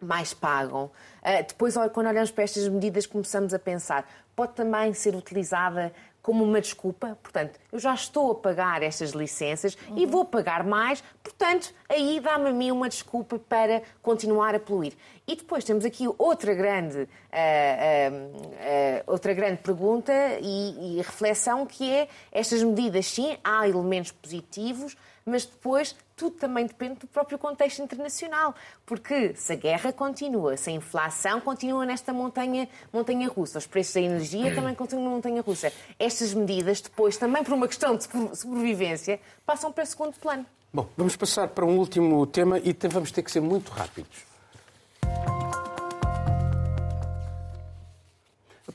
mais 0.00 0.34
pagam. 0.34 0.90
Uh, 1.22 1.46
depois, 1.46 1.74
quando 1.92 2.06
olhamos 2.06 2.30
para 2.30 2.44
estas 2.44 2.68
medidas, 2.68 3.06
começamos 3.06 3.54
a 3.54 3.58
pensar: 3.58 4.08
pode 4.34 4.54
também 4.54 4.92
ser 4.92 5.14
utilizada 5.14 5.92
como 6.26 6.42
uma 6.42 6.60
desculpa. 6.60 7.16
Portanto, 7.22 7.56
eu 7.70 7.78
já 7.78 7.94
estou 7.94 8.32
a 8.32 8.34
pagar 8.34 8.82
estas 8.82 9.12
licenças 9.12 9.78
uhum. 9.88 9.96
e 9.96 10.06
vou 10.06 10.24
pagar 10.24 10.64
mais, 10.64 11.00
portanto, 11.22 11.72
aí 11.88 12.18
dá-me 12.18 12.48
a 12.48 12.52
mim 12.52 12.72
uma 12.72 12.88
desculpa 12.88 13.38
para 13.38 13.80
continuar 14.02 14.52
a 14.52 14.58
poluir. 14.58 14.94
E 15.24 15.36
depois 15.36 15.62
temos 15.62 15.84
aqui 15.84 16.08
outra 16.18 16.52
grande, 16.52 16.98
uh, 16.98 17.04
uh, 17.04 18.46
uh, 18.48 19.02
outra 19.06 19.32
grande 19.34 19.58
pergunta 19.58 20.12
e, 20.40 20.96
e 20.96 20.96
reflexão 20.96 21.64
que 21.64 21.92
é 21.92 22.08
estas 22.32 22.60
medidas, 22.60 23.06
sim, 23.06 23.38
há 23.44 23.68
elementos 23.68 24.10
positivos, 24.10 24.96
mas 25.24 25.44
depois 25.44 25.94
tudo 26.16 26.36
também 26.36 26.66
depende 26.66 27.00
do 27.00 27.06
próprio 27.06 27.38
contexto 27.38 27.82
internacional. 27.82 28.54
Porque 28.86 29.34
se 29.34 29.52
a 29.52 29.56
guerra 29.56 29.92
continua, 29.92 30.56
se 30.56 30.70
a 30.70 30.72
inflação 30.72 31.40
continua 31.40 31.84
nesta 31.84 32.12
montanha, 32.12 32.68
montanha 32.92 33.28
russa, 33.28 33.58
os 33.58 33.66
preços 33.66 33.94
da 33.94 34.00
energia 34.00 34.54
também 34.54 34.74
continuam 34.74 35.10
na 35.10 35.14
montanha 35.16 35.42
russa, 35.42 35.70
estas 35.98 36.32
medidas 36.32 36.80
depois, 36.80 37.16
também 37.16 37.44
por 37.44 37.52
uma 37.52 37.68
questão 37.68 37.94
de 37.94 38.08
sobrevivência, 38.34 39.20
passam 39.44 39.70
para 39.70 39.84
segundo 39.84 40.18
plano. 40.18 40.46
Bom, 40.72 40.88
vamos 40.96 41.14
passar 41.16 41.48
para 41.48 41.64
um 41.64 41.78
último 41.78 42.26
tema 42.26 42.58
e 42.58 42.74
vamos 42.88 43.10
ter 43.10 43.22
que 43.22 43.30
ser 43.30 43.40
muito 43.40 43.70
rápidos. 43.70 44.24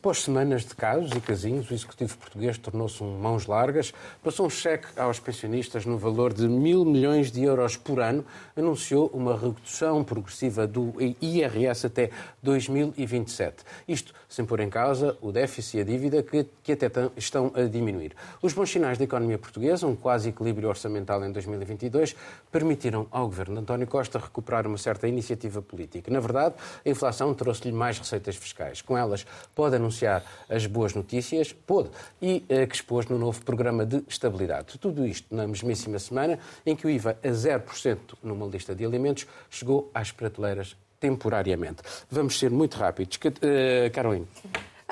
Após 0.01 0.23
semanas 0.23 0.65
de 0.65 0.73
casos 0.73 1.11
e 1.11 1.21
casinhos, 1.21 1.69
o 1.69 1.75
Executivo 1.75 2.17
português 2.17 2.57
tornou-se 2.57 3.03
um 3.03 3.19
mãos 3.19 3.45
largas, 3.45 3.93
passou 4.23 4.47
um 4.47 4.49
cheque 4.49 4.87
aos 4.99 5.19
pensionistas 5.19 5.85
no 5.85 5.95
valor 5.95 6.33
de 6.33 6.47
mil 6.47 6.83
milhões 6.83 7.31
de 7.31 7.43
euros 7.43 7.77
por 7.77 7.99
ano, 7.99 8.25
anunciou 8.57 9.11
uma 9.13 9.37
redução 9.37 10.03
progressiva 10.03 10.65
do 10.65 10.91
IRS 11.21 11.85
até 11.85 12.09
2027. 12.41 13.57
Isto 13.87 14.11
sem 14.27 14.43
pôr 14.43 14.61
em 14.61 14.71
causa 14.71 15.15
o 15.21 15.31
déficit 15.31 15.77
e 15.77 15.81
a 15.81 15.83
dívida 15.83 16.23
que, 16.23 16.47
que 16.63 16.71
até 16.71 16.89
estão 17.15 17.51
a 17.53 17.61
diminuir. 17.65 18.15
Os 18.41 18.53
bons 18.53 18.71
sinais 18.71 18.97
da 18.97 19.03
economia 19.03 19.37
portuguesa, 19.37 19.85
um 19.85 19.95
quase 19.95 20.29
equilíbrio 20.29 20.67
orçamental 20.67 21.23
em 21.23 21.31
2022, 21.31 22.15
permitiram 22.51 23.05
ao 23.11 23.27
governo 23.27 23.53
de 23.53 23.61
António 23.61 23.85
Costa 23.85 24.17
recuperar 24.17 24.65
uma 24.65 24.79
certa 24.79 25.07
iniciativa 25.07 25.61
política. 25.61 26.09
Na 26.09 26.19
verdade, 26.19 26.55
a 26.83 26.89
inflação 26.89 27.35
trouxe-lhe 27.35 27.71
mais 27.71 27.99
receitas 27.99 28.35
fiscais. 28.35 28.81
Com 28.81 28.97
elas, 28.97 29.27
pode 29.53 29.75
anunciar 29.75 29.90
anunciar 29.91 30.23
as 30.49 30.65
boas 30.65 30.93
notícias, 30.93 31.51
pôde, 31.51 31.89
e 32.21 32.43
uh, 32.49 32.67
que 32.67 32.75
expôs 32.75 33.05
no 33.07 33.17
novo 33.17 33.43
programa 33.43 33.85
de 33.85 34.03
estabilidade. 34.07 34.79
Tudo 34.79 35.05
isto 35.05 35.33
na 35.35 35.45
mesmíssima 35.45 35.99
semana 35.99 36.39
em 36.65 36.75
que 36.75 36.87
o 36.87 36.89
IVA 36.89 37.17
a 37.23 37.27
0% 37.27 37.97
numa 38.23 38.47
lista 38.47 38.73
de 38.73 38.85
alimentos 38.85 39.27
chegou 39.49 39.91
às 39.93 40.11
prateleiras 40.11 40.75
temporariamente. 40.99 41.81
Vamos 42.09 42.39
ser 42.39 42.49
muito 42.49 42.77
rápidos. 42.77 43.17
Uh, 43.17 43.91
Caroline. 43.91 44.27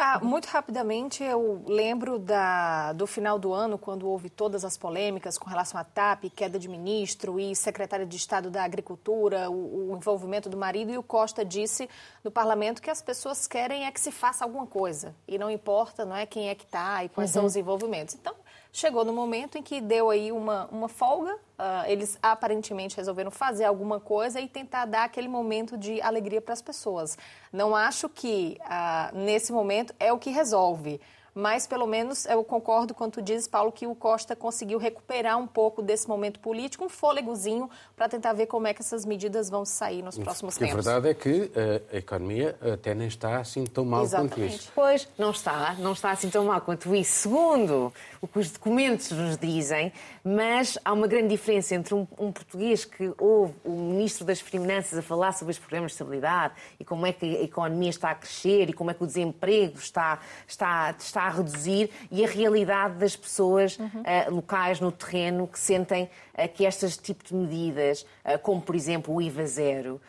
Ah, 0.02 0.18
muito 0.24 0.46
rapidamente, 0.46 1.22
eu 1.26 1.62
lembro 1.68 2.18
da, 2.18 2.94
do 2.94 3.06
final 3.06 3.38
do 3.38 3.52
ano, 3.52 3.78
quando 3.78 4.08
houve 4.08 4.30
todas 4.30 4.64
as 4.64 4.78
polêmicas 4.78 5.38
com 5.38 5.50
relação 5.50 5.78
à 5.78 5.84
TAP, 5.84 6.30
queda 6.34 6.58
de 6.58 6.70
ministro 6.70 7.38
e 7.38 7.54
secretária 7.54 8.06
de 8.06 8.16
Estado 8.16 8.50
da 8.50 8.64
Agricultura, 8.64 9.50
o, 9.50 9.92
o, 9.92 9.98
envolvimento 9.98 10.48
do 10.48 10.56
marido, 10.56 10.90
e 10.90 10.98
o 10.98 11.04
Costa 11.04 11.44
disse 11.44 11.90
no 12.24 12.32
parlamento 12.32 12.82
que 12.82 12.90
as 12.90 13.02
pessoas 13.02 13.46
querem 13.46 13.86
é 13.88 13.92
que 13.92 14.00
se 14.00 14.10
faça 14.10 14.46
alguma 14.46 14.66
coisa. 14.66 15.14
E 15.28 15.38
não 15.38 15.52
importa 15.52 16.06
não 16.06 16.16
é, 16.16 16.26
quem 16.26 16.48
é 16.48 16.56
que 16.56 16.64
está 16.64 17.04
e 17.04 17.10
quais 17.10 17.32
uhum. 17.32 17.34
são 17.34 17.46
os 17.46 17.58
envolvimentos. 17.58 18.16
Então, 18.16 18.34
chegou 18.72 19.04
no 19.04 19.14
momento 19.14 19.58
em 19.58 19.64
que 19.64 19.82
deu 19.82 20.10
aí 20.10 20.32
uma, 20.32 20.68
uma 20.72 20.88
folga, 20.88 21.34
uh, 21.34 21.86
eles 21.88 22.18
aparentemente 22.22 22.96
resolveram 22.96 23.32
fazer 23.32 23.66
alguma 23.66 24.00
coisa 24.00 24.40
e 24.40 24.48
tentar 24.48 24.86
dar 24.86 25.06
aquele 25.06 25.28
momento 25.28 25.78
de 25.78 26.02
alegria 26.02 26.42
para 26.42 26.54
as 26.54 26.62
pessoas. 26.62 27.18
Não 27.52 27.76
acho 27.76 28.08
que 28.08 28.58
uh, 28.62 29.18
nesse 29.18 29.52
momento 29.52 29.94
é 30.00 30.14
o 30.14 30.18
que 30.18 30.30
resolve 30.30 31.00
mas 31.34 31.68
pelo 31.68 31.88
menos 31.88 32.26
eu 32.26 32.44
concordo 32.44 32.94
quando 32.94 33.14
tu 33.14 33.22
dizes, 33.22 33.48
Paulo, 33.48 33.72
que 33.72 33.88
o 33.88 33.96
Costa 33.96 34.36
conseguiu 34.36 34.78
recuperar 34.78 35.38
um 35.38 35.48
pouco 35.48 35.82
desse 35.82 36.08
momento 36.08 36.40
político, 36.40 36.84
um 36.86 36.90
fôlegozinho, 36.90 37.70
para 37.96 38.10
tentar 38.10 38.34
ver 38.34 38.48
como 38.48 38.68
é 38.68 38.74
que 38.74 38.82
essas 38.82 39.06
medidas 39.06 39.50
vão 39.50 39.66
sair 39.66 40.02
nos 40.02 40.18
próximos 40.18 40.56
Porque 40.56 40.66
tempos. 40.68 40.88
A 40.88 41.00
verdade 41.00 41.10
é 41.10 41.14
que 41.14 41.52
eh, 41.56 41.82
a 41.94 41.98
economia 41.98 42.58
até 42.62 42.94
nem 42.94 43.08
está 43.08 43.40
assim 43.40 43.66
tão 43.66 43.86
mal 43.86 44.04
Exatamente. 44.04 44.34
quanto 44.34 44.54
isso. 44.54 44.72
Pois, 44.76 45.08
não 45.18 45.32
está, 45.32 45.76
não 45.80 45.94
está 45.94 46.12
assim 46.12 46.30
tão 46.30 46.46
mal 46.46 46.60
quanto 46.62 46.94
isso, 46.96 47.30
segundo 47.30 47.94
o 48.22 48.28
que 48.28 48.40
os 48.40 48.52
documentos 48.52 49.12
nos 49.12 49.38
dizem, 49.38 49.92
mas 50.24 50.78
há 50.84 50.94
uma 50.94 51.08
grande 51.08 51.30
diferença 51.30 51.76
entre 51.76 51.94
um, 51.94 52.08
um 52.18 52.32
português 52.32 52.86
que 52.86 53.14
ouve 53.18 53.54
o 53.64 53.72
Ministro 53.72 54.26
das 54.26 54.42
Finanças 54.42 54.98
a 55.00 55.02
falar 55.02 55.32
sobre 55.32 55.52
os 55.52 55.60
problemas 55.60 55.92
de 55.92 55.96
estabilidade 55.96 56.54
e 56.80 56.86
como 56.86 57.06
é 57.06 57.14
que 57.14 57.26
a 57.38 57.44
economia 57.44 57.90
está 57.90 58.12
a 58.12 58.16
crescer 58.16 58.70
e 58.70 58.74
como 58.74 58.92
é 58.92 58.94
que 58.94 59.04
o 59.04 59.08
desemprego 59.08 59.78
está, 59.78 60.20
está, 60.48 60.96
está 60.98 61.24
a 61.24 61.30
reduzir 61.30 61.90
e 62.12 62.24
a 62.24 62.28
realidade 62.28 62.96
das 62.96 63.16
pessoas 63.16 63.78
uhum. 63.78 63.88
uh, 64.02 64.36
locais 64.36 64.80
no 64.80 64.92
terreno 64.92 65.48
que 65.48 65.60
sentem 65.60 66.10
que 66.48 66.64
estes 66.64 66.98
tipos 66.98 67.30
de 67.30 67.36
medidas, 67.36 68.06
uh, 68.26 68.40
como 68.40 68.62
por 68.62 68.76
exemplo 68.76 69.14
o 69.14 69.22
IVA 69.22 69.46
zero, 69.46 70.02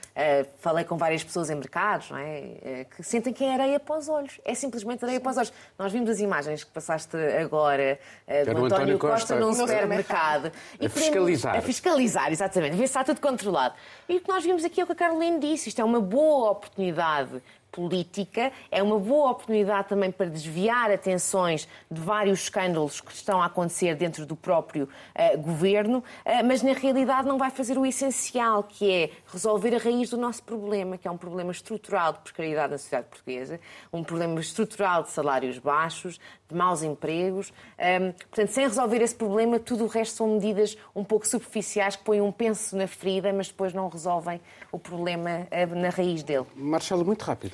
falei 0.58 0.84
com 0.84 0.96
várias 0.96 1.24
pessoas 1.24 1.48
em 1.48 1.54
mercados, 1.54 2.10
não 2.10 2.18
é? 2.18 2.84
que 2.94 3.02
sentem 3.02 3.32
que 3.32 3.42
é 3.42 3.54
areia 3.54 3.80
para 3.80 3.98
os 3.98 4.08
olhos. 4.08 4.38
É 4.44 4.54
simplesmente 4.54 5.02
areia 5.02 5.18
para 5.18 5.30
os 5.30 5.36
olhos. 5.38 5.52
Nós 5.78 5.92
vimos 5.92 6.10
as 6.10 6.20
imagens 6.20 6.62
que 6.62 6.70
passaste 6.70 7.16
agora 7.40 7.98
do 8.26 8.50
António, 8.50 8.66
António 8.66 8.98
Costa, 8.98 9.34
Costa 9.34 9.40
num 9.40 9.54
supermercado. 9.54 10.52
A 10.78 10.88
fiscalizar. 10.88 11.56
A 11.56 11.62
fiscalizar, 11.62 12.30
exatamente. 12.30 12.72
Ver 12.72 12.78
se 12.78 12.84
está 12.84 13.02
tudo 13.02 13.20
controlado. 13.20 13.74
E 14.08 14.16
o 14.16 14.20
que 14.20 14.28
nós 14.28 14.44
vimos 14.44 14.62
aqui 14.64 14.80
é 14.80 14.84
o 14.84 14.86
que 14.86 14.92
a 14.92 14.96
Carolina 14.96 15.38
disse. 15.38 15.70
Isto 15.70 15.80
é 15.80 15.84
uma 15.84 16.00
boa 16.00 16.50
oportunidade 16.50 17.42
política, 17.70 18.52
é 18.70 18.82
uma 18.82 18.98
boa 18.98 19.30
oportunidade 19.30 19.88
também 19.88 20.10
para 20.10 20.26
desviar 20.26 20.90
atenções 20.90 21.68
de 21.90 22.00
vários 22.00 22.42
escândalos 22.42 23.00
que 23.00 23.12
estão 23.12 23.42
a 23.42 23.46
acontecer 23.46 23.94
dentro 23.94 24.26
do 24.26 24.36
próprio 24.36 24.88
uh, 24.88 25.38
governo, 25.38 25.98
uh, 25.98 26.44
mas 26.44 26.62
na 26.62 26.72
realidade 26.72 27.26
não 27.26 27.38
vai 27.38 27.50
fazer 27.50 27.78
o 27.78 27.86
essencial, 27.86 28.62
que 28.62 28.90
é 28.90 29.10
resolver 29.32 29.74
a 29.74 29.78
raiz 29.78 30.10
do 30.10 30.16
nosso 30.16 30.42
problema, 30.42 30.98
que 30.98 31.06
é 31.06 31.10
um 31.10 31.16
problema 31.16 31.52
estrutural 31.52 32.12
de 32.12 32.20
precariedade 32.20 32.72
na 32.72 32.78
sociedade 32.78 33.08
portuguesa, 33.08 33.60
um 33.92 34.02
problema 34.02 34.40
estrutural 34.40 35.02
de 35.02 35.10
salários 35.10 35.58
baixos, 35.58 36.20
de 36.50 36.56
maus 36.56 36.82
empregos. 36.82 37.52
Um, 37.78 38.12
portanto, 38.12 38.50
sem 38.50 38.66
resolver 38.66 39.00
esse 39.02 39.14
problema, 39.14 39.58
tudo 39.58 39.84
o 39.84 39.86
resto 39.86 40.16
são 40.16 40.34
medidas 40.34 40.76
um 40.94 41.04
pouco 41.04 41.26
superficiais 41.26 41.96
que 41.96 42.04
põem 42.04 42.20
um 42.20 42.32
penso 42.32 42.76
na 42.76 42.86
ferida, 42.86 43.32
mas 43.32 43.48
depois 43.48 43.72
não 43.72 43.88
resolvem 43.88 44.40
o 44.70 44.78
problema 44.78 45.46
uh, 45.50 45.74
na 45.74 45.88
raiz 45.88 46.22
dele. 46.22 46.46
Marcelo, 46.54 47.04
muito 47.04 47.22
rápido. 47.22 47.52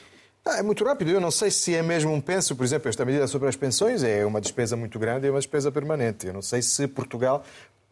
Ah, 0.48 0.58
é 0.58 0.62
muito 0.62 0.84
rápido. 0.84 1.10
Eu 1.10 1.20
não 1.20 1.32
sei 1.32 1.50
se 1.50 1.74
é 1.74 1.82
mesmo 1.82 2.12
um 2.12 2.20
penso. 2.20 2.54
Por 2.54 2.64
exemplo, 2.64 2.88
esta 2.88 3.04
medida 3.04 3.26
sobre 3.26 3.48
as 3.48 3.56
pensões 3.56 4.04
é 4.04 4.24
uma 4.24 4.40
despesa 4.40 4.76
muito 4.76 4.96
grande 4.96 5.26
e 5.26 5.28
é 5.28 5.30
uma 5.32 5.40
despesa 5.40 5.72
permanente. 5.72 6.28
Eu 6.28 6.32
não 6.32 6.42
sei 6.42 6.62
se 6.62 6.86
Portugal 6.86 7.42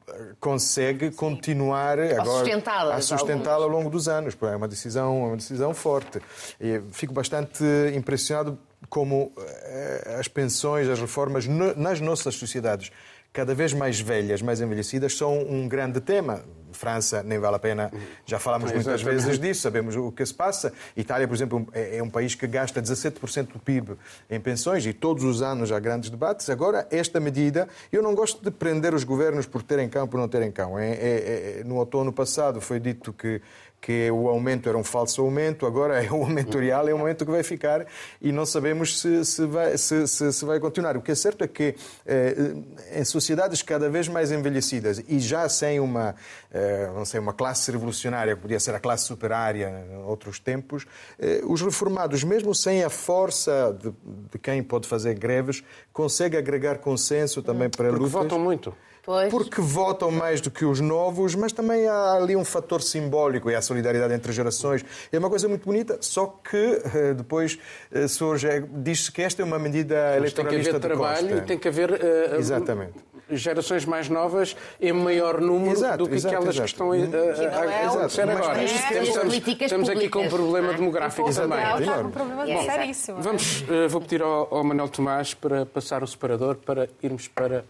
eh, 0.07 0.35
consegue 0.39 1.11
continuar 1.11 1.99
agora 1.99 2.25
sustentá-la 2.25 2.95
a 2.95 3.01
sustentá-la 3.01 3.65
ao 3.65 3.69
longo 3.69 3.91
dos 3.91 4.07
anos. 4.07 4.37
É 4.41 4.55
uma 4.55 4.69
decisão, 4.69 5.25
é 5.25 5.27
uma 5.29 5.37
decisão 5.37 5.75
forte. 5.75 6.21
E 6.61 6.81
fico 6.93 7.13
bastante 7.13 7.65
impressionado 7.93 8.57
como 8.89 9.33
eh, 9.37 10.17
as 10.19 10.29
pensões, 10.29 10.89
as 10.89 11.01
reformas 11.01 11.47
nas 11.47 12.01
nossas 12.01 12.35
sociedades 12.35 12.91
cada 13.35 13.53
vez 13.53 13.73
mais 13.73 13.99
velhas, 14.01 14.41
mais 14.41 14.61
envelhecidas, 14.61 15.17
são 15.17 15.37
um 15.37 15.67
grande 15.69 16.01
tema. 16.01 16.43
França, 16.73 17.23
nem 17.23 17.39
vale 17.39 17.55
a 17.55 17.59
pena, 17.59 17.93
já 18.27 18.39
falamos 18.39 18.73
muitas 18.73 19.01
vezes 19.01 19.39
disso, 19.39 19.61
sabemos 19.61 19.95
o 19.95 20.11
que 20.11 20.27
se 20.27 20.35
passa. 20.35 20.73
Itália, 20.97 21.27
por 21.27 21.35
exemplo, 21.35 21.69
é, 21.73 21.99
é 21.99 22.03
um 22.03 22.11
país 22.11 22.35
que 22.35 22.49
gasta 22.49 22.83
17% 22.83 23.53
do 23.53 23.59
PIB 23.61 23.97
em 24.29 24.41
pensões 24.41 24.85
e 24.85 24.93
todos 24.93 25.23
os 25.23 25.41
anos 25.41 25.71
há 25.71 25.79
grandes 25.79 26.11
debates. 26.11 26.51
Agora, 26.51 26.87
esta 26.91 27.21
medida, 27.21 27.69
eu 27.93 28.03
não 28.03 28.15
gosto 28.15 28.43
de 28.43 28.51
prender 28.51 28.93
os 28.93 29.05
governos 29.05 29.47
por 29.47 29.63
terem 29.63 29.89
cão, 29.89 30.07
por 30.09 30.19
não 30.19 30.29
terem 30.29 30.51
cão. 30.51 30.77
É, 30.77 30.91
é, 30.91 31.61
é 31.61 31.65
no 31.65 31.77
outono 31.77 32.13
passado 32.13 32.61
foi 32.61 32.81
dito 32.81 33.13
que 33.13 33.41
que 33.85 34.11
o 34.11 34.31
aumento 34.31 34.67
era 34.67 34.79
um 34.79 34.83
falso 34.83 35.21
aumento, 35.21 35.67
agora 35.67 36.03
é 36.03 36.11
o 36.11 36.23
aumento 36.23 36.59
real, 36.59 36.89
é 36.89 36.95
o 36.95 36.97
aumento 36.97 37.23
que 37.23 37.31
vai 37.31 37.43
ficar 37.43 37.85
e 38.19 38.33
não 38.33 38.47
sabemos 38.47 38.99
se, 38.99 39.23
se, 39.27 39.45
vai, 39.45 39.77
se, 39.77 40.07
se, 40.09 40.45
vai 40.47 40.59
continuar. 40.59 40.97
O 40.97 41.03
que 41.03 41.13
é 41.13 41.15
certo 41.15 41.45
é 41.45 41.49
que 41.49 41.75
eh, 42.07 42.55
em 42.95 43.05
sociedades 43.05 43.61
cada 43.61 43.91
vez 43.91 44.09
mais 44.09 44.33
envelhecidas 44.33 45.05
e 45.07 45.19
já 45.19 45.47
sem 45.51 45.81
uma, 45.81 46.15
eh, 46.51 46.91
não 46.95 47.05
sei, 47.05 47.21
uma 47.21 47.35
classe 47.35 47.71
revolucionária, 47.71 48.35
que 48.35 48.41
podia 48.41 48.59
ser 48.59 48.75
a 48.75 48.81
classe 48.81 49.05
superária 49.05 49.85
em 49.87 50.03
outros 50.05 50.39
tempos, 50.39 50.87
eh, 51.19 51.43
os 51.45 51.61
reformados, 51.61 52.25
mesmo 52.25 52.55
sem 52.55 52.83
a 52.83 52.89
força 52.89 53.77
de, 53.79 53.93
de 54.33 54.39
quem 54.39 54.63
pode 54.63 54.89
fazer 54.89 55.13
greves, 55.13 55.63
conseguem 55.93 56.39
agregar 56.39 56.79
consenso 56.79 57.43
também 57.43 57.69
para 57.69 57.91
Porque 57.91 58.03
lutas. 58.03 58.13
votam 58.13 58.39
muito. 58.39 58.75
Pois. 59.05 59.31
Porque 59.31 59.61
votam 59.61 60.11
mais 60.11 60.41
do 60.41 60.51
que 60.51 60.65
os 60.65 60.81
novos, 60.81 61.35
mas 61.35 61.53
também 61.53 61.87
há 61.87 62.15
ali 62.15 62.35
um 62.35 62.45
fator 62.45 62.81
simbólico 62.81 63.51
e 63.51 63.55
a 63.55 63.61
solidariedade 63.61 64.15
entre 64.15 64.33
gerações. 64.33 64.85
É 65.13 65.19
uma 65.19 65.29
coisa 65.29 65.47
muito 65.47 65.67
bonita, 65.67 65.99
só 66.01 66.27
que 66.27 66.57
eh, 66.57 67.15
depois 67.15 67.59
eh, 67.93 68.09
surge, 68.09 68.65
diz-se 68.73 69.13
que 69.13 69.21
esta 69.21 69.43
é 69.43 69.45
uma 69.45 69.59
medida 69.59 69.95
mas 69.95 70.17
eleitoralista 70.17 70.43
tem 70.43 70.47
que 70.47 70.69
haver 70.69 70.81
trabalho 70.81 71.29
Costa. 71.29 71.37
e 71.37 71.47
tem 71.47 71.59
que 71.59 71.69
haver 71.69 71.91
uh, 71.91 72.37
Exatamente. 72.39 72.95
gerações 73.31 73.85
mais 73.85 74.09
novas 74.09 74.57
em 74.81 74.93
maior 74.93 75.39
número 75.39 75.73
exato, 75.73 75.99
do 75.99 76.09
que 76.09 76.15
exato, 76.15 76.37
aquelas 76.37 76.55
exato. 76.55 76.67
que 76.67 76.73
estão 76.73 76.93
a, 76.93 76.97
a, 76.97 77.87
acontecer 77.89 78.23
agora. 78.23 78.55
Mas, 78.55 78.73
estamos, 78.73 79.61
estamos 79.61 79.89
aqui 79.91 80.09
com 80.09 80.21
um 80.21 80.29
problema 80.31 80.73
demográfico 80.73 81.31
também. 81.35 81.59
Com 81.61 82.09
um 82.09 82.11
problema 82.11 82.47
Bom, 82.47 82.65
seríssimo. 82.65 83.21
Vamos, 83.21 83.63
uh, 83.63 83.89
vou 83.89 84.01
pedir 84.01 84.23
ao, 84.23 84.49
ao 84.55 84.65
Manuel 84.65 84.89
Tomás 84.89 85.35
para 85.35 85.67
passar 85.67 86.03
o 86.03 86.07
separador 86.07 86.57
para 86.57 86.89
irmos 87.03 87.29
para 87.29 87.65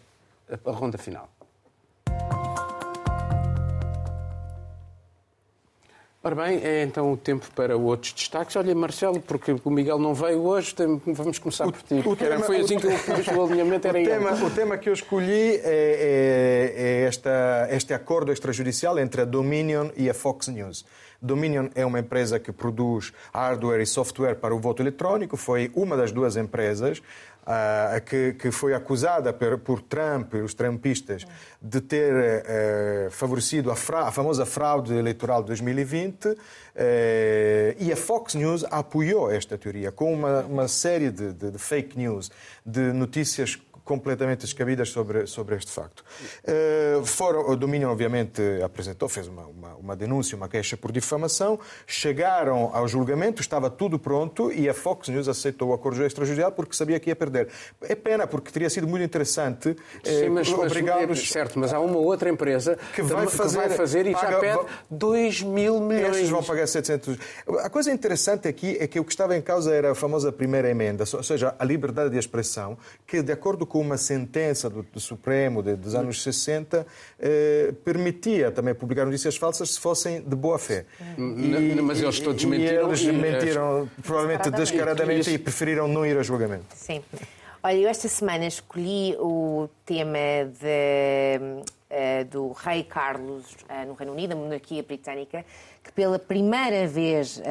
a 0.49 0.71
ronda 0.71 0.99
final. 0.99 1.29
Ora 6.27 6.35
bem, 6.37 6.59
é 6.65 6.83
então 6.83 7.13
o 7.13 7.19
tempo 7.19 7.47
para 7.55 7.77
outros 7.77 8.15
destaques. 8.15 8.57
Olha, 8.57 8.75
Marcelo, 8.75 9.21
porque 9.21 9.55
o 9.63 9.71
Miguel 9.71 9.99
não 9.99 10.15
veio 10.15 10.41
hoje, 10.41 10.75
vamos 11.05 11.39
começar 11.39 11.65
por 11.71 11.83
ti. 11.83 12.03
O 12.03 12.17
tema, 12.17 12.41
foi 12.41 12.61
assim 12.61 12.79
que 12.79 12.87
eu 12.87 12.99
pus 12.99 13.29
o 13.29 13.43
alinhamento, 13.45 13.87
era 13.87 14.01
o 14.01 14.05
tema, 14.05 14.33
o 14.33 14.51
tema 14.51 14.79
que 14.79 14.89
eu 14.89 14.95
escolhi 14.95 15.57
é, 15.57 15.61
é, 15.65 16.73
é 16.77 17.03
esta, 17.03 17.69
este 17.71 17.93
acordo 17.93 18.33
extrajudicial 18.33 18.99
entre 18.99 19.21
a 19.21 19.27
Dominion 19.27 19.91
e 19.99 20.09
a 20.09 20.15
Fox 20.15 20.49
News. 20.49 20.87
Dominion 21.21 21.69
é 21.75 21.85
uma 21.85 22.01
empresa 22.01 22.39
que 22.39 22.53
produz 22.53 23.13
hardware 23.33 23.83
e 23.83 23.87
software 23.87 24.37
para 24.37 24.55
o 24.55 24.59
voto 24.59 24.83
eletrónico, 24.83 25.37
foi 25.37 25.71
uma 25.75 25.95
das 25.95 26.11
duas 26.11 26.37
empresas 26.37 27.03
uh, 27.45 28.01
que, 28.05 28.33
que, 28.35 28.51
foi 28.51 28.75
acusada 28.75 29.33
por, 29.33 29.59
por, 29.59 29.81
Trump, 29.83 30.35
os 30.35 30.55
trumpistas, 30.55 31.27
de 31.61 31.81
ter 31.81 32.13
uh, 32.13 33.11
favorecido 33.11 33.71
a, 33.71 33.77
fra, 33.77 34.09
a, 34.09 34.13
famosa 34.13 34.45
fraude 34.45 34.95
eleitoral 34.95 35.43
de 35.43 35.49
2020 35.49 36.29
uh, 36.29 36.37
eh, 36.75 37.77
e 37.79 37.93
a 37.93 37.97
Fox 37.97 38.35
News 38.35 38.65
apoiou 38.71 39.31
esta 39.31 39.57
teoria 39.57 39.93
com 39.93 40.13
uma, 40.13 40.41
uma 40.41 40.69
série 40.69 41.11
de, 41.11 41.33
de, 41.33 41.51
de 41.53 41.59
fake 41.59 41.97
news, 41.97 42.31
de 42.65 42.93
notícias 42.93 43.59
completamente 43.85 44.41
descabidas 44.41 44.89
sobre, 44.89 45.27
sobre 45.27 45.57
este 45.57 45.71
facto. 45.71 46.03
Uh, 46.43 47.05
fora, 47.05 47.39
o 47.39 47.55
Domínio, 47.55 47.91
obviamente, 47.91 48.41
apresentou, 48.65 49.09
fez 49.09 49.29
uma, 49.29 49.47
uma, 49.47 49.75
uma, 49.75 49.97
denúncia, 49.97 50.37
uma 50.37 50.49
queixa 50.49 50.77
por 50.77 50.91
difamação, 50.91 51.59
chegaram 51.87 52.71
ao 52.75 52.89
julgamento, 52.89 53.43
estava 53.43 53.69
tudo 53.69 53.99
pronto 53.99 54.51
e 54.51 54.69
a 54.69 54.75
Fox 54.75 55.09
News 55.09 55.29
aceitou 55.29 55.69
o 55.69 55.75
acordo 55.75 56.05
extrajudicial 56.05 56.51
porque 56.53 56.75
sabia 56.75 56.99
que 56.99 57.11
ia 57.11 57.17
perder. 57.17 57.49
É 57.83 57.95
pena, 57.95 58.27
porque 58.27 58.51
teria 58.51 58.71
sido 58.71 58.89
muito 58.89 59.05
interessante 59.05 59.77
Sim, 60.03 60.31
mas, 60.31 60.51
obrigá-los... 60.51 61.29
Certo, 61.29 61.59
mas 61.59 61.73
há 61.73 61.81
uma 61.81 61.99
outra 61.99 62.31
empresa 62.31 62.79
que 62.95 63.03
vai 63.03 63.27
fazer, 63.27 63.61
que 63.61 63.69
vai 63.69 63.77
fazer 63.77 64.07
e 64.07 64.13
paga, 64.13 64.31
já 64.31 64.39
pede 64.39 64.61
2 64.91 65.43
mil 65.43 65.81
milhões. 65.81 66.17
Eles 66.17 66.31
vão 66.31 66.43
pagar 66.43 66.67
700... 66.67 67.19
A 67.63 67.69
coisa 67.69 67.93
interessante 67.93 68.49
aqui 68.49 68.77
é 68.81 68.87
que 68.87 68.99
o 68.99 69.05
que 69.05 69.13
estava 69.13 69.37
em 69.37 69.43
causa 69.43 69.75
era 69.75 69.93
a 69.93 69.95
famosa 69.95 70.33
primeira 70.33 70.71
emenda, 70.71 71.05
ou 71.13 71.23
seja, 71.23 71.55
a 71.59 71.65
liberdade 71.65 72.11
de 72.11 72.19
expressão, 72.19 72.79
que, 73.07 73.23
de 73.23 73.33
acordo 73.33 73.67
com 73.75 73.81
uma 73.81 73.99
sentença 73.99 74.71
do, 74.71 74.85
do 74.85 75.01
Supremo 75.01 75.61
de, 75.61 75.75
dos 75.75 75.97
anos 75.97 76.23
60, 76.23 76.87
eh, 77.19 77.75
permitia 77.85 78.53
também 78.53 78.73
publicar 78.73 79.05
notícias 79.05 79.37
falsas 79.37 79.71
se 79.71 79.81
fossem 79.81 80.21
de 80.21 80.37
boa 80.37 80.61
fé. 80.61 80.87
E, 81.19 81.83
mas 81.83 82.01
eles 82.01 82.21
todos 82.21 82.41
e, 82.41 82.47
mentiram. 82.47 82.73
E 82.73 82.87
eles 82.87 83.03
mentiram, 83.03 83.91
provavelmente 84.01 84.49
descaradamente, 84.53 85.29
e 85.29 85.37
preferiram 85.37 85.89
não 85.89 86.07
ir 86.07 86.17
a 86.17 86.23
julgamento. 86.23 86.67
Sim. 86.73 87.03
Olha, 87.65 87.77
eu 87.77 87.89
esta 87.89 88.07
semana 88.09 88.47
escolhi 88.47 89.17
o 89.19 89.69
tema 89.85 90.19
de, 90.61 91.65
uh, 91.91 92.25
do 92.31 92.53
rei 92.53 92.85
Carlos 92.85 93.57
uh, 93.63 93.89
no 93.89 93.95
Reino 93.95 94.13
Unido, 94.13 94.35
a 94.35 94.37
monarquia 94.37 94.85
britânica, 94.85 95.45
que 95.83 95.91
pela 95.91 96.19
primeira 96.19 96.87
vez 96.87 97.39
uh, 97.39 97.43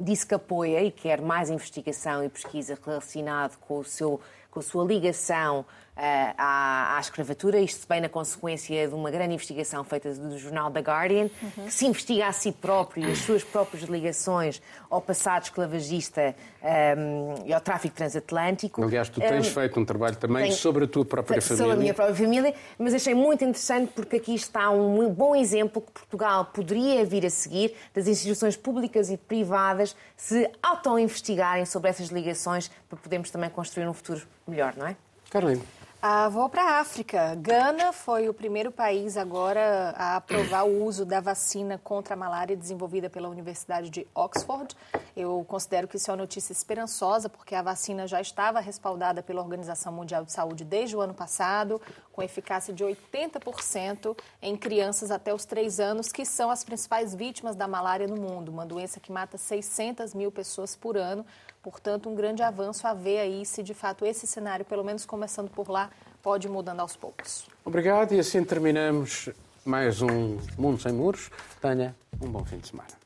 disse 0.00 0.24
que 0.24 0.34
apoia 0.34 0.82
e 0.82 0.90
quer 0.90 1.20
mais 1.20 1.50
investigação 1.50 2.24
e 2.24 2.28
pesquisa 2.28 2.78
relacionado 2.82 3.58
com, 3.58 3.80
o 3.80 3.84
seu, 3.84 4.20
com 4.54 4.60
a 4.60 4.62
sua 4.62 4.84
ligação 4.84 5.66
à, 5.96 6.96
à, 6.96 7.00
escravatura, 7.00 7.60
isto 7.60 7.86
bem 7.88 8.00
na 8.00 8.08
consequência 8.08 8.88
de 8.88 8.94
uma 8.94 9.10
grande 9.10 9.34
investigação 9.34 9.84
feita 9.84 10.12
do 10.12 10.38
jornal 10.38 10.70
The 10.70 10.80
Guardian, 10.80 11.30
uhum. 11.40 11.66
que 11.66 11.72
se 11.72 11.86
investiga 11.86 12.26
a 12.26 12.32
si 12.32 12.50
próprio 12.50 13.08
e 13.08 13.12
as 13.12 13.18
suas 13.18 13.44
próprias 13.44 13.84
ligações 13.84 14.60
ao 14.90 15.00
passado 15.00 15.44
esclavagista 15.44 16.34
um, 16.62 17.46
e 17.46 17.52
ao 17.52 17.60
tráfico 17.60 17.94
transatlântico. 17.94 18.82
Aliás, 18.82 19.08
tu 19.08 19.20
tens 19.20 19.46
um, 19.46 19.50
feito 19.50 19.78
um 19.78 19.84
trabalho 19.84 20.16
também 20.16 20.44
tenho, 20.44 20.56
sobre 20.56 20.84
a 20.84 20.88
tua 20.88 21.04
própria 21.04 21.40
sobre 21.40 21.56
família. 21.56 21.64
Sobre 21.64 21.76
a 21.76 21.80
minha 21.80 21.94
própria 21.94 22.16
família, 22.16 22.54
mas 22.78 22.94
achei 22.94 23.14
muito 23.14 23.44
interessante 23.44 23.92
porque 23.94 24.16
aqui 24.16 24.34
está 24.34 24.70
um 24.70 25.08
bom 25.10 25.36
exemplo 25.36 25.80
que 25.80 25.92
Portugal 25.92 26.46
poderia 26.46 27.04
vir 27.04 27.24
a 27.24 27.30
seguir 27.30 27.74
das 27.94 28.08
instituições 28.08 28.56
públicas 28.56 29.10
e 29.10 29.16
privadas 29.16 29.94
se 30.16 30.50
auto-investigarem 30.60 31.64
sobre 31.64 31.90
essas 31.90 32.08
ligações 32.08 32.70
para 32.88 32.98
podermos 32.98 33.30
também 33.30 33.48
construir 33.48 33.86
um 33.86 33.94
futuro 33.94 34.22
melhor, 34.46 34.74
não 34.76 34.86
é? 34.86 34.96
Carolina. 35.30 35.62
Ah, 36.06 36.28
vou 36.28 36.50
para 36.50 36.62
a 36.62 36.80
África. 36.80 37.34
Gana 37.36 37.90
foi 37.90 38.28
o 38.28 38.34
primeiro 38.34 38.70
país 38.70 39.16
agora 39.16 39.94
a 39.96 40.16
aprovar 40.16 40.64
o 40.64 40.84
uso 40.84 41.06
da 41.06 41.18
vacina 41.18 41.80
contra 41.82 42.12
a 42.12 42.16
malária 42.16 42.54
desenvolvida 42.54 43.08
pela 43.08 43.26
Universidade 43.26 43.88
de 43.88 44.06
Oxford. 44.14 44.76
Eu 45.16 45.42
considero 45.48 45.88
que 45.88 45.96
isso 45.96 46.10
é 46.10 46.12
uma 46.12 46.20
notícia 46.20 46.52
esperançosa, 46.52 47.30
porque 47.30 47.54
a 47.54 47.62
vacina 47.62 48.06
já 48.06 48.20
estava 48.20 48.60
respaldada 48.60 49.22
pela 49.22 49.40
Organização 49.40 49.94
Mundial 49.94 50.26
de 50.26 50.32
Saúde 50.32 50.62
desde 50.62 50.94
o 50.94 51.00
ano 51.00 51.14
passado, 51.14 51.80
com 52.12 52.22
eficácia 52.22 52.74
de 52.74 52.84
80% 52.84 54.14
em 54.42 54.58
crianças 54.58 55.10
até 55.10 55.32
os 55.32 55.46
3 55.46 55.80
anos, 55.80 56.12
que 56.12 56.26
são 56.26 56.50
as 56.50 56.62
principais 56.62 57.14
vítimas 57.14 57.56
da 57.56 57.66
malária 57.66 58.06
no 58.06 58.16
mundo, 58.16 58.50
uma 58.50 58.66
doença 58.66 59.00
que 59.00 59.10
mata 59.10 59.38
600 59.38 60.12
mil 60.12 60.30
pessoas 60.30 60.76
por 60.76 60.98
ano. 60.98 61.24
Portanto, 61.64 62.10
um 62.10 62.14
grande 62.14 62.42
avanço 62.42 62.86
a 62.86 62.92
ver 62.92 63.20
aí 63.20 63.46
se 63.46 63.62
de 63.62 63.72
fato 63.72 64.04
esse 64.04 64.26
cenário, 64.26 64.66
pelo 64.66 64.84
menos 64.84 65.06
começando 65.06 65.48
por 65.48 65.70
lá, 65.70 65.88
pode 66.22 66.46
ir 66.46 66.50
mudando 66.50 66.80
aos 66.80 66.94
poucos. 66.94 67.46
Obrigado 67.64 68.12
e 68.12 68.20
assim 68.20 68.44
terminamos 68.44 69.30
mais 69.64 70.02
um 70.02 70.38
Mundo 70.58 70.78
Sem 70.78 70.92
Muros. 70.92 71.30
Tenha 71.62 71.96
um 72.20 72.28
bom 72.28 72.44
fim 72.44 72.58
de 72.58 72.68
semana. 72.68 73.03